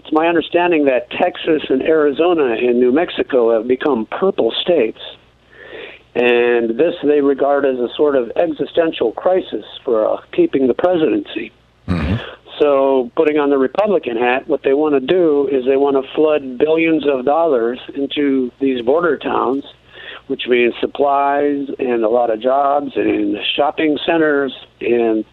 it's 0.00 0.12
my 0.12 0.26
understanding 0.26 0.86
that 0.86 1.10
Texas 1.10 1.62
and 1.68 1.82
Arizona 1.82 2.54
and 2.54 2.80
New 2.80 2.92
Mexico 2.92 3.56
have 3.56 3.68
become 3.68 4.06
purple 4.06 4.52
states. 4.60 5.00
And 6.14 6.70
this 6.70 6.94
they 7.04 7.20
regard 7.20 7.64
as 7.64 7.78
a 7.78 7.88
sort 7.96 8.16
of 8.16 8.32
existential 8.34 9.12
crisis 9.12 9.64
for 9.84 10.06
uh, 10.06 10.20
keeping 10.32 10.66
the 10.66 10.74
presidency. 10.74 11.52
So, 12.60 13.10
putting 13.16 13.38
on 13.38 13.48
the 13.48 13.56
Republican 13.56 14.18
hat, 14.18 14.46
what 14.46 14.62
they 14.62 14.74
want 14.74 14.94
to 14.94 15.00
do 15.00 15.48
is 15.48 15.64
they 15.64 15.76
want 15.76 15.96
to 15.96 16.12
flood 16.14 16.58
billions 16.58 17.06
of 17.08 17.24
dollars 17.24 17.80
into 17.94 18.52
these 18.60 18.82
border 18.82 19.16
towns, 19.16 19.64
which 20.26 20.46
means 20.46 20.74
supplies 20.78 21.68
and 21.78 22.04
a 22.04 22.08
lot 22.08 22.28
of 22.28 22.40
jobs 22.40 22.92
and 22.96 23.38
shopping 23.56 23.98
centers. 24.04 24.52
And, 24.80 25.24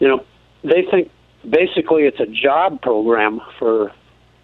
you 0.00 0.08
know, 0.08 0.24
they 0.64 0.82
think 0.90 1.10
basically 1.48 2.02
it's 2.02 2.20
a 2.20 2.26
job 2.26 2.82
program 2.82 3.40
for 3.58 3.92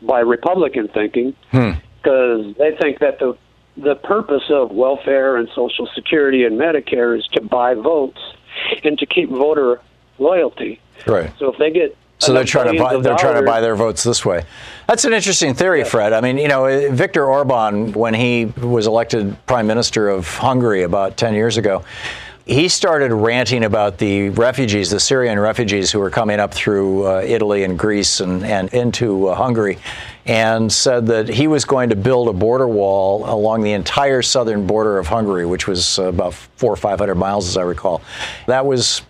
by 0.00 0.20
Republican 0.20 0.88
thinking 0.88 1.34
hmm. 1.50 1.72
because 2.02 2.56
they 2.56 2.74
think 2.80 3.00
that 3.00 3.18
the 3.18 3.36
the 3.76 3.94
purpose 3.94 4.44
of 4.50 4.70
welfare 4.70 5.36
and 5.36 5.48
Social 5.54 5.88
Security 5.94 6.44
and 6.44 6.58
Medicare 6.58 7.18
is 7.18 7.26
to 7.32 7.40
buy 7.40 7.74
votes 7.74 8.20
and 8.84 8.98
to 8.98 9.06
keep 9.06 9.30
voter 9.30 9.80
loyalty. 10.18 10.80
Right. 11.06 11.30
So 11.38 11.52
if 11.52 11.58
they 11.58 11.70
get 11.70 11.96
So 12.22 12.32
they're 12.32 12.44
trying 12.44 12.72
to 12.72 12.78
buy, 12.78 12.96
they're 12.98 13.16
trying 13.16 13.40
to 13.40 13.46
buy 13.46 13.60
their 13.60 13.74
votes 13.74 14.02
this 14.02 14.24
way. 14.24 14.44
That's 14.86 15.04
an 15.04 15.12
interesting 15.12 15.54
theory, 15.54 15.84
Fred. 15.84 16.12
I 16.12 16.20
mean, 16.20 16.38
you 16.38 16.48
know, 16.48 16.90
Viktor 16.90 17.24
Orban, 17.26 17.92
when 17.92 18.14
he 18.14 18.46
was 18.46 18.86
elected 18.86 19.36
prime 19.46 19.66
minister 19.66 20.08
of 20.08 20.28
Hungary 20.28 20.82
about 20.82 21.16
10 21.16 21.34
years 21.34 21.56
ago, 21.56 21.84
he 22.44 22.68
started 22.68 23.12
ranting 23.12 23.64
about 23.64 23.98
the 23.98 24.30
refugees, 24.30 24.90
the 24.90 24.98
Syrian 24.98 25.38
refugees 25.38 25.92
who 25.92 26.00
were 26.00 26.10
coming 26.10 26.40
up 26.40 26.52
through 26.52 27.06
uh, 27.06 27.20
Italy 27.20 27.62
and 27.62 27.78
Greece 27.78 28.20
and, 28.20 28.44
and 28.44 28.72
into 28.74 29.28
uh, 29.28 29.34
Hungary, 29.34 29.78
and 30.26 30.72
said 30.72 31.06
that 31.06 31.28
he 31.28 31.46
was 31.46 31.64
going 31.64 31.90
to 31.90 31.96
build 31.96 32.28
a 32.28 32.32
border 32.32 32.66
wall 32.66 33.24
along 33.32 33.62
the 33.62 33.72
entire 33.72 34.22
southern 34.22 34.66
border 34.66 34.98
of 34.98 35.06
Hungary, 35.06 35.46
which 35.46 35.68
was 35.68 35.98
about 35.98 36.34
four 36.34 36.72
or 36.72 36.76
five 36.76 36.98
hundred 36.98 37.14
miles, 37.14 37.48
as 37.48 37.56
I 37.56 37.62
recall. 37.62 38.02
That 38.46 38.66
was 38.66 39.02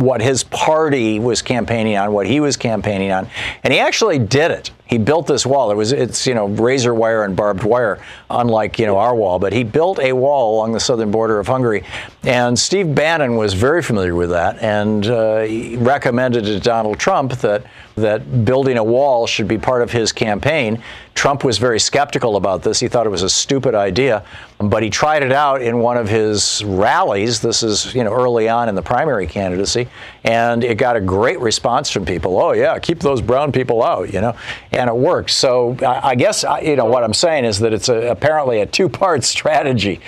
what 0.00 0.20
his 0.20 0.44
party 0.44 1.18
was 1.18 1.42
campaigning 1.42 1.96
on, 1.96 2.12
what 2.12 2.26
he 2.26 2.40
was 2.40 2.56
campaigning 2.56 3.12
on, 3.12 3.28
and 3.62 3.72
he 3.72 3.78
actually 3.78 4.18
did 4.18 4.50
it. 4.50 4.70
He 4.90 4.98
built 4.98 5.28
this 5.28 5.46
wall. 5.46 5.70
It 5.70 5.76
was 5.76 5.92
it's 5.92 6.26
you 6.26 6.34
know 6.34 6.46
razor 6.46 6.92
wire 6.92 7.22
and 7.22 7.36
barbed 7.36 7.62
wire, 7.62 8.04
unlike 8.28 8.76
you 8.80 8.86
know 8.86 8.98
our 8.98 9.14
wall. 9.14 9.38
But 9.38 9.52
he 9.52 9.62
built 9.62 10.00
a 10.00 10.12
wall 10.12 10.56
along 10.56 10.72
the 10.72 10.80
southern 10.80 11.12
border 11.12 11.38
of 11.38 11.46
Hungary, 11.46 11.84
and 12.24 12.58
Steve 12.58 12.92
Bannon 12.92 13.36
was 13.36 13.54
very 13.54 13.82
familiar 13.82 14.16
with 14.16 14.30
that 14.30 14.58
and 14.60 15.06
uh, 15.06 15.46
recommended 15.78 16.44
to 16.44 16.58
Donald 16.58 16.98
Trump 16.98 17.34
that 17.34 17.64
that 18.00 18.44
building 18.44 18.78
a 18.78 18.84
wall 18.84 19.26
should 19.26 19.46
be 19.46 19.58
part 19.58 19.82
of 19.82 19.92
his 19.92 20.12
campaign. 20.12 20.82
Trump 21.14 21.44
was 21.44 21.58
very 21.58 21.78
skeptical 21.78 22.36
about 22.36 22.62
this. 22.62 22.80
He 22.80 22.88
thought 22.88 23.04
it 23.04 23.10
was 23.10 23.22
a 23.22 23.28
stupid 23.28 23.74
idea, 23.74 24.24
but 24.58 24.82
he 24.82 24.88
tried 24.88 25.22
it 25.22 25.32
out 25.32 25.60
in 25.60 25.78
one 25.80 25.96
of 25.96 26.08
his 26.08 26.64
rallies. 26.64 27.40
This 27.40 27.62
is, 27.62 27.94
you 27.94 28.04
know, 28.04 28.12
early 28.12 28.48
on 28.48 28.68
in 28.68 28.74
the 28.74 28.82
primary 28.82 29.26
candidacy, 29.26 29.88
and 30.24 30.64
it 30.64 30.78
got 30.78 30.96
a 30.96 31.00
great 31.00 31.38
response 31.40 31.90
from 31.90 32.04
people. 32.06 32.40
Oh 32.40 32.52
yeah, 32.52 32.78
keep 32.78 33.00
those 33.00 33.20
brown 33.20 33.52
people 33.52 33.82
out, 33.82 34.12
you 34.12 34.20
know, 34.20 34.34
and 34.80 34.88
it 34.88 34.96
works. 34.96 35.34
So 35.34 35.76
I, 35.82 36.10
I 36.10 36.14
guess 36.14 36.42
I- 36.42 36.60
you 36.60 36.74
know 36.76 36.86
what 36.86 37.04
I'm 37.04 37.12
saying 37.14 37.44
is 37.44 37.58
that 37.60 37.72
it's 37.74 37.88
a, 37.90 38.08
apparently 38.10 38.60
a 38.60 38.66
two-part 38.66 39.22
strategy. 39.36 40.00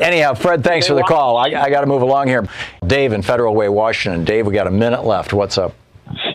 Anyhow, 0.00 0.34
Fred, 0.34 0.62
thanks 0.62 0.86
for 0.86 0.94
the 0.94 1.02
call. 1.02 1.36
I, 1.36 1.46
I 1.48 1.70
got 1.70 1.80
to 1.80 1.86
move 1.86 2.02
along 2.02 2.28
here. 2.28 2.46
Dave 2.86 3.12
in 3.12 3.22
Federal 3.22 3.54
Way, 3.54 3.68
Washington. 3.68 4.24
Dave, 4.24 4.46
we 4.46 4.52
got 4.54 4.66
a 4.66 4.70
minute 4.70 5.04
left. 5.04 5.32
What's 5.32 5.58
up? 5.58 5.74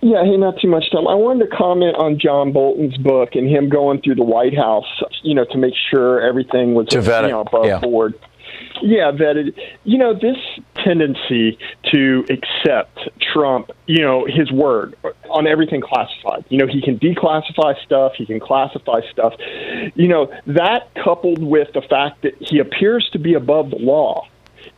Yeah, 0.01 0.23
hey, 0.23 0.37
not 0.37 0.59
too 0.59 0.67
much 0.69 0.85
time. 0.91 1.07
I 1.07 1.13
wanted 1.13 1.49
to 1.49 1.55
comment 1.55 1.95
on 1.97 2.17
John 2.19 2.51
Bolton's 2.51 2.97
book 2.97 3.29
and 3.35 3.47
him 3.47 3.69
going 3.69 4.01
through 4.01 4.15
the 4.15 4.23
White 4.23 4.55
House, 4.55 4.85
you 5.23 5.35
know, 5.35 5.45
to 5.45 5.57
make 5.57 5.73
sure 5.91 6.21
everything 6.21 6.73
was 6.73 6.87
To 6.89 7.01
vet 7.01 7.23
you 7.25 7.29
know, 7.31 7.41
above 7.41 7.65
yeah. 7.65 7.79
board. 7.79 8.15
Yeah, 8.81 9.11
vetted. 9.11 9.57
You 9.83 9.97
know, 9.97 10.13
this 10.13 10.37
tendency 10.83 11.57
to 11.91 12.25
accept 12.29 12.99
Trump, 13.33 13.71
you 13.85 14.01
know, 14.01 14.25
his 14.25 14.51
word 14.51 14.95
on 15.29 15.47
everything 15.47 15.81
classified. 15.81 16.45
You 16.49 16.59
know, 16.59 16.67
he 16.67 16.81
can 16.81 16.99
declassify 16.99 17.81
stuff, 17.83 18.13
he 18.17 18.25
can 18.25 18.39
classify 18.39 19.01
stuff. 19.11 19.33
You 19.95 20.07
know, 20.07 20.33
that 20.47 20.93
coupled 20.95 21.43
with 21.43 21.73
the 21.73 21.81
fact 21.81 22.21
that 22.23 22.33
he 22.39 22.59
appears 22.59 23.09
to 23.13 23.19
be 23.19 23.33
above 23.33 23.69
the 23.69 23.77
law 23.77 24.27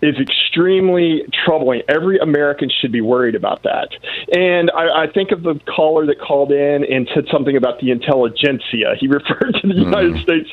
is 0.02 0.16
extremely 0.20 1.24
troubling. 1.46 1.82
Every 1.88 2.18
American 2.20 2.70
should 2.70 2.92
be 2.92 3.02
worried 3.02 3.36
about 3.36 3.64
that. 3.64 3.90
And 4.32 4.72
I, 4.72 5.04
I 5.04 5.08
think 5.08 5.32
of 5.32 5.44
the 5.44 5.60
caller 5.76 6.06
that 6.06 6.20
called 6.20 6.52
in 6.52 6.84
and 6.84 7.10
said 7.14 7.26
something 7.32 7.56
about 7.56 7.80
the 7.80 7.92
intelligentsia. 7.92 8.96
He 9.00 9.08
referred 9.20 9.58
to 9.62 9.68
the 9.68 9.74
mm. 9.74 9.86
United 9.86 10.22
States 10.24 10.50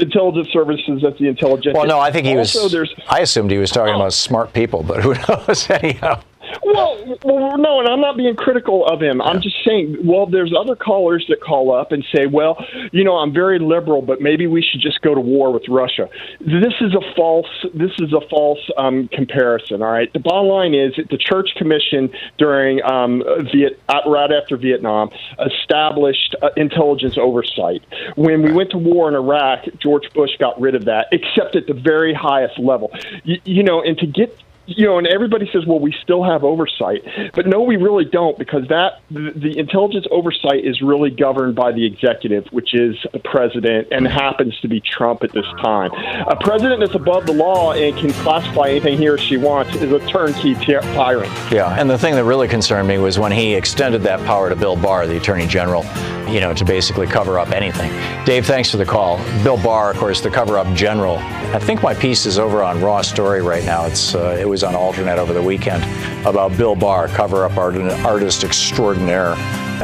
intelligence 0.00 0.48
services 0.52 1.04
as 1.06 1.18
the 1.18 1.28
intelligentsia. 1.28 1.78
Well, 1.78 1.86
no, 1.86 1.98
I 1.98 2.10
think 2.10 2.26
he 2.26 2.36
also, 2.36 2.64
was. 2.64 2.72
There's, 2.72 2.94
I 3.08 3.20
assumed 3.20 3.50
he 3.50 3.58
was 3.58 3.70
talking 3.70 3.94
about 3.94 4.12
smart 4.12 4.52
people, 4.52 4.82
but 4.82 5.02
who 5.02 5.14
knows? 5.28 5.68
Anyhow. 5.70 6.22
Well, 6.62 7.18
well, 7.24 7.58
no, 7.58 7.80
and 7.80 7.88
I'm 7.88 8.00
not 8.00 8.16
being 8.16 8.36
critical 8.36 8.86
of 8.86 9.00
him. 9.00 9.20
I'm 9.20 9.40
just 9.40 9.56
saying, 9.66 9.98
well, 10.04 10.26
there's 10.26 10.52
other 10.58 10.76
callers 10.76 11.24
that 11.28 11.40
call 11.40 11.74
up 11.74 11.92
and 11.92 12.04
say, 12.14 12.26
well, 12.26 12.64
you 12.92 13.04
know, 13.04 13.16
I'm 13.16 13.32
very 13.32 13.58
liberal, 13.58 14.02
but 14.02 14.20
maybe 14.20 14.46
we 14.46 14.62
should 14.62 14.80
just 14.80 15.00
go 15.02 15.14
to 15.14 15.20
war 15.20 15.52
with 15.52 15.68
Russia. 15.68 16.08
This 16.40 16.74
is 16.80 16.94
a 16.94 17.14
false. 17.14 17.46
This 17.74 17.92
is 17.98 18.12
a 18.12 18.20
false 18.28 18.60
um, 18.76 19.08
comparison. 19.08 19.82
All 19.82 19.90
right. 19.90 20.12
The 20.12 20.20
bottom 20.20 20.48
line 20.48 20.74
is 20.74 20.94
that 20.96 21.08
the 21.10 21.18
Church 21.18 21.50
Commission 21.56 22.10
during 22.38 22.82
um, 22.82 23.22
Viet, 23.52 23.80
right 24.06 24.30
after 24.32 24.56
Vietnam 24.56 25.10
established 25.44 26.34
uh, 26.42 26.50
intelligence 26.56 27.16
oversight. 27.18 27.82
When 28.16 28.42
we 28.42 28.52
went 28.52 28.70
to 28.70 28.78
war 28.78 29.08
in 29.08 29.14
Iraq, 29.14 29.66
George 29.78 30.12
Bush 30.12 30.30
got 30.38 30.60
rid 30.60 30.74
of 30.74 30.86
that, 30.86 31.06
except 31.12 31.56
at 31.56 31.66
the 31.66 31.74
very 31.74 32.14
highest 32.14 32.58
level. 32.58 32.90
you, 33.24 33.40
you 33.44 33.62
know, 33.62 33.82
and 33.82 33.96
to 33.98 34.06
get 34.06 34.36
you 34.68 34.84
know, 34.84 34.98
and 34.98 35.06
everybody 35.06 35.48
says, 35.50 35.64
well, 35.66 35.78
we 35.78 35.94
still 36.02 36.22
have 36.22 36.44
oversight, 36.44 37.02
but 37.32 37.46
no, 37.46 37.62
we 37.62 37.76
really 37.76 38.04
don't 38.04 38.38
because 38.38 38.68
that 38.68 39.00
the, 39.10 39.32
the 39.34 39.58
intelligence 39.58 40.06
oversight 40.10 40.62
is 40.62 40.82
really 40.82 41.10
governed 41.10 41.54
by 41.54 41.72
the 41.72 41.86
executive, 41.86 42.46
which 42.48 42.74
is 42.74 42.94
the 43.14 43.18
president, 43.18 43.88
and 43.90 44.06
happens 44.06 44.58
to 44.60 44.68
be 44.68 44.80
Trump 44.80 45.24
at 45.24 45.32
this 45.32 45.46
time. 45.62 45.90
A 46.28 46.36
president 46.36 46.80
that's 46.80 46.94
above 46.94 47.24
the 47.24 47.32
law 47.32 47.72
and 47.72 47.96
can 47.96 48.12
classify 48.22 48.68
anything 48.68 48.98
he 48.98 49.08
or 49.08 49.16
she 49.16 49.38
wants 49.38 49.74
is 49.76 49.90
a 49.90 50.06
turnkey 50.06 50.54
tyrant. 50.54 51.32
Yeah, 51.50 51.74
and 51.80 51.88
the 51.88 51.96
thing 51.96 52.14
that 52.14 52.24
really 52.24 52.46
concerned 52.46 52.86
me 52.88 52.98
was 52.98 53.18
when 53.18 53.32
he 53.32 53.54
extended 53.54 54.02
that 54.02 54.24
power 54.26 54.50
to 54.50 54.56
Bill 54.56 54.76
Barr, 54.76 55.06
the 55.06 55.16
Attorney 55.16 55.46
General, 55.46 55.82
you 56.28 56.40
know, 56.40 56.52
to 56.52 56.64
basically 56.64 57.06
cover 57.06 57.38
up 57.38 57.52
anything. 57.52 57.90
Dave, 58.26 58.44
thanks 58.44 58.70
for 58.70 58.76
the 58.76 58.84
call. 58.84 59.16
Bill 59.42 59.56
Barr, 59.56 59.90
of 59.90 59.96
course, 59.96 60.20
the 60.20 60.30
cover 60.30 60.58
up 60.58 60.70
general. 60.74 61.16
I 61.16 61.58
think 61.58 61.82
my 61.82 61.94
piece 61.94 62.26
is 62.26 62.38
over 62.38 62.62
on 62.62 62.82
Raw 62.82 63.00
Story 63.00 63.40
right 63.40 63.64
now. 63.64 63.86
It's 63.86 64.14
uh, 64.14 64.36
it 64.38 64.46
was 64.46 64.57
on 64.62 64.74
Alternet 64.74 65.18
over 65.18 65.32
the 65.32 65.42
weekend 65.42 65.82
about 66.26 66.56
Bill 66.56 66.74
Barr, 66.74 67.08
cover 67.08 67.44
up 67.44 67.56
art, 67.56 67.76
artist 67.76 68.44
extraordinaire. 68.44 69.32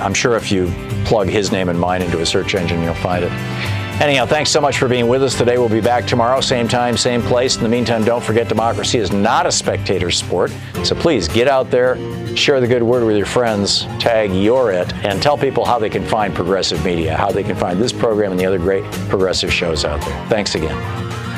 I'm 0.01 0.14
sure 0.14 0.37
if 0.37 0.51
you 0.51 0.72
plug 1.05 1.29
his 1.29 1.53
name 1.53 1.68
and 1.68 1.79
mine 1.79 2.03
into 2.03 2.20
a 2.20 2.27
search 2.27 2.55
engine, 2.55 2.83
you'll 2.83 2.95
find 2.95 3.25
it. 3.25 3.33
Anyhow, 4.01 4.27
thanks 4.27 4.51
so 4.51 4.61
much 4.61 4.77
for 4.77 4.89
being 4.89 5.07
with 5.07 5.22
us 5.22 5.39
today. 5.39 5.57
We'll 5.57 5.68
be 5.68 5.81
back 5.81 6.05
tomorrow, 6.05 6.41
same 6.41 6.66
time, 6.66 6.97
same 6.97 7.22
place. 7.22 7.57
In 7.57 7.62
the 7.62 7.68
meantime, 7.68 8.05
don't 8.05 8.25
forget 8.25 8.49
democracy 8.49 8.99
is 8.99 9.12
not 9.12 9.47
a 9.47 9.53
spectator 9.53 10.11
sport. 10.11 10.53
So 10.83 10.97
please 10.97 11.29
get 11.29 11.47
out 11.47 11.70
there, 11.70 11.97
share 12.37 12.61
the 12.61 12.66
good 12.66 12.83
word 12.83 13.05
with 13.05 13.16
your 13.16 13.25
friends, 13.25 13.83
tag 14.01 14.33
you're 14.33 14.72
it, 14.72 14.93
and 15.05 15.22
tell 15.22 15.39
people 15.39 15.64
how 15.64 15.79
they 15.79 15.91
can 15.91 16.05
find 16.05 16.35
progressive 16.35 16.85
media, 16.85 17.16
how 17.16 17.31
they 17.31 17.45
can 17.45 17.55
find 17.55 17.81
this 17.81 17.93
program 17.93 18.33
and 18.33 18.41
the 18.41 18.47
other 18.47 18.59
great 18.59 18.83
progressive 19.09 19.53
shows 19.53 19.85
out 19.85 20.01
there. 20.01 20.29
Thanks 20.29 20.57
again. 20.57 21.13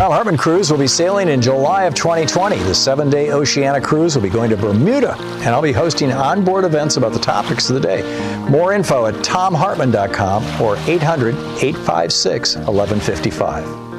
Thom 0.00 0.12
Hartmann 0.12 0.38
Cruise 0.38 0.70
will 0.70 0.78
be 0.78 0.86
sailing 0.86 1.28
in 1.28 1.42
July 1.42 1.84
of 1.84 1.94
2020. 1.94 2.56
The 2.60 2.74
seven 2.74 3.10
day 3.10 3.32
Oceania 3.32 3.82
cruise 3.82 4.16
will 4.16 4.22
be 4.22 4.30
going 4.30 4.48
to 4.48 4.56
Bermuda, 4.56 5.14
and 5.14 5.48
I'll 5.48 5.60
be 5.60 5.72
hosting 5.72 6.10
onboard 6.10 6.64
events 6.64 6.96
about 6.96 7.12
the 7.12 7.18
topics 7.18 7.68
of 7.68 7.74
the 7.74 7.82
day. 7.82 8.00
More 8.48 8.72
info 8.72 9.04
at 9.04 9.14
thomhartmann.com 9.16 10.62
or 10.62 10.78
800 10.88 11.34
856 11.34 12.56
1155. 12.56 13.89